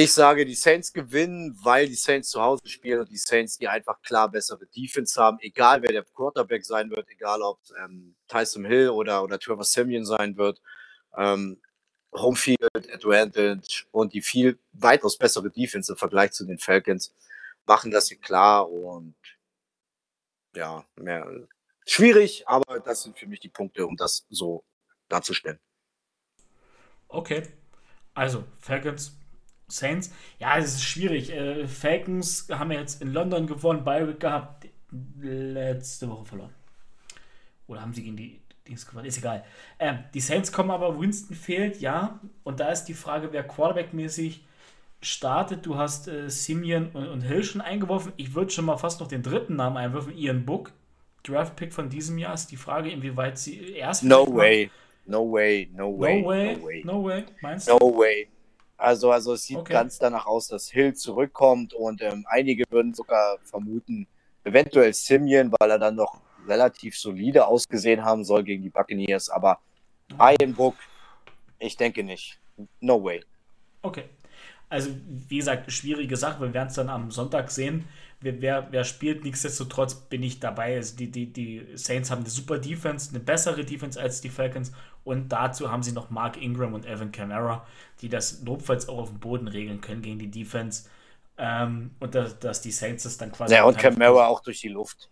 [0.00, 3.66] Ich sage, die Saints gewinnen, weil die Saints zu Hause spielen und die Saints, die
[3.66, 8.64] einfach klar bessere Defense haben, egal wer der Quarterback sein wird, egal ob ähm, Tyson
[8.64, 10.62] Hill oder, oder Trevor Simeon sein wird.
[11.16, 11.60] Ähm,
[12.12, 17.12] Homefield Advantage und die viel weitaus bessere Defense im Vergleich zu den Falcons
[17.66, 19.16] machen das hier klar und
[20.54, 21.28] ja, mehr
[21.88, 24.62] schwierig, aber das sind für mich die Punkte, um das so
[25.08, 25.58] darzustellen.
[27.08, 27.42] Okay,
[28.14, 29.17] also Falcons
[29.68, 31.30] Saints, ja, es ist schwierig.
[31.30, 34.66] Äh, Falcons haben ja jetzt in London gewonnen, Baywick gehabt,
[35.20, 36.54] letzte Woche verloren.
[37.66, 39.06] Oder haben sie gegen die Dings gewonnen?
[39.06, 39.44] Ist egal.
[39.78, 42.18] Ähm, die Saints kommen aber, Winston fehlt, ja.
[42.44, 44.44] Und da ist die Frage, wer Quarterback-mäßig
[45.00, 45.66] startet.
[45.66, 48.12] Du hast äh, Simeon und, und, Hill schon eingeworfen.
[48.16, 50.72] Ich würde schon mal fast noch den dritten Namen einwerfen, Ian Book.
[51.24, 54.02] Draft-Pick von diesem Jahr ist die Frage, inwieweit sie erst.
[54.02, 54.70] No way.
[55.04, 56.22] No way, no way.
[56.22, 56.82] No way, no way.
[56.84, 57.24] No way.
[57.42, 57.72] Meinst du?
[57.72, 58.28] No way.
[58.78, 59.72] Also, also es sieht okay.
[59.72, 64.06] ganz danach aus, dass Hill zurückkommt und ähm, einige würden sogar vermuten,
[64.44, 69.28] eventuell Simeon, weil er dann noch relativ solide ausgesehen haben soll gegen die Buccaneers.
[69.28, 69.58] Aber
[70.18, 70.76] Ian Book,
[71.58, 72.38] ich denke nicht.
[72.80, 73.22] No way.
[73.82, 74.04] Okay.
[74.70, 74.90] Also,
[75.28, 76.40] wie gesagt, schwierige Sache.
[76.40, 77.84] Wir werden es dann am Sonntag sehen
[78.20, 80.76] wer, wer, wer spielt, nichtsdestotrotz bin ich dabei.
[80.76, 84.72] Also die, die, die Saints haben eine super Defense, eine bessere Defense als die Falcons
[85.08, 87.66] und dazu haben sie noch Mark Ingram und Evan Kamara,
[88.02, 90.88] die das notfalls auch auf dem Boden regeln können gegen die Defense.
[91.38, 93.54] Ähm, und dass, dass die Saints das dann quasi.
[93.54, 95.08] Ja, und Kamara auch durch die Luft.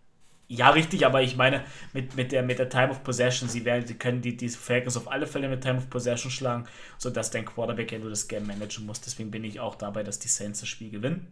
[0.48, 1.64] Ja, richtig, aber ich meine,
[1.94, 4.98] mit, mit, der, mit der Time of Possession, sie, werden, sie können die, die Falcons
[4.98, 6.66] auf alle Fälle mit Time of Possession schlagen,
[6.98, 9.00] sodass dein Quarterback ja nur das Game managen muss.
[9.00, 11.26] Deswegen bin ich auch dabei, dass die Saints das Spiel gewinnen.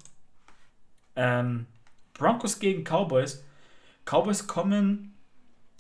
[1.17, 1.67] Ähm,
[2.15, 3.45] Broncos gegen Cowboys.
[4.05, 5.15] Cowboys kommen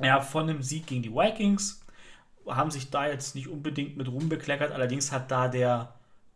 [0.00, 1.83] ja von einem Sieg gegen die Vikings,
[2.46, 4.72] haben sich da jetzt nicht unbedingt mit Ruhm bekleckert.
[4.72, 5.94] Allerdings hat da der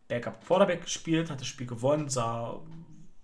[0.08, 2.60] Backup Quarterback gespielt, hat das Spiel gewonnen, sah,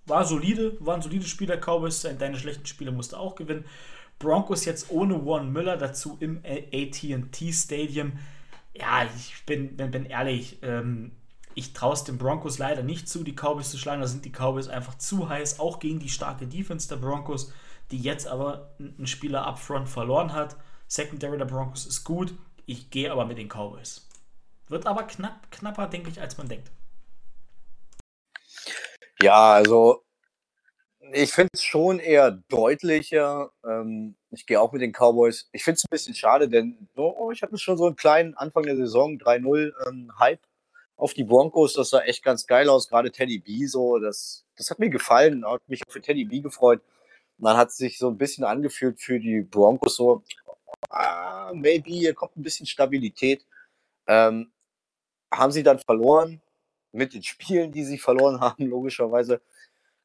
[0.07, 2.07] war solide, war ein solides Spiel der Cowboys.
[2.19, 3.65] Deine schlechten Spiele musste auch gewinnen.
[4.19, 8.13] Broncos jetzt ohne Warren Müller dazu im AT&T Stadium.
[8.75, 11.13] Ja, ich bin, bin, bin ehrlich, ähm,
[11.55, 14.01] ich traue es den Broncos leider nicht zu, die Cowboys zu schlagen.
[14.01, 17.53] Da sind die Cowboys einfach zu heiß, auch gegen die starke Defense der Broncos,
[17.91, 20.57] die jetzt aber einen Spieler upfront verloren hat.
[20.89, 22.35] Secondary der Broncos ist gut.
[22.67, 24.07] Ich gehe aber mit den Cowboys.
[24.69, 26.71] Wird aber knapp, knapper, denke ich, als man denkt.
[29.21, 30.05] Ja, also
[31.13, 33.51] ich finde es schon eher deutlicher.
[33.65, 35.49] Ähm, ich gehe auch mit den Cowboys.
[35.53, 38.65] Ich finde es ein bisschen schade, denn oh, ich hatte schon so einen kleinen Anfang
[38.65, 40.41] der Saison 3-0 ähm, Hype
[40.97, 41.75] auf die Broncos.
[41.75, 42.89] Das sah echt ganz geil aus.
[42.89, 45.47] Gerade Teddy B so, das, das hat mir gefallen.
[45.47, 46.81] Hat mich auch für Teddy B gefreut.
[47.39, 50.23] Dann hat sich so ein bisschen angefühlt für die Broncos so,
[50.91, 53.45] ah, maybe, hier kommt ein bisschen Stabilität.
[54.07, 54.53] Ähm,
[55.33, 56.41] haben sie dann verloren
[56.93, 59.41] mit den Spielen, die sie verloren haben, logischerweise.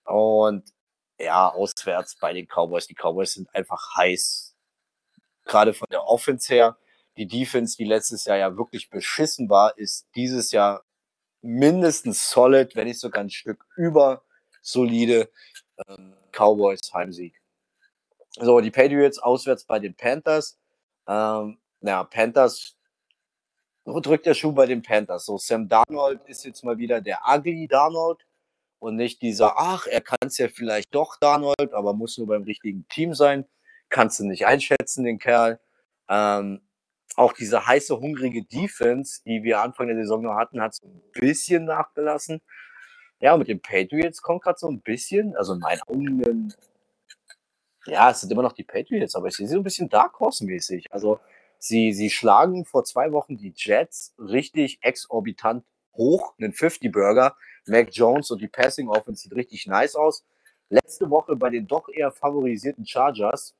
[0.06, 0.73] Und
[1.19, 2.88] ja, auswärts bei den Cowboys.
[2.88, 4.56] Die Cowboys sind einfach heiß.
[5.45, 6.77] Gerade von der Offense her.
[7.18, 10.86] Die Defense, die letztes Jahr ja wirklich beschissen war, ist dieses Jahr
[11.41, 14.23] mindestens solid, wenn nicht sogar ein Stück über
[14.61, 15.30] solide.
[15.88, 17.39] Ähm, Cowboys Heimsieg.
[18.35, 20.60] So, die Patriots auswärts bei den Panthers.
[21.07, 22.76] Ähm, ja, Panthers
[23.85, 25.26] drückt der Schuh bei den Panthers.
[25.26, 28.26] So, Sam Darnold ist jetzt mal wieder der ugly Darnold
[28.80, 32.43] und nicht dieser, ach, er kann es ja vielleicht doch, Darnold, aber muss nur beim
[32.43, 33.45] richtigen Team sein.
[33.89, 35.60] Kannst du nicht einschätzen, den Kerl.
[36.07, 36.61] Ähm,
[37.15, 41.01] auch diese heiße, hungrige Defense, die wir Anfang der Saison noch hatten, hat so ein
[41.14, 42.41] bisschen nachgelassen.
[43.19, 46.53] Ja, mit den Patriots kommt gerade so ein bisschen, also in meinen Augen,
[47.90, 50.20] ja, es sind immer noch die Patriots, aber ich sehe sie so ein bisschen Dark
[50.20, 50.86] Horse-mäßig.
[50.91, 51.20] Also,
[51.57, 57.36] sie, sie schlagen vor zwei Wochen die Jets richtig exorbitant hoch, einen 50-Burger.
[57.66, 60.26] Mac Jones und die Passing Offense sieht richtig nice aus.
[60.70, 63.56] Letzte Woche bei den doch eher favorisierten Chargers,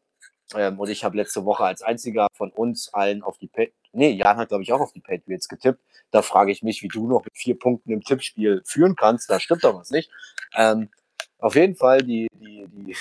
[0.56, 4.12] ähm, und ich habe letzte Woche als einziger von uns allen auf die Patriots, nee,
[4.12, 5.80] Jan hat glaube ich auch auf die Patriots getippt.
[6.12, 9.30] Da frage ich mich, wie du noch mit vier Punkten im Tippspiel führen kannst.
[9.30, 10.10] Da stimmt doch was nicht.
[10.56, 10.90] Ähm,
[11.38, 12.96] auf jeden Fall, die, die, die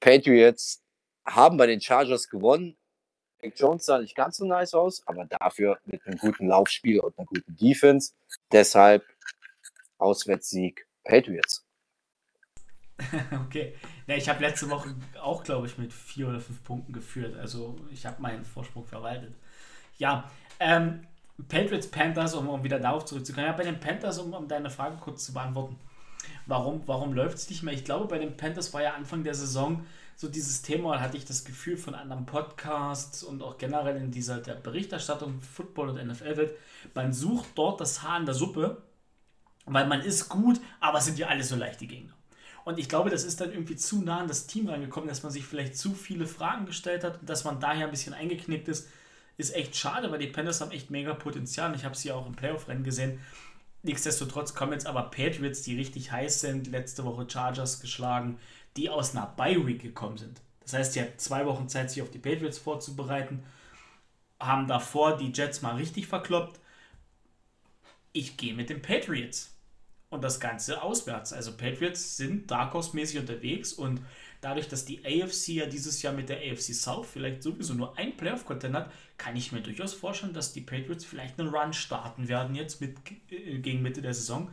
[0.00, 0.82] Patriots
[1.24, 2.76] haben bei den Chargers gewonnen.
[3.42, 7.18] Mac Jones sah nicht ganz so nice aus, aber dafür mit einem guten Laufspiel und
[7.18, 8.12] einer guten Defense.
[8.50, 9.04] Deshalb
[9.98, 11.64] Auswärtssieg Patriots.
[13.46, 13.74] okay.
[14.06, 17.36] Ja, ich habe letzte Woche auch, glaube ich, mit vier oder fünf Punkten geführt.
[17.36, 19.34] Also ich habe meinen Vorsprung verwaltet.
[19.98, 21.06] Ja, ähm,
[21.48, 23.46] Patriots, Panthers, um, um wieder darauf zurückzukommen.
[23.46, 25.78] Ja, bei den Panthers, um, um deine Frage kurz zu beantworten.
[26.46, 27.74] Warum, warum läuft es nicht mehr?
[27.74, 29.84] Ich glaube, bei den Panthers war ja Anfang der Saison
[30.16, 34.38] so dieses Thema, hatte ich das Gefühl von anderen Podcasts und auch generell in dieser
[34.38, 36.56] der Berichterstattung Football und NFL-Welt,
[36.94, 38.82] man sucht dort das Haar in der Suppe,
[39.66, 42.14] weil man ist gut, aber es sind ja alle so leichte Gegner.
[42.64, 45.30] Und ich glaube, das ist dann irgendwie zu nah an das Team reingekommen, dass man
[45.30, 48.88] sich vielleicht zu viele Fragen gestellt hat und dass man daher ein bisschen eingeknickt ist.
[49.36, 51.74] Ist echt schade, weil die Panthers haben echt mega Potenzial.
[51.76, 53.20] Ich habe sie auch im Playoff-Rennen gesehen.
[53.86, 58.36] Nichtsdestotrotz kommen jetzt aber Patriots, die richtig heiß sind, letzte Woche Chargers geschlagen,
[58.76, 60.40] die aus einer Bye-Week gekommen sind.
[60.58, 63.44] Das heißt, sie haben zwei Wochen Zeit, sich auf die Patriots vorzubereiten,
[64.40, 66.58] haben davor die Jets mal richtig verkloppt.
[68.12, 69.55] Ich gehe mit den Patriots
[70.08, 71.32] und das Ganze auswärts.
[71.32, 74.00] Also Patriots sind Dark Horse-mäßig unterwegs und
[74.40, 78.16] dadurch, dass die AFC ja dieses Jahr mit der AFC South vielleicht sowieso nur ein
[78.16, 82.54] Playoff-Content hat, kann ich mir durchaus vorstellen, dass die Patriots vielleicht einen Run starten werden
[82.54, 82.96] jetzt mit,
[83.30, 84.50] äh, gegen Mitte der Saison.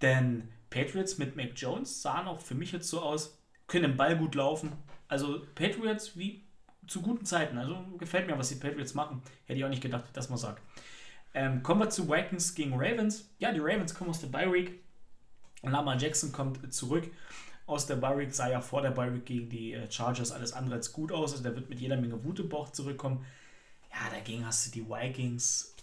[0.00, 4.16] Denn Patriots mit Mac Jones sahen auch für mich jetzt so aus, können den Ball
[4.16, 4.72] gut laufen.
[5.08, 6.44] Also Patriots wie
[6.86, 7.58] zu guten Zeiten.
[7.58, 9.22] Also gefällt mir, was die Patriots machen.
[9.46, 10.62] Hätte ich auch nicht gedacht, dass man sagt.
[11.34, 13.30] Ähm, kommen wir zu Vikings gegen Ravens.
[13.38, 14.82] Ja, die Ravens kommen aus der Bye Week.
[15.62, 17.10] Lamar Jackson kommt zurück
[17.66, 18.34] aus der Bye Week.
[18.34, 21.32] Sah ja vor der Bye Week gegen die äh, Chargers alles andere als gut aus.
[21.32, 23.24] Also der wird mit jeder Menge Wut im Bauch zurückkommen.
[23.92, 25.74] Ja, dagegen hast du die Vikings.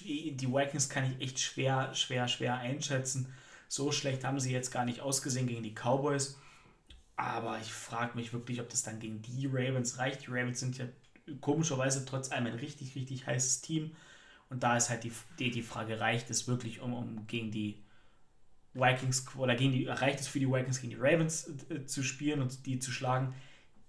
[0.00, 3.32] Die Vikings kann ich echt schwer, schwer, schwer einschätzen.
[3.68, 6.38] So schlecht haben sie jetzt gar nicht ausgesehen gegen die Cowboys.
[7.16, 10.26] Aber ich frage mich wirklich, ob das dann gegen die Ravens reicht.
[10.26, 10.86] Die Ravens sind ja
[11.40, 13.96] komischerweise trotz allem ein richtig, richtig heißes Team.
[14.50, 17.82] Und da ist halt die, die, die Frage, reicht es wirklich, um, um gegen die
[18.74, 22.40] Vikings oder gegen die, reicht es für die Vikings gegen die Ravens äh, zu spielen
[22.40, 23.34] und die zu schlagen?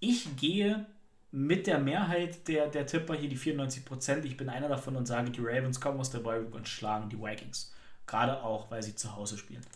[0.00, 0.86] Ich gehe
[1.30, 5.30] mit der Mehrheit der, der Tipper hier, die 94%, ich bin einer davon und sage,
[5.30, 7.74] die Ravens kommen aus der Bye und schlagen die Vikings.
[8.06, 9.66] Gerade auch, weil sie zu Hause spielen.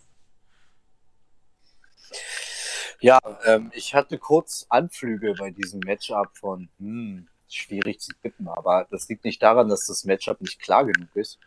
[2.99, 8.87] Ja, ähm, ich hatte kurz Anflüge bei diesem Matchup von, hm, schwierig zu tippen, aber
[8.89, 11.39] das liegt nicht daran, dass das Matchup nicht klar genug ist,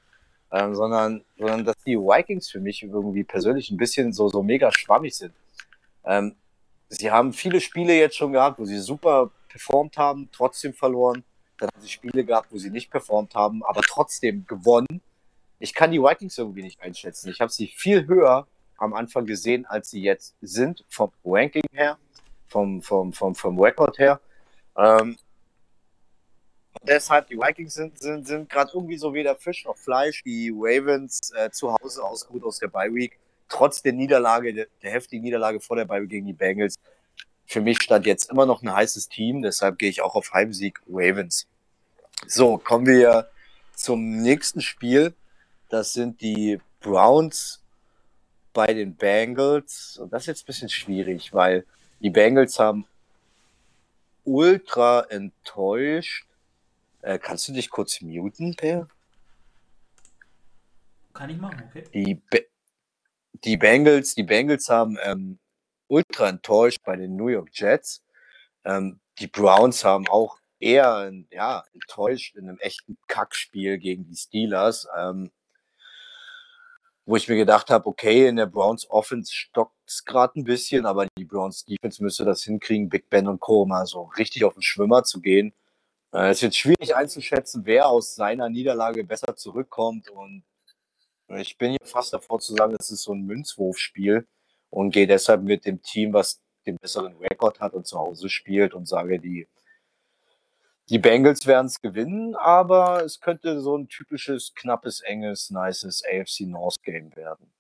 [0.52, 4.70] ähm, sondern, sondern dass die Vikings für mich irgendwie persönlich ein bisschen so, so mega
[4.72, 5.34] schwammig sind.
[6.04, 6.36] Ähm,
[6.88, 11.24] sie haben viele Spiele jetzt schon gehabt, wo sie super performt haben, trotzdem verloren.
[11.58, 15.00] Dann haben sie Spiele gehabt, wo sie nicht performt haben, aber trotzdem gewonnen.
[15.58, 17.30] Ich kann die Vikings irgendwie nicht einschätzen.
[17.30, 21.98] Ich habe sie viel höher am Anfang gesehen, als sie jetzt sind, vom Ranking her,
[22.48, 24.20] vom, vom, vom, vom Record her.
[24.76, 25.16] Ähm,
[26.82, 30.22] deshalb, die Vikings sind, sind, sind gerade irgendwie so weder Fisch noch Fleisch.
[30.24, 33.18] Die Ravens äh, zu Hause aus gut aus der Bye Week.
[33.48, 36.76] Trotz der Niederlage, der, der heftigen Niederlage vor der Bye Week gegen die Bengals.
[37.46, 40.80] Für mich stand jetzt immer noch ein heißes Team, deshalb gehe ich auch auf Heimsieg
[40.88, 41.46] Ravens.
[42.26, 43.28] So, kommen wir
[43.74, 45.14] zum nächsten Spiel.
[45.68, 47.62] Das sind die Browns
[48.52, 49.98] bei den Bengals.
[50.00, 51.66] Und das ist jetzt ein bisschen schwierig, weil
[52.00, 52.86] die Bengals haben
[54.24, 56.23] ultra enttäuscht.
[57.04, 58.88] Äh, kannst du dich kurz muten, Per?
[61.12, 61.84] Kann ich machen, okay.
[61.92, 62.46] Die, Be
[63.44, 65.38] die Bengals, die Bengals haben ähm,
[65.86, 68.02] ultra enttäuscht bei den New York Jets.
[68.64, 74.88] Ähm, die Browns haben auch eher ja, enttäuscht in einem echten Kackspiel gegen die Steelers.
[74.96, 75.30] Ähm,
[77.04, 80.86] wo ich mir gedacht habe, okay, in der Browns Offense stockt es gerade ein bisschen,
[80.86, 83.66] aber die Browns Defense müsste das hinkriegen, Big Ben und Co.
[83.66, 85.52] mal so richtig auf den Schwimmer zu gehen.
[86.14, 90.44] Äh, es ist jetzt schwierig einzuschätzen, wer aus seiner Niederlage besser zurückkommt und
[91.28, 94.26] ich bin hier fast davor zu sagen, das ist so ein Münzwurfspiel
[94.70, 98.74] und gehe deshalb mit dem Team, was den besseren Rekord hat und zu Hause spielt
[98.74, 99.48] und sage, die
[100.90, 106.40] die Bengals werden es gewinnen, aber es könnte so ein typisches, knappes, enges, nices AFC
[106.40, 107.50] North Game werden.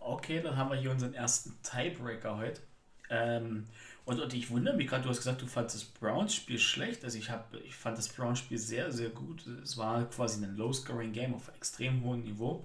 [0.00, 2.62] Okay, dann haben wir hier unseren ersten Tiebreaker heute.
[3.10, 3.68] Ähm,
[4.06, 7.04] und, und ich wundere mich gerade, du hast gesagt, du fandest das Browns-Spiel schlecht.
[7.04, 9.46] Also ich, hab, ich fand das Browns-Spiel sehr, sehr gut.
[9.62, 12.64] Es war quasi ein Low-Scoring-Game auf extrem hohem Niveau.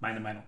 [0.00, 0.42] Meine Meinung.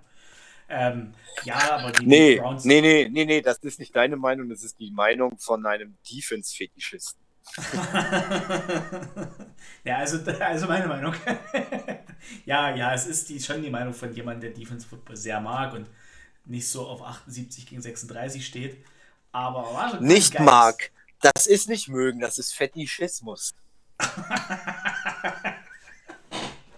[0.69, 1.13] Ähm,
[1.45, 2.65] ja, aber die, nee, Browns.
[2.65, 5.97] Nee, nee, nee, nee, das ist nicht deine Meinung, das ist die Meinung von einem
[6.09, 7.21] Defense-Fetischisten.
[9.85, 11.15] ja, also, also meine Meinung.
[12.45, 15.73] ja, ja, es ist die, schon die Meinung von jemandem, der Defense Football sehr mag
[15.73, 15.89] und
[16.45, 18.77] nicht so auf 78 gegen 36 steht.
[19.33, 20.45] Aber war schon Nicht geil.
[20.45, 20.91] mag.
[21.21, 23.55] Das ist nicht mögen, das ist Fetischismus.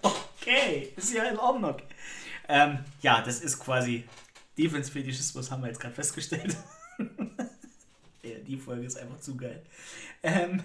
[0.02, 1.76] okay, ist ja in Ordnung.
[2.48, 4.08] Ähm, ja, das ist quasi
[4.58, 6.56] Defense-Fetischismus, haben wir jetzt gerade festgestellt.
[8.22, 9.62] die Folge ist einfach zu geil.
[10.22, 10.62] Ähm,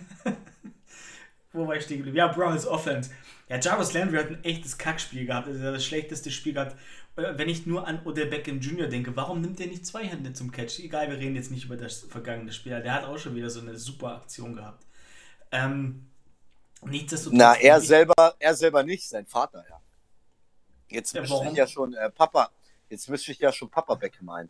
[1.54, 2.18] wo war ich stehen geblieben?
[2.18, 3.12] Ja, Browns Offense.
[3.50, 5.48] Ja, Jarvis Landry hat ein echtes Kackspiel gehabt.
[5.48, 6.76] Das ist das schlechteste Spiel gehabt.
[7.16, 8.88] Äh, wenn ich nur an Odell Beckham Jr.
[8.88, 10.80] denke, warum nimmt er nicht zwei Hände zum Catch?
[10.80, 12.80] Egal, wir reden jetzt nicht über das vergangene Spiel.
[12.82, 14.86] Der hat auch schon wieder so eine super Aktion gehabt.
[15.52, 16.08] Ähm,
[16.84, 17.38] nichtsdestotrotz.
[17.38, 19.82] Na, er selber, er selber nicht, sein Vater, ja.
[20.90, 22.50] Jetzt ja, müsste ich ja schon äh, Papa,
[22.90, 24.50] jetzt müsste ich ja schon Papa Beckham ein.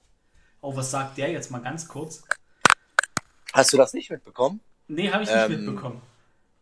[0.61, 2.23] Oh, was sagt der jetzt mal ganz kurz?
[3.53, 4.59] Hast du das nicht mitbekommen?
[4.87, 6.01] Nee, habe ich nicht ähm, mitbekommen.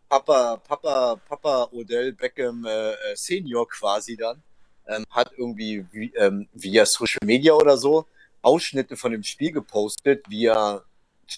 [0.10, 4.42] Papa, Papa, Papa Odell Beckham äh, äh, Senior quasi dann
[4.88, 8.06] ähm, hat irgendwie wie, ähm, via Social Media oder so
[8.42, 10.84] Ausschnitte von dem Spiel gepostet, wie er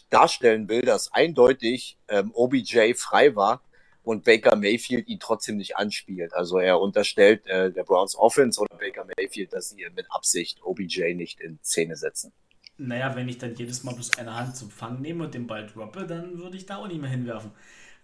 [0.10, 3.61] darstellen will, dass eindeutig ähm, OBJ frei war
[4.03, 6.34] und Baker Mayfield ihn trotzdem nicht anspielt.
[6.34, 11.14] Also er unterstellt äh, der Browns Offense oder Baker Mayfield, dass sie mit Absicht OBJ
[11.14, 12.34] nicht in Szene setzen.
[12.77, 15.65] Naja, wenn ich dann jedes Mal bloß eine Hand zum Fang nehme und den Ball
[15.65, 17.52] droppe, dann würde ich da auch nicht mehr hinwerfen.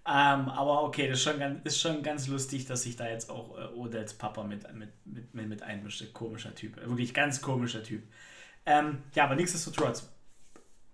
[0.05, 3.29] Ähm, aber okay, das ist schon, ganz, ist schon ganz lustig, dass sich da jetzt
[3.29, 6.11] auch äh, Odets Papa mit, mit, mit, mit, einmischt.
[6.13, 6.75] Komischer Typ.
[6.75, 8.03] Wirklich ganz komischer Typ.
[8.65, 10.09] Ähm, ja, aber nichtsdestotrotz.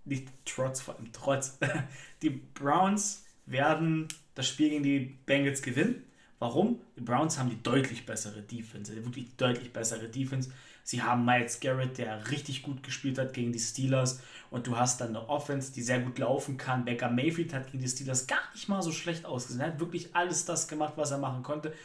[0.06, 1.58] Nicht trotz, vor allem trotz.
[2.22, 6.04] Die Browns werden das Spiel gegen die Bengals gewinnen.
[6.38, 6.80] Warum?
[6.96, 8.96] Die Browns haben die deutlich bessere Defense.
[8.96, 10.52] Wirklich deutlich bessere Defense.
[10.90, 14.24] Sie haben Miles Garrett, der richtig gut gespielt hat gegen die Steelers.
[14.50, 16.84] Und du hast dann eine Offense, die sehr gut laufen kann.
[16.84, 19.62] Baker Mayfield hat gegen die Steelers gar nicht mal so schlecht ausgesehen.
[19.62, 21.76] Er hat wirklich alles das gemacht, was er machen konnte.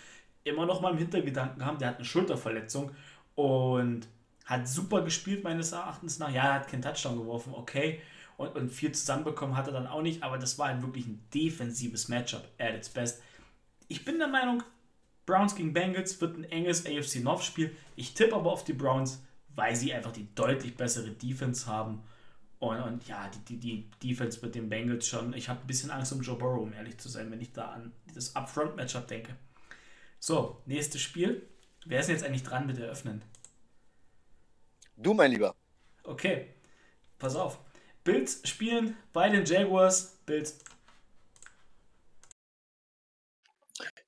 [0.43, 2.93] Immer noch mal im Hintergedanken haben, der hat eine Schulterverletzung
[3.35, 4.09] und
[4.47, 6.31] hat super gespielt, meines Erachtens nach.
[6.31, 8.01] Ja, er hat keinen Touchdown geworfen, okay.
[8.39, 11.23] Und, und viel zusammenbekommen hat er dann auch nicht, aber das war halt wirklich ein
[11.35, 13.23] defensives Matchup at its best.
[13.87, 14.63] Ich bin der Meinung,
[15.27, 17.75] Browns gegen Bengals wird ein enges AFC North Spiel.
[17.97, 19.23] Ich tippe aber auf die Browns,
[19.55, 22.03] weil sie einfach die deutlich bessere Defense haben.
[22.59, 25.35] Und, und ja, die, die, die Defense mit den Bengals schon.
[25.35, 27.67] Ich habe ein bisschen Angst um Joe Burrow, um ehrlich zu sein, wenn ich da
[27.69, 29.37] an das Upfront-Matchup denke.
[30.19, 31.47] So, nächstes Spiel.
[31.85, 33.23] Wer ist jetzt eigentlich dran mit Eröffnen?
[34.97, 35.55] Du, mein Lieber.
[36.05, 36.47] Okay.
[37.19, 37.59] pass auf.
[38.05, 40.19] Bills spielen bei den Jaguars.
[40.27, 40.61] Bills.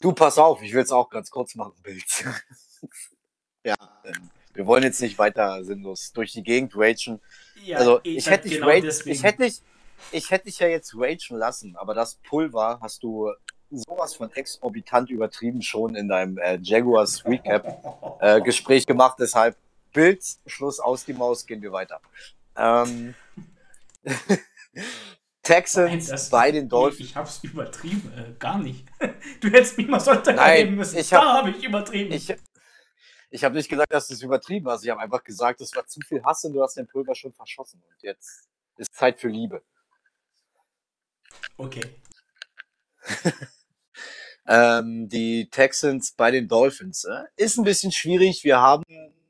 [0.00, 2.24] Du, pass auf, ich will es auch ganz kurz machen, Bills.
[3.64, 3.74] ja,
[4.04, 7.20] ähm, wir wollen jetzt nicht weiter sinnlos durch die Gegend ragen.
[7.64, 9.62] Ja, also ich, hätte dich genau ich hätte dich,
[10.12, 13.32] ich hätte dich ja jetzt ragen lassen, aber das Pulver hast du
[13.70, 19.16] sowas von exorbitant übertrieben schon in deinem äh, Jaguars Recap äh, Gespräch gemacht.
[19.18, 19.56] Deshalb
[19.92, 22.00] Bild, Schluss aus die Maus, gehen wir weiter.
[22.56, 23.14] Ähm,
[25.46, 27.10] Texans Nein, bei den Dolphins.
[27.10, 28.84] Ich hab's übertrieben, äh, gar nicht.
[29.40, 30.98] Du hättest mich mal Sonntag erleben müssen.
[30.98, 32.12] Ich hab, da habe ich übertrieben.
[32.12, 32.34] Ich,
[33.30, 34.84] ich habe nicht gesagt, dass du es übertrieben hast.
[34.84, 37.32] Ich habe einfach gesagt, es war zu viel Hass und du hast den Pulver schon
[37.32, 37.82] verschossen.
[37.88, 39.62] Und jetzt ist Zeit für Liebe.
[41.56, 41.82] Okay.
[44.48, 47.04] ähm, die Texans bei den Dolphins.
[47.04, 47.24] Äh?
[47.36, 48.42] Ist ein bisschen schwierig.
[48.42, 48.82] Wir haben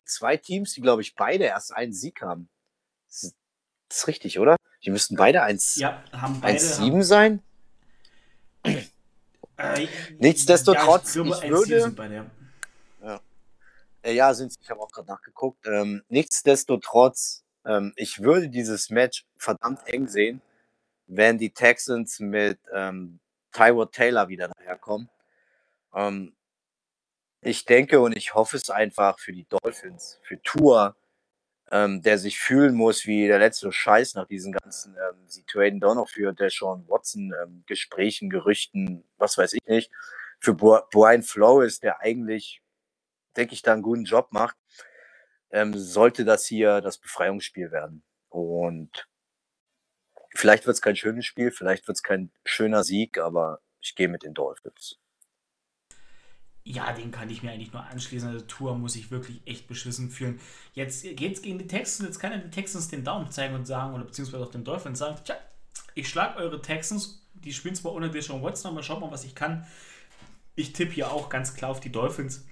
[0.05, 2.49] zwei Teams, die, glaube ich, beide erst einen Sieg haben.
[3.07, 3.35] Das
[3.91, 4.57] ist richtig, oder?
[4.87, 6.03] Die müssten beide 1, ja,
[6.41, 7.43] beide 1,7 sein.
[8.63, 9.89] Äh,
[10.19, 11.91] Nichtsdestotrotz, ja, ich, ich würde.
[11.91, 12.31] Beide,
[13.03, 13.21] ja.
[14.03, 14.59] Äh, ja, sind sie.
[14.61, 15.67] Ich habe auch gerade nachgeguckt.
[15.67, 20.41] Ähm, nichtsdestotrotz, ähm, ich würde dieses Match verdammt eng sehen,
[21.07, 23.19] wenn die Texans mit ähm,
[23.53, 25.09] Tyrod Taylor wieder daherkommen.
[25.95, 26.33] Ähm,
[27.41, 30.95] ich denke und ich hoffe es einfach für die Dolphins, für Tour,
[31.71, 35.81] ähm, der sich fühlen muss wie der letzte Scheiß nach diesen ganzen, ähm, sie traden
[35.81, 39.91] doch noch für Deshaun Watson, ähm, Gesprächen, Gerüchten, was weiß ich nicht.
[40.41, 42.63] Für Brian Flores, der eigentlich,
[43.37, 44.57] denke ich, da einen guten Job macht,
[45.51, 48.03] ähm, sollte das hier das Befreiungsspiel werden.
[48.29, 49.09] Und
[50.37, 54.09] Vielleicht wird es kein schönes Spiel, vielleicht wird es kein schöner Sieg, aber ich gehe
[54.09, 54.99] mit den Dolphins.
[56.69, 58.29] Ja, den kann ich mir eigentlich nur anschließen.
[58.29, 60.41] Also Tour muss ich wirklich echt beschissen fühlen.
[60.75, 62.09] Jetzt geht's gegen die Texans.
[62.09, 64.99] Jetzt kann er den Texans den Daumen zeigen und sagen, oder beziehungsweise auch den Dolphins
[64.99, 65.37] sagen, tja,
[65.95, 67.25] ich schlage eure Texans.
[67.35, 69.65] Die spielen zwar ohne Deshaun Watson, aber schaut mal, was ich kann.
[70.57, 72.45] Ich tippe hier auch ganz klar auf die Dolphins,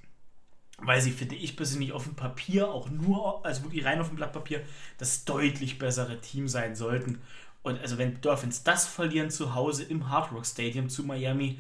[0.79, 4.17] weil sie, finde ich persönlich, auf dem Papier, auch nur, also wirklich rein auf dem
[4.17, 4.63] Blatt Papier,
[4.97, 7.21] das deutlich bessere Team sein sollten.
[7.65, 11.59] Und also wenn Dolphins das verlieren zu Hause im Hard Rock Stadium zu Miami,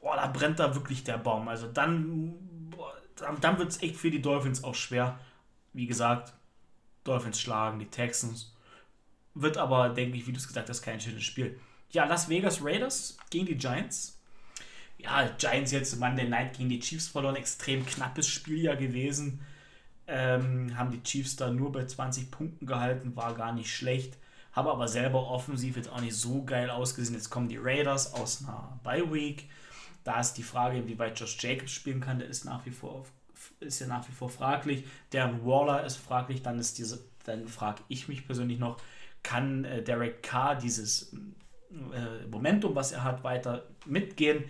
[0.00, 1.48] boah, da brennt da wirklich der Baum.
[1.48, 2.94] Also dann, boah,
[3.40, 5.18] dann wird es echt für die Dolphins auch schwer.
[5.72, 6.32] Wie gesagt,
[7.04, 8.54] Dolphins schlagen die Texans.
[9.34, 11.58] Wird aber, denke ich, wie du es gesagt hast, kein schönes Spiel.
[11.90, 14.20] Ja, Las Vegas Raiders gegen die Giants.
[14.98, 17.36] Ja, Giants jetzt Monday Night gegen die Chiefs verloren.
[17.36, 19.40] Extrem knappes Spiel ja gewesen.
[20.06, 24.16] Ähm, haben die Chiefs da nur bei 20 Punkten gehalten, war gar nicht schlecht
[24.58, 27.14] habe aber selber offensiv jetzt auch nicht so geil ausgesehen.
[27.14, 29.48] Jetzt kommen die Raiders aus einer Bye Week.
[30.08, 32.18] Da ist die Frage, inwieweit Josh Jacobs spielen kann.
[32.18, 33.04] Der ist nach wie vor
[33.60, 34.84] ist ja nach wie vor fraglich.
[35.10, 36.40] Darren Waller ist fraglich.
[36.40, 38.78] Dann ist diese, dann frage ich mich persönlich noch,
[39.22, 44.44] kann äh, Derek Carr dieses äh, Momentum, was er hat, weiter mitgehen?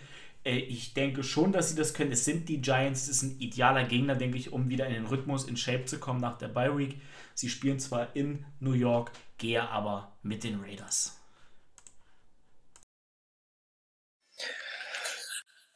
[0.45, 2.13] Äh, ich denke schon, dass sie das können.
[2.13, 5.07] Es sind die Giants, es ist ein idealer Gegner, denke ich, um wieder in den
[5.07, 7.01] Rhythmus, in Shape zu kommen nach der Bye Week.
[7.35, 11.18] Sie spielen zwar in New York, gehe aber mit den Raiders.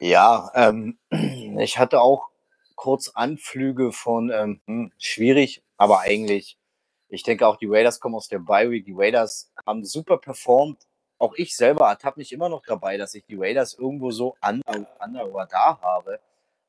[0.02, 0.98] Ja, ähm,
[1.60, 2.30] ich hatte auch
[2.74, 6.58] kurz Anflüge von ähm, hm, schwierig, aber eigentlich,
[7.08, 8.84] ich denke auch die Raiders kommen aus der Bye Week.
[8.84, 10.88] Die Raiders haben super performt.
[11.18, 14.60] Auch ich selber ertappe mich immer noch dabei, dass ich die Raiders irgendwo so an,
[14.66, 16.18] der Radar habe.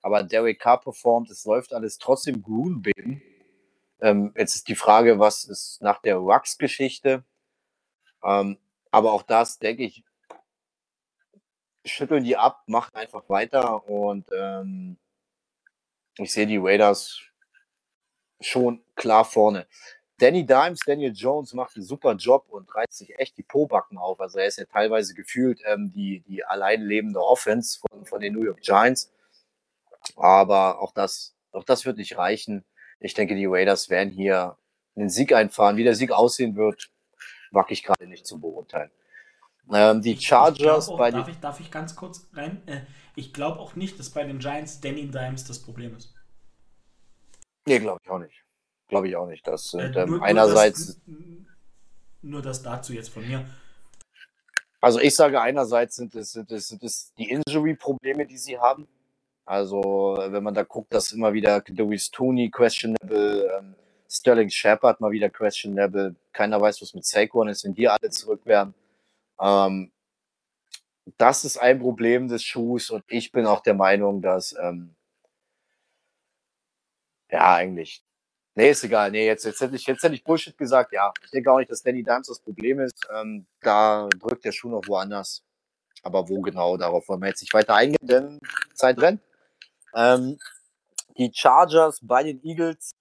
[0.04, 3.24] Aber Derek Carr performt, es läuft alles trotzdem Grunbeben.
[4.00, 7.24] Ähm, jetzt ist die Frage, was ist nach der Rux-Geschichte?
[8.24, 8.60] Ähm,
[8.92, 10.04] aber auch das, denke ich,
[11.86, 14.98] schütteln die ab, machen einfach weiter und ähm,
[16.18, 17.22] ich sehe die Raiders
[18.40, 19.68] schon klar vorne.
[20.20, 24.20] Danny Dimes, Daniel Jones macht einen super Job und reißt sich echt die Pobacken auf.
[24.22, 28.34] Also er ist ja teilweise gefühlt ähm, die, die allein lebende Offense von, von den
[28.34, 29.12] New York Giants.
[30.16, 32.64] Aber auch das, auch das wird nicht reichen.
[33.00, 34.58] Ich denke, die Raiders werden hier
[34.96, 35.78] einen Sieg einfahren.
[35.78, 36.92] Wie der Sieg aussehen wird,
[37.52, 38.92] wage ich gerade nicht zu beurteilen.
[39.72, 42.62] Ähm, die Chargers auch, bei darf, ich, darf ich ganz kurz rein?
[42.68, 42.82] Äh,
[43.16, 46.14] ich glaube auch nicht, dass bei den Giants Danny Dimes das Problem ist.
[47.66, 48.44] Nee, glaube ich auch nicht.
[48.88, 49.48] Glaube ich auch nicht.
[49.48, 51.02] Das sind äh, nur, ähm, einerseits.
[51.06, 51.48] Nur das,
[52.22, 53.46] nur das dazu jetzt von mir.
[54.82, 58.88] Also ich sage einerseits sind es, sind es, sind es die Injury-Probleme, die sie haben.
[59.46, 63.76] Also, wenn man da guckt, dass immer wieder Dewis Tooney questionable, ähm,
[64.10, 68.42] Sterling Shepard mal wieder questionable, keiner weiß, was mit Saquon ist, wenn die alle zurück
[68.46, 68.74] wären.
[69.44, 69.92] Ähm,
[71.18, 74.96] das ist ein Problem des Schuhs und ich bin auch der Meinung, dass ähm,
[77.30, 78.04] ja eigentlich
[78.56, 79.10] Nee, ist egal.
[79.10, 80.94] Nee, jetzt, jetzt, hätte ich, jetzt hätte ich Bullshit gesagt.
[80.94, 83.08] Ja, ich denke auch nicht, dass Danny Dimes das Problem ist.
[83.12, 85.44] Ähm, da drückt der Schuh noch woanders.
[86.04, 88.40] Aber wo genau, darauf wollen wir jetzt nicht weiter eingehen, denn
[88.76, 89.22] Zeit rennt.
[89.96, 90.38] Ähm,
[91.18, 92.92] die Chargers bei den Eagles.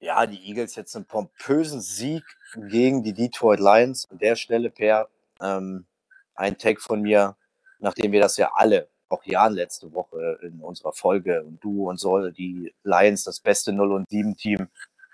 [0.00, 2.24] Ja, die Eagles jetzt einen pompösen Sieg
[2.68, 4.08] gegen die Detroit Lions.
[4.10, 5.08] An der Stelle, Per,
[5.40, 5.86] ähm,
[6.34, 7.36] ein Tag von mir,
[7.78, 11.98] nachdem wir das ja alle, auch Jan letzte Woche in unserer Folge und du und
[11.98, 14.68] so, die Lions das beste 0 und 7 Team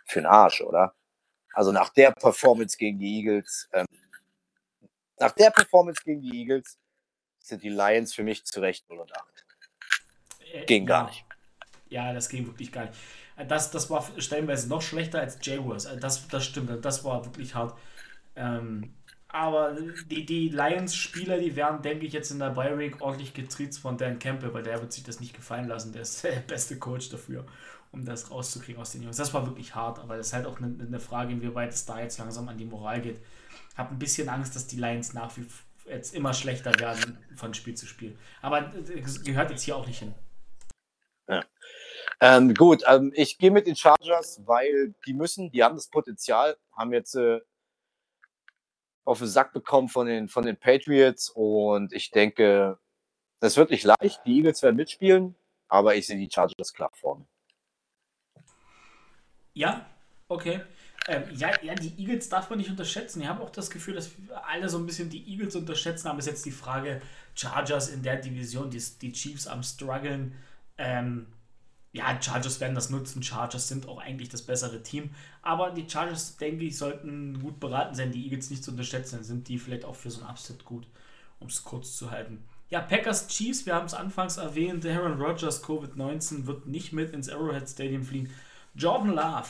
[0.05, 0.95] für den Arsch, oder?
[1.53, 3.87] Also nach der Performance gegen die Eagles, ähm,
[5.19, 6.79] nach der Performance gegen die Eagles
[7.39, 9.25] sind die Lions für mich zu Recht 0 und 8.
[10.53, 11.25] Äh, ging gar nicht.
[11.89, 12.99] Ja, das ging wirklich gar nicht.
[13.49, 15.85] Das, das war stellenweise noch schlechter als Jaguars.
[15.85, 17.79] Äh, das, das stimmt, das war wirklich hart.
[18.37, 18.95] Ähm,
[19.35, 19.77] aber
[20.09, 24.21] die, die Lions-Spieler, die werden, denke ich, jetzt in der Bi-Week ordentlich getriezt von Dan
[24.21, 25.93] Campbell, weil der wird sich das nicht gefallen lassen.
[25.93, 27.45] Der ist der beste Coach dafür,
[27.91, 29.17] um das rauszukriegen aus den Jungs.
[29.17, 32.01] Das war wirklich hart, aber das ist halt auch eine, eine Frage, inwieweit es da
[32.01, 33.21] jetzt langsam an die Moral geht.
[33.73, 37.19] Ich habe ein bisschen Angst, dass die Lions nach wie vor jetzt immer schlechter werden
[37.35, 38.17] von Spiel zu Spiel.
[38.41, 40.15] Aber das gehört jetzt hier auch nicht hin.
[41.29, 41.45] Ja.
[42.21, 46.57] Ähm, gut, ähm, ich gehe mit den Chargers, weil die müssen, die haben das Potenzial,
[46.73, 47.41] haben jetzt äh,
[49.05, 52.79] auf den Sack bekommen von den, von den Patriots und ich denke,
[53.41, 54.21] das wird nicht leicht.
[54.25, 55.35] Die Eagles werden mitspielen,
[55.69, 57.27] aber ich sehe die Chargers klar vorne.
[59.53, 59.87] Ja,
[60.29, 60.63] okay.
[61.07, 63.21] Ähm, ja, ja, die Eagles darf man nicht unterschätzen.
[63.21, 64.11] Ich habe auch das Gefühl, dass
[64.47, 66.09] alle so ein bisschen die Eagles unterschätzen.
[66.09, 67.03] Aber ist jetzt die Frage,
[67.35, 70.35] Chargers in der Division, die, die Chiefs am struggeln.
[70.79, 71.27] Ähm,
[71.95, 73.23] ja, Chargers werden das nutzen.
[73.23, 75.11] Chargers sind auch eigentlich das bessere Team.
[75.43, 79.17] Aber die Chargers, denke ich, sollten gut beraten sein, die Eagles nicht zu unterschätzen.
[79.17, 80.89] Dann sind die vielleicht auch für so ein Upset gut,
[81.39, 82.43] um es kurz zu halten.
[82.69, 84.85] Ja, Packers Chiefs, wir haben es anfangs erwähnt.
[84.85, 88.31] Aaron Rodgers, Covid-19, wird nicht mit ins Arrowhead Stadium fliegen.
[88.75, 89.49] Jordan Love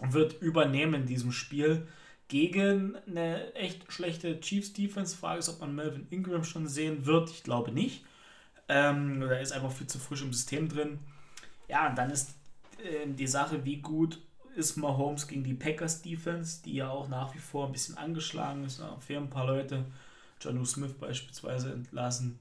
[0.00, 1.86] wird übernehmen in diesem Spiel
[2.28, 5.14] gegen eine echt schlechte Chiefs Defense.
[5.14, 7.28] Frage ist, ob man Melvin Ingram schon sehen wird.
[7.28, 8.02] Ich glaube nicht.
[8.72, 10.98] Ähm, er ist einfach viel zu frisch im System drin.
[11.68, 12.30] Ja, und dann ist
[12.82, 14.18] äh, die Sache, wie gut
[14.56, 18.64] ist Mahomes gegen die Packers Defense, die ja auch nach wie vor ein bisschen angeschlagen
[18.64, 18.80] ist.
[18.80, 19.84] Da fehlen ein paar Leute.
[20.40, 22.38] John Smith beispielsweise entlassen.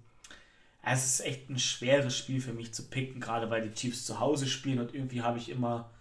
[0.81, 4.19] Es ist echt ein schweres Spiel für mich zu picken, gerade weil die Chiefs zu
[4.19, 5.91] Hause spielen und irgendwie habe ich immer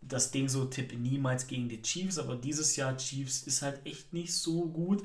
[0.00, 4.12] das Ding so tippe niemals gegen die Chiefs, aber dieses Jahr Chiefs ist halt echt
[4.14, 5.04] nicht so gut.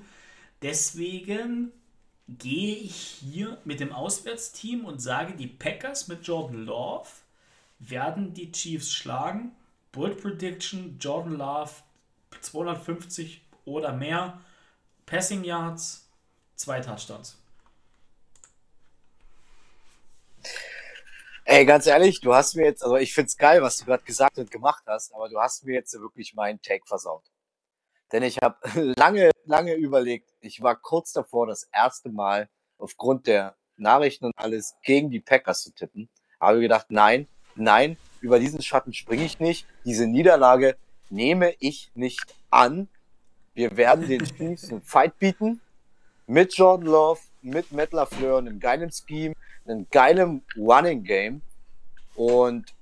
[0.61, 1.73] Deswegen
[2.27, 7.07] gehe ich hier mit dem Auswärtsteam und sage, die Packers mit Jordan Love
[7.79, 9.55] werden die Chiefs schlagen.
[9.91, 11.71] Bold Prediction, Jordan Love
[12.41, 14.41] 250 oder mehr
[15.05, 16.09] Passing Yards,
[16.55, 17.37] zwei Touchdowns.
[21.47, 24.39] Ey, ganz ehrlich, du hast mir jetzt, also ich find's geil, was du gerade gesagt
[24.39, 27.23] und gemacht hast, aber du hast mir jetzt wirklich meinen Take versaut.
[28.11, 28.57] Denn ich habe
[28.97, 34.75] lange, lange überlegt, ich war kurz davor, das erste Mal aufgrund der Nachrichten und alles
[34.83, 36.09] gegen die Packers zu tippen.
[36.39, 39.67] Habe gedacht, nein, nein, über diesen Schatten springe ich nicht.
[39.85, 40.77] Diese Niederlage
[41.09, 42.87] nehme ich nicht an.
[43.53, 45.61] Wir werden den Chiefs einen Fight bieten.
[46.27, 51.41] Mit Jordan Love, mit Matt LaFleur, einem geilen Scheme, einem geilen Running Game.
[52.15, 52.73] Und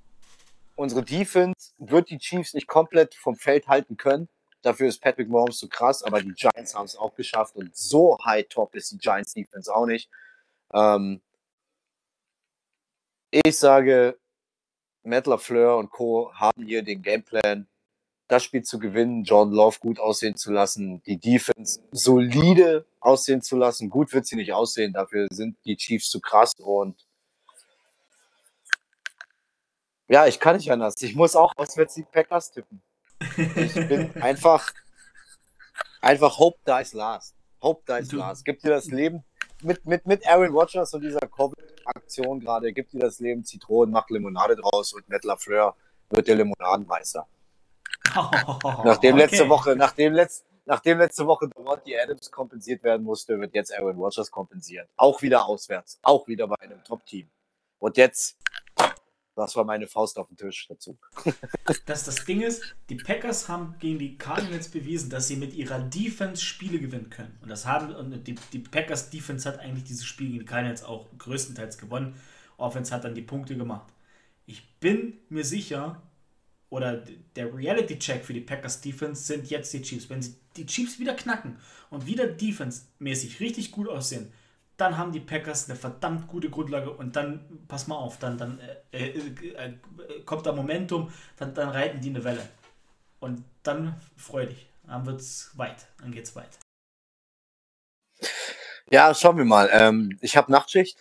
[0.75, 4.29] unsere Defense wird die Chiefs nicht komplett vom Feld halten können.
[4.63, 8.17] Dafür ist Patrick Mahomes zu krass, aber die Giants haben es auch geschafft und so
[8.23, 10.09] high top ist die Giants Defense auch nicht.
[10.73, 11.21] Ähm
[13.29, 14.17] ich sage,
[15.03, 16.31] Matt LaFleur und Co.
[16.33, 17.67] haben hier den Gameplan,
[18.29, 23.57] das Spiel zu gewinnen, Jordan Love gut aussehen zu lassen, die Defense solide aussehen zu
[23.57, 23.89] lassen.
[23.89, 27.05] Gut wird sie nicht aussehen, dafür sind die Chiefs zu krass und
[30.07, 30.93] ja, ich kann nicht anders.
[31.01, 32.81] Ich muss auch auswärts die Packers tippen.
[33.55, 34.71] Ich bin einfach,
[36.01, 37.35] einfach Hope Dies Last.
[37.61, 38.45] Hope Dies Last.
[38.45, 39.23] Gibt dir das Leben
[39.63, 44.09] mit, mit, mit Aaron Rodgers und dieser Covid-Aktion gerade, gibt dir das Leben Zitronen, macht
[44.11, 45.75] Limonade draus und Matt LaFleur
[46.09, 47.27] wird der Limonadenmeister.
[48.15, 48.29] Oh,
[48.83, 49.23] nachdem okay.
[49.23, 51.49] letzte Woche, nachdem, letzt, nachdem letzte Woche
[51.85, 54.87] die Adams kompensiert werden musste, wird jetzt Aaron Rodgers kompensiert.
[54.97, 57.29] Auch wieder auswärts, auch wieder bei einem Top-Team.
[57.79, 58.37] Und jetzt
[59.35, 60.97] das war meine Faust auf den Tisch dazu.
[61.85, 65.79] das, das Ding ist, die Packers haben gegen die Cardinals bewiesen, dass sie mit ihrer
[65.79, 67.37] Defense Spiele gewinnen können.
[67.41, 70.83] Und das haben und die, die Packers Defense hat eigentlich dieses Spiel gegen die Cardinals
[70.83, 72.15] auch größtenteils gewonnen.
[72.57, 73.91] Offense hat dann die Punkte gemacht.
[74.45, 76.01] Ich bin mir sicher,
[76.69, 77.03] oder
[77.35, 80.09] der Reality-Check für die Packers Defense sind jetzt die Chiefs.
[80.09, 81.57] Wenn sie die Chiefs wieder knacken
[81.91, 84.31] und wieder defense-mäßig richtig gut aussehen,
[84.77, 88.59] dann haben die Packers eine verdammt gute Grundlage und dann, pass mal auf, dann, dann
[88.91, 89.17] äh, äh,
[89.53, 89.73] äh,
[90.25, 92.47] kommt da Momentum, dann, dann reiten die eine Welle.
[93.19, 94.67] Und dann freu dich.
[94.85, 96.59] Dann wird es weit, dann geht's weit.
[98.91, 99.69] Ja, schauen wir mal.
[99.71, 100.97] Ähm, ich habe Nachtschicht.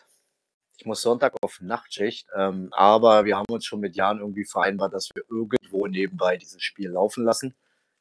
[0.77, 2.29] Ich muss Sonntag auf Nachtschicht.
[2.37, 6.63] Ähm, aber wir haben uns schon mit Jan irgendwie vereinbart, dass wir irgendwo nebenbei dieses
[6.63, 7.55] Spiel laufen lassen.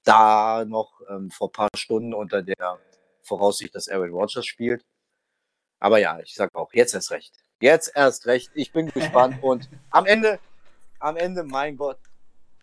[0.04, 2.80] Da noch ähm, vor ein paar Stunden unter der
[3.24, 4.86] Voraussicht, dass Aaron Rodgers spielt.
[5.82, 7.34] Aber ja, ich sag auch, jetzt erst recht.
[7.60, 8.52] Jetzt erst recht.
[8.54, 10.40] Ich bin gespannt und am Ende,
[11.00, 11.98] am Ende, mein Gott,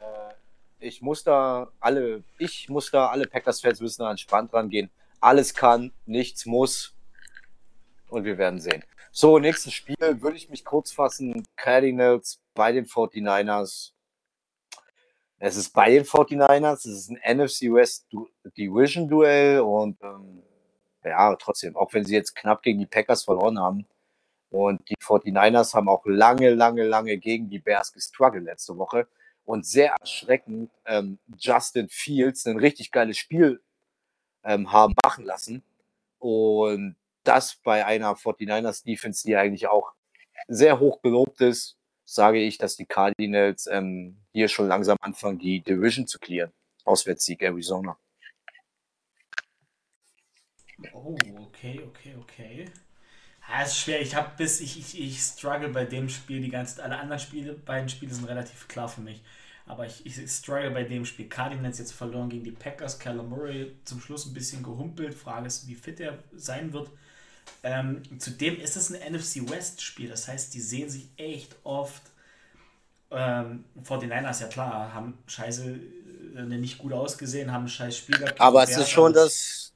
[0.01, 0.35] äh,
[0.79, 4.89] ich muss da alle, ich muss da alle Packers-Fans müssen da entspannt rangehen.
[5.21, 6.95] Alles kann, nichts muss.
[8.09, 8.85] Und wir werden sehen.
[9.11, 11.45] So, nächstes Spiel würde ich mich kurz fassen.
[11.57, 13.91] Cardinals bei den 49ers.
[15.41, 18.07] Es ist bei den 49ers, es ist ein NFC West
[18.57, 20.43] Division Duell und ähm,
[21.05, 23.87] ja, trotzdem, auch wenn sie jetzt knapp gegen die Packers verloren haben.
[24.51, 29.07] Und die 49ers haben auch lange, lange, lange gegen die Bears gestruggelt letzte Woche.
[29.45, 33.61] Und sehr erschreckend, ähm, Justin Fields ein richtig geiles Spiel
[34.45, 35.63] ähm, haben machen lassen.
[36.19, 39.93] Und das bei einer 49ers Defense, die eigentlich auch
[40.49, 45.61] sehr hoch gelobt ist, sage ich, dass die Cardinals ähm, hier schon langsam anfangen, die
[45.61, 46.53] Division zu clearen.
[46.85, 47.99] Auswärtssieg Arizona.
[50.93, 52.71] Oh, okay, okay, okay.
[53.49, 54.01] Ja, ist schwer.
[54.01, 57.55] Ich habe bis ich, ich, ich struggle bei dem Spiel die ganze alle anderen Spiele,
[57.55, 59.23] beiden Spiele sind relativ klar für mich.
[59.67, 61.29] Aber ich, ich struggle bei dem Spiel.
[61.29, 62.99] Cardinals jetzt verloren gegen die Packers.
[62.99, 65.15] Callum Murray zum Schluss ein bisschen gehumpelt.
[65.15, 66.91] Frage ist, wie fit er sein wird.
[67.63, 70.09] Ähm, zudem ist es ein NFC West Spiel.
[70.09, 72.03] Das heißt, die sehen sich echt oft.
[73.11, 75.81] Ähm, 49ers, ja klar, haben scheiße
[76.37, 78.41] äh, nicht gut ausgesehen, haben ein scheiß Spiel gehabt.
[78.41, 79.68] Aber es ist schon das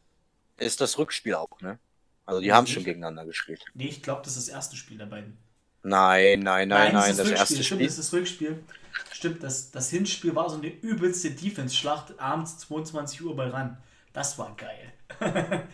[0.62, 1.78] ist das Rückspiel auch, ne?
[2.24, 3.64] Also die haben schon gegeneinander gespielt.
[3.74, 5.36] Nee, ich glaube, das ist das erste Spiel der beiden.
[5.82, 7.86] Nein, nein, nein, nein, nein das, das erste Stimmt, Spiel.
[7.86, 8.64] das ist das Rückspiel.
[9.12, 13.82] Stimmt, das, das Hinspiel war so eine übelste Defense-Schlacht abends 22 Uhr bei RAN.
[14.12, 14.92] Das war geil.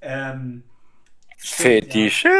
[0.00, 0.62] ähm,
[1.36, 2.24] Fetisch.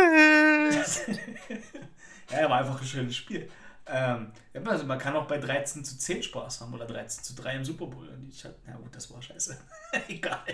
[2.31, 2.49] Ja.
[2.49, 3.51] war einfach ein schönes Spiel.
[3.87, 4.31] Ähm,
[4.65, 7.65] also man kann auch bei 13 zu 10 Spaß haben oder 13 zu 3 im
[7.65, 8.09] Super Bowl.
[8.09, 9.59] Und ich hatte, ja gut, das war scheiße.
[10.09, 10.45] Egal.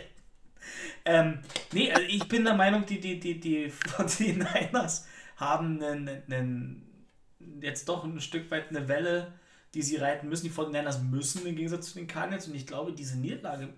[1.05, 1.41] Ähm,
[1.73, 5.05] nee, also ich bin der Meinung, die, die, die, die 49ers
[5.37, 7.07] haben einen, einen,
[7.61, 9.33] jetzt doch ein Stück weit eine Welle,
[9.75, 10.45] die sie reiten müssen.
[10.45, 12.49] Die 49ers müssen im Gegensatz zu den Cardinals.
[12.49, 13.75] Und ich glaube, diese Niederlage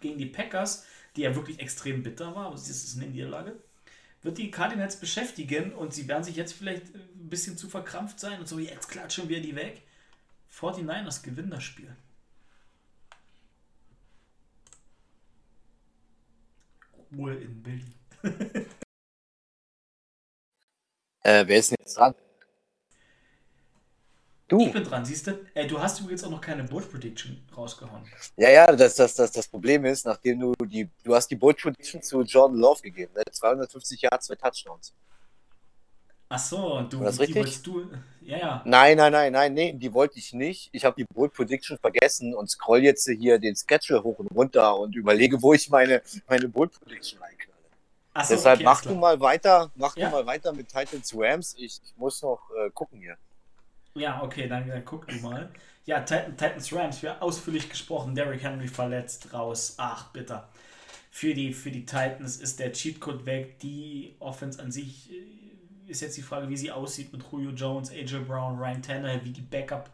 [0.00, 0.86] gegen die Packers,
[1.16, 3.56] die ja wirklich extrem bitter war, aber es ist eine Niederlage,
[4.22, 8.40] wird die Cardinals beschäftigen und sie werden sich jetzt vielleicht ein bisschen zu verkrampft sein
[8.40, 9.82] und so, jetzt klatschen wir die weg.
[10.54, 11.94] 49ers gewinnen das Spiel.
[17.16, 17.94] Ruhe in Berlin.
[21.22, 22.14] äh, wer ist denn jetzt dran?
[24.48, 24.66] Du.
[24.66, 25.46] Ich bin dran, siehst du?
[25.54, 28.04] Äh, du hast übrigens auch noch keine Bold Prediction rausgehauen.
[28.36, 31.56] Ja, ja, das, das, das, das Problem ist, nachdem du die, du hast die Bold
[31.56, 33.22] Prediction zu Jordan Love gegeben, ne?
[33.30, 34.94] 250 Jahre, zwei Touchdowns.
[36.34, 37.62] Ach so, und du, War das die richtig?
[37.62, 37.90] du,
[38.22, 38.62] ja, ja.
[38.64, 40.70] Nein, nein, nein, nein, nee, die wollte ich nicht.
[40.72, 44.78] Ich habe die Bold Prediction vergessen und scroll jetzt hier den Schedule hoch und runter
[44.78, 48.26] und überlege, wo ich meine, meine Bold Prediction reinknalle.
[48.26, 50.06] So, Deshalb okay, mach du mal weiter, mach ja?
[50.06, 51.54] du mal weiter mit Titans Rams.
[51.58, 53.18] Ich, ich muss noch äh, gucken hier.
[53.94, 55.50] Ja, okay, dann, dann guck du mal.
[55.84, 58.14] Ja, Titan, Titans Rams, wir ausführlich gesprochen.
[58.14, 59.74] Derrick Henry verletzt, raus.
[59.76, 60.48] Ach, bitter.
[61.10, 63.58] Für die, für die Titans ist der Cheatcode weg.
[63.58, 65.41] Die Offense an sich äh,
[65.92, 69.30] ist jetzt die Frage, wie sie aussieht mit Julio Jones, AJ Brown, Ryan Tanner, wie
[69.30, 69.90] die Backup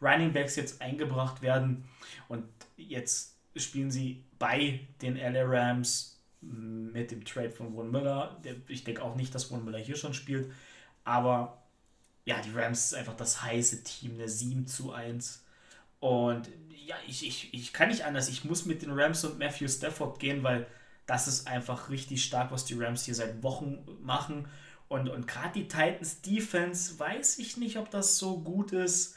[0.00, 1.84] Running Backs jetzt eingebracht werden.
[2.28, 2.44] Und
[2.76, 8.40] jetzt spielen sie bei den LA Rams mit dem Trade von Von Miller.
[8.66, 10.50] Ich denke auch nicht, dass Von Miller hier schon spielt.
[11.04, 11.62] Aber
[12.24, 15.44] ja, die Rams ist einfach das heiße Team, eine 7 zu 1.
[16.00, 16.48] Und
[16.84, 18.28] ja, ich, ich, ich kann nicht anders.
[18.28, 20.66] Ich muss mit den Rams und Matthew Stafford gehen, weil
[21.06, 24.48] das ist einfach richtig stark, was die Rams hier seit Wochen machen.
[24.92, 29.16] Und, und gerade die Titans Defense, weiß ich nicht, ob das so gut ist.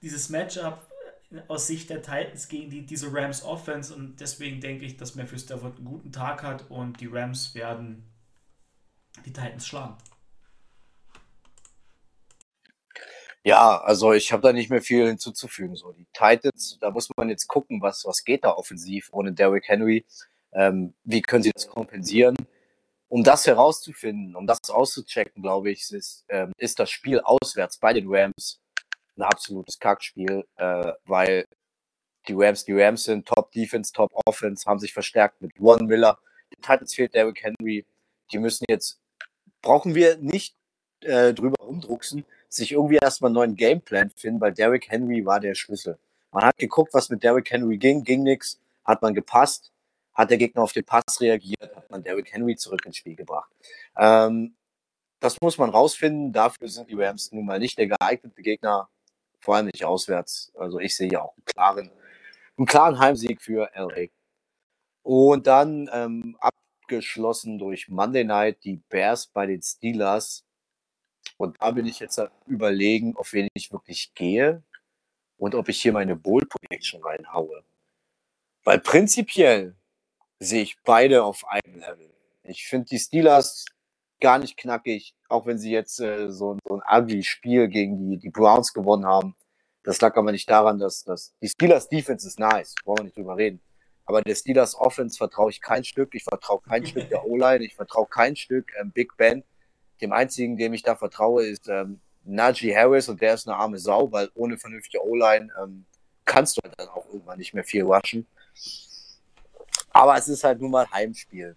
[0.00, 0.90] Dieses Matchup
[1.46, 3.94] aus Sicht der Titans gegen die, diese Rams Offense.
[3.94, 8.02] Und deswegen denke ich, dass Matthew Stafford einen guten Tag hat und die Rams werden
[9.26, 9.98] die Titans schlagen.
[13.42, 15.76] Ja, also ich habe da nicht mehr viel hinzuzufügen.
[15.76, 19.68] So die Titans, da muss man jetzt gucken, was was geht da offensiv ohne Derrick
[19.68, 20.06] Henry.
[20.52, 22.36] Ähm, wie können sie das kompensieren?
[23.14, 27.92] Um das herauszufinden, um das auszuchecken, glaube ich, ist, ähm, ist das Spiel auswärts bei
[27.92, 28.60] den Rams
[29.16, 31.46] ein absolutes Kackspiel, äh, weil
[32.26, 36.18] die Rams, die Rams sind Top Defense, Top Offense, haben sich verstärkt mit Ron Miller.
[36.50, 37.86] Den Titans fehlt Derrick Henry.
[38.32, 38.98] Die müssen jetzt
[39.62, 40.56] brauchen wir nicht
[41.02, 45.54] äh, drüber umdrucksen, sich irgendwie erstmal einen neuen Gameplan finden, weil Derrick Henry war der
[45.54, 46.00] Schlüssel.
[46.32, 49.70] Man hat geguckt, was mit Derrick Henry ging, ging nichts, hat man gepasst,
[50.14, 53.50] hat der Gegner auf den Pass reagiert, hat man Derrick Henry zurück ins Spiel gebracht.
[53.96, 54.56] Ähm,
[55.20, 56.32] das muss man rausfinden.
[56.32, 58.88] Dafür sind die Rams nun mal nicht der geeignete Gegner,
[59.40, 60.52] vor allem nicht auswärts.
[60.54, 61.90] Also ich sehe ja auch einen klaren,
[62.56, 64.08] einen klaren Heimsieg für LA.
[65.02, 70.44] Und dann ähm, abgeschlossen durch Monday Night die Bears bei den Steelers.
[71.36, 74.62] Und da bin ich jetzt überlegen, auf wen ich wirklich gehe
[75.36, 77.64] und ob ich hier meine Bowl Prediction reinhaue.
[78.62, 79.76] Weil prinzipiell
[80.38, 82.10] sehe ich beide auf einem Level.
[82.42, 83.64] Ich finde die Steelers
[84.20, 88.18] gar nicht knackig, auch wenn sie jetzt äh, so, so, ein ugly Spiel gegen die,
[88.18, 89.34] die Browns gewonnen haben.
[89.82, 93.16] Das lag aber nicht daran, dass, dass die Steelers Defense ist nice, wollen wir nicht
[93.16, 93.60] drüber reden.
[94.06, 96.14] Aber der Steelers Offense vertraue ich kein Stück.
[96.14, 97.64] Ich vertraue kein Stück der O-Line.
[97.64, 99.42] Ich vertraue kein Stück ähm, Big Ben.
[100.00, 103.78] Dem einzigen, dem ich da vertraue, ist ähm, Najee Harris und der ist eine arme
[103.78, 105.84] Sau, weil ohne vernünftige O-Line ähm,
[106.24, 108.26] kannst du halt dann auch irgendwann nicht mehr viel rushen.
[109.94, 111.56] Aber es ist halt nun mal Heimspiel.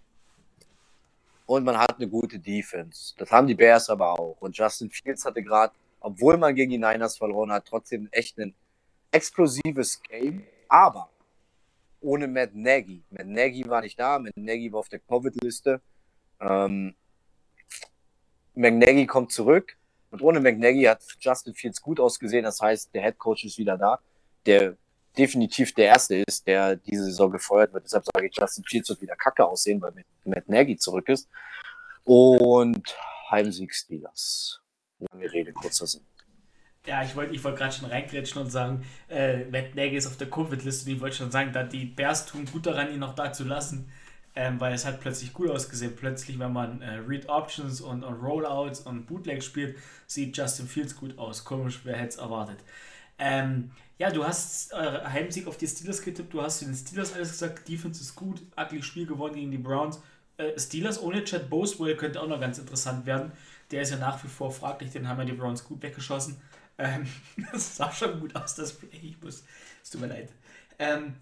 [1.47, 3.15] Und man hat eine gute Defense.
[3.17, 4.37] Das haben die Bears aber auch.
[4.39, 8.53] Und Justin Fields hatte gerade, obwohl man gegen die Niners verloren hat, trotzdem echt ein
[9.11, 10.45] explosives Game.
[10.69, 11.09] Aber
[11.99, 13.01] ohne Matt Nagy.
[13.09, 14.19] Matt Nagy war nicht da.
[14.19, 15.81] Matt Nagy war auf der Covid-Liste.
[16.39, 16.93] Ähm,
[18.53, 19.77] McNaghy kommt zurück.
[20.11, 22.43] Und ohne McNaghy hat Justin Fields gut ausgesehen.
[22.43, 23.99] Das heißt, der Head Coach ist wieder da.
[24.45, 24.77] Der
[25.17, 27.85] definitiv der Erste ist, der diese Saison gefeuert wird.
[27.85, 29.93] Deshalb sage ich, Justin Fields wird wieder kacke aussehen, weil
[30.25, 31.29] Matt Nagy zurück ist.
[32.03, 32.95] Und
[33.29, 34.61] Heimsieg Steelers.
[34.99, 36.05] Lange Rede, kurzer Sinn.
[36.85, 40.15] Ja, ich wollte ich wollt gerade schon reingrätschen und sagen, äh, Matt Nagy ist auf
[40.15, 43.13] der Covid-Liste und ich wollte schon sagen, da die Bears tun gut daran, ihn noch
[43.13, 43.91] da zu lassen,
[44.35, 45.97] ähm, weil es hat plötzlich gut ausgesehen.
[45.97, 50.95] Plötzlich, wenn man äh, Read Options und, und Rollouts und Bootleg spielt, sieht Justin Fields
[50.95, 51.43] gut aus.
[51.43, 52.59] Komisch, wer hätte es erwartet.
[53.19, 57.31] Ähm, ja, du hast äh, Heimsieg auf die Steelers getippt, du hast den Steelers alles
[57.31, 59.99] gesagt, Defense ist gut, ugly Spiel gewonnen gegen die Browns.
[60.37, 63.31] Äh, Steelers ohne Chad Boswell könnte auch noch ganz interessant werden.
[63.71, 66.39] Der ist ja nach wie vor fraglich, den haben ja die Browns gut weggeschossen.
[66.77, 67.07] Ähm,
[67.51, 68.89] das sah schon gut aus, das Play.
[69.01, 69.43] Ich muss,
[69.83, 70.31] es tut mir leid.
[70.77, 71.15] Ähm,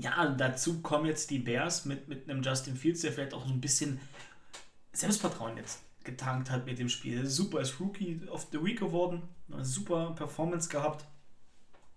[0.00, 3.52] ja, dazu kommen jetzt die Bears mit, mit einem Justin Fields, der vielleicht auch so
[3.52, 4.00] ein bisschen
[4.92, 7.26] Selbstvertrauen jetzt getankt hat mit dem Spiel.
[7.26, 9.22] Super als Rookie of the Week geworden,
[9.62, 11.04] super Performance gehabt.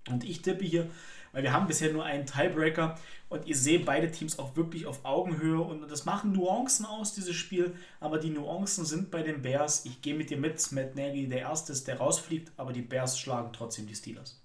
[0.09, 0.89] Und ich tippe hier,
[1.31, 2.97] weil wir haben bisher nur einen Tiebreaker
[3.29, 7.35] und ihr seht beide Teams auch wirklich auf Augenhöhe und das machen Nuancen aus, dieses
[7.35, 9.85] Spiel, aber die Nuancen sind bei den Bears.
[9.85, 13.19] Ich gehe mit dir mit, Matt Nagy der Erste ist, der rausfliegt, aber die Bears
[13.19, 14.41] schlagen trotzdem die Steelers.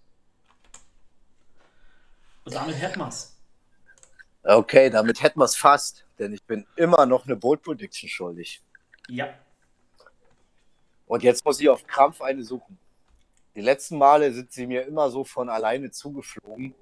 [2.45, 3.37] Und damit hätten wir es.
[4.45, 8.63] Okay, damit hätten wir es fast, denn ich bin immer noch eine Bold Prediction schuldig.
[9.09, 9.35] Ja.
[11.07, 12.79] Und jetzt muss ich auf Krampf eine suchen.
[13.57, 16.75] Die letzten Male sind sie mir immer so von alleine zugeflogen.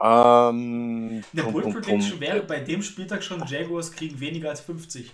[0.00, 5.12] Ähm, Eine Bull Prediction wäre bei dem Spieltag schon, Jaguars kriegen weniger als 50.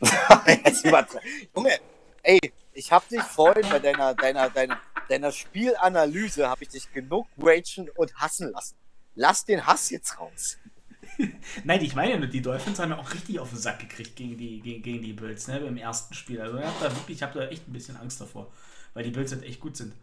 [1.54, 1.78] Junge,
[2.22, 2.38] ey,
[2.72, 7.90] ich hab dich vorhin bei deiner, deiner, deiner, deiner Spielanalyse, habe ich dich genug ragen
[7.96, 8.76] und hassen lassen.
[9.16, 10.58] Lass den Hass jetzt raus.
[11.64, 14.36] Nein, ich meine nur, die Dolphins haben ja auch richtig auf den Sack gekriegt gegen
[14.36, 16.40] die, gegen, gegen die Bills, ne, beim ersten Spiel.
[16.40, 18.52] Also ich habe da wirklich, ich habe da echt ein bisschen Angst davor,
[18.94, 19.94] weil die Bills halt echt gut sind.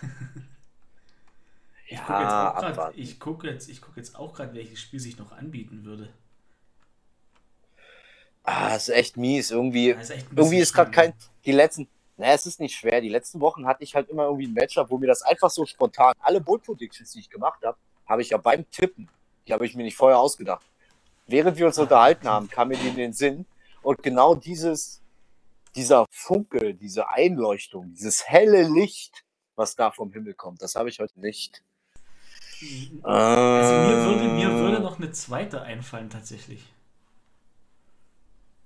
[1.88, 5.18] ich gucke jetzt, auch grad, ich guck jetzt, guck jetzt auch gerade, welches Spiel sich
[5.18, 6.08] noch anbieten würde.
[8.44, 9.50] Ah, ist echt mies.
[9.50, 11.14] Irgendwie, ja, ist irgendwie ist gerade kein.
[11.46, 11.88] Die letzten.
[12.16, 13.00] Naja, es ist nicht schwer.
[13.00, 15.64] Die letzten Wochen hatte ich halt immer irgendwie ein Matchup, wo mir das einfach so
[15.64, 16.14] spontan.
[16.20, 17.76] Alle Bold Predictions, die ich gemacht habe,
[18.06, 19.08] habe ich ja beim Tippen
[19.46, 20.64] die habe ich mir nicht vorher ausgedacht.
[21.26, 23.46] Während wir uns unterhalten haben, kam mir die in den Sinn.
[23.82, 25.00] Und genau dieses,
[25.74, 29.24] dieser Funke, diese Einleuchtung, dieses helle Licht,
[29.56, 31.62] was da vom Himmel kommt, das habe ich heute nicht.
[33.02, 36.64] Also mir würde, mir würde noch eine zweite einfallen tatsächlich.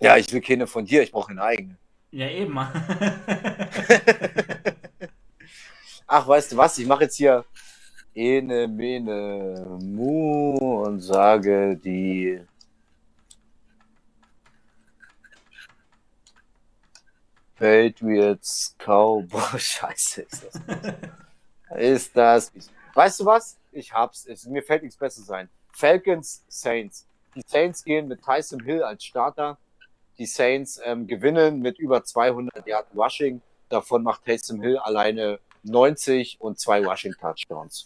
[0.01, 1.77] Ja, ich will keine von dir, ich brauche eine eigene.
[2.13, 2.57] Ja, eben.
[6.07, 6.79] Ach, weißt du was?
[6.79, 7.45] Ich mache jetzt hier
[8.19, 12.41] Ene, Mene, Mu und sage die
[17.57, 19.41] Patriots Cowboy.
[19.61, 20.61] Scheiße, ist das.
[21.77, 22.53] ist das.
[22.95, 23.57] Weißt du was?
[23.71, 24.27] Ich hab's.
[24.27, 25.49] Es, mir fällt nichts besser sein.
[25.73, 27.07] Falcons, Saints.
[27.37, 29.59] Die Saints gehen mit Tyson Hill als Starter.
[30.19, 33.43] Die Saints ähm, gewinnen mit über 200 Yard Rushing.
[33.69, 37.85] Davon macht Taysom Hill alleine 90 und zwei Rushing Touchdowns.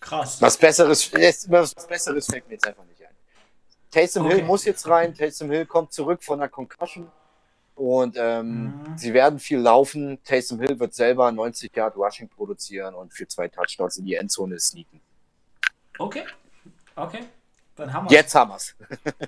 [0.00, 0.40] Krass.
[0.42, 1.10] Was Besseres,
[1.48, 3.08] was Besseres fällt mir jetzt einfach nicht ein.
[3.90, 4.34] Taysom Okay.
[4.36, 5.14] Hill muss jetzt rein.
[5.14, 7.10] Taysom Hill kommt zurück von der Concussion.
[7.74, 8.98] Und ähm, Mhm.
[8.98, 10.22] sie werden viel laufen.
[10.24, 14.60] Taysom Hill wird selber 90 Yard Rushing produzieren und für zwei Touchdowns in die Endzone
[14.60, 15.00] sneaken.
[15.98, 16.24] Okay.
[16.94, 17.24] Okay.
[17.76, 18.74] Dann haben wir Jetzt haben wir's.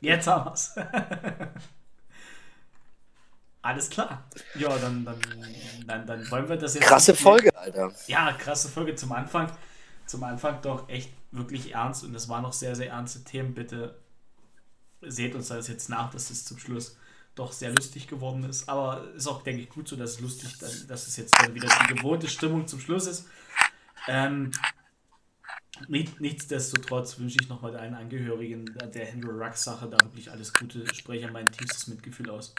[0.00, 0.74] Jetzt haben wir's.
[3.66, 4.24] Alles klar.
[4.54, 5.18] Ja, dann, dann,
[5.88, 6.86] dann, dann wollen wir das jetzt.
[6.86, 7.92] Krasse Folge, Alter.
[8.06, 9.50] Ja, krasse Folge zum Anfang.
[10.06, 13.54] Zum Anfang doch echt wirklich ernst und es waren noch sehr, sehr ernste Themen.
[13.54, 13.98] Bitte
[15.00, 16.96] seht uns das jetzt nach, dass es zum Schluss
[17.34, 18.68] doch sehr lustig geworden ist.
[18.68, 21.52] Aber ist auch, denke ich, gut so, dass es lustig, dass, dass es jetzt dann
[21.52, 23.26] wieder die gewohnte Stimmung zum Schluss ist.
[24.06, 24.52] Ähm,
[25.88, 30.86] nicht, nichtsdestotrotz wünsche ich nochmal allen Angehörigen der Henry Rux-Sache da wirklich alles Gute.
[30.94, 32.54] Spreche mein tiefstes Mitgefühl aus.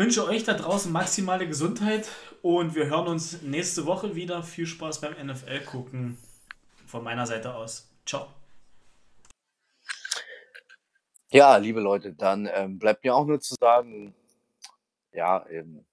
[0.00, 2.08] Wünsche euch da draußen maximale Gesundheit
[2.40, 4.42] und wir hören uns nächste Woche wieder.
[4.42, 6.16] Viel Spaß beim NFL gucken.
[6.86, 7.86] Von meiner Seite aus.
[8.06, 8.28] Ciao.
[11.28, 14.14] Ja, liebe Leute, dann ähm, bleibt mir auch nur zu sagen,
[15.12, 15.84] ja, ähm,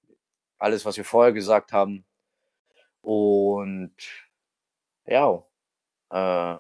[0.57, 2.05] alles, was wir vorher gesagt haben.
[3.01, 3.93] Und
[5.05, 5.43] ja,
[6.11, 6.57] äh,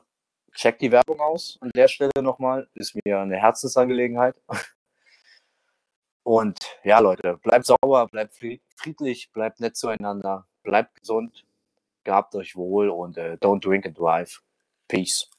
[0.53, 2.67] checkt die Werbung aus an der Stelle nochmal.
[2.73, 4.35] Ist mir eine Herzensangelegenheit.
[6.27, 11.45] Und ja, Leute, bleibt sauber, bleibt fried- friedlich, bleibt nett zueinander, bleibt gesund,
[12.03, 14.41] gehabt euch wohl und äh, don't drink and drive.
[14.89, 15.29] Peace.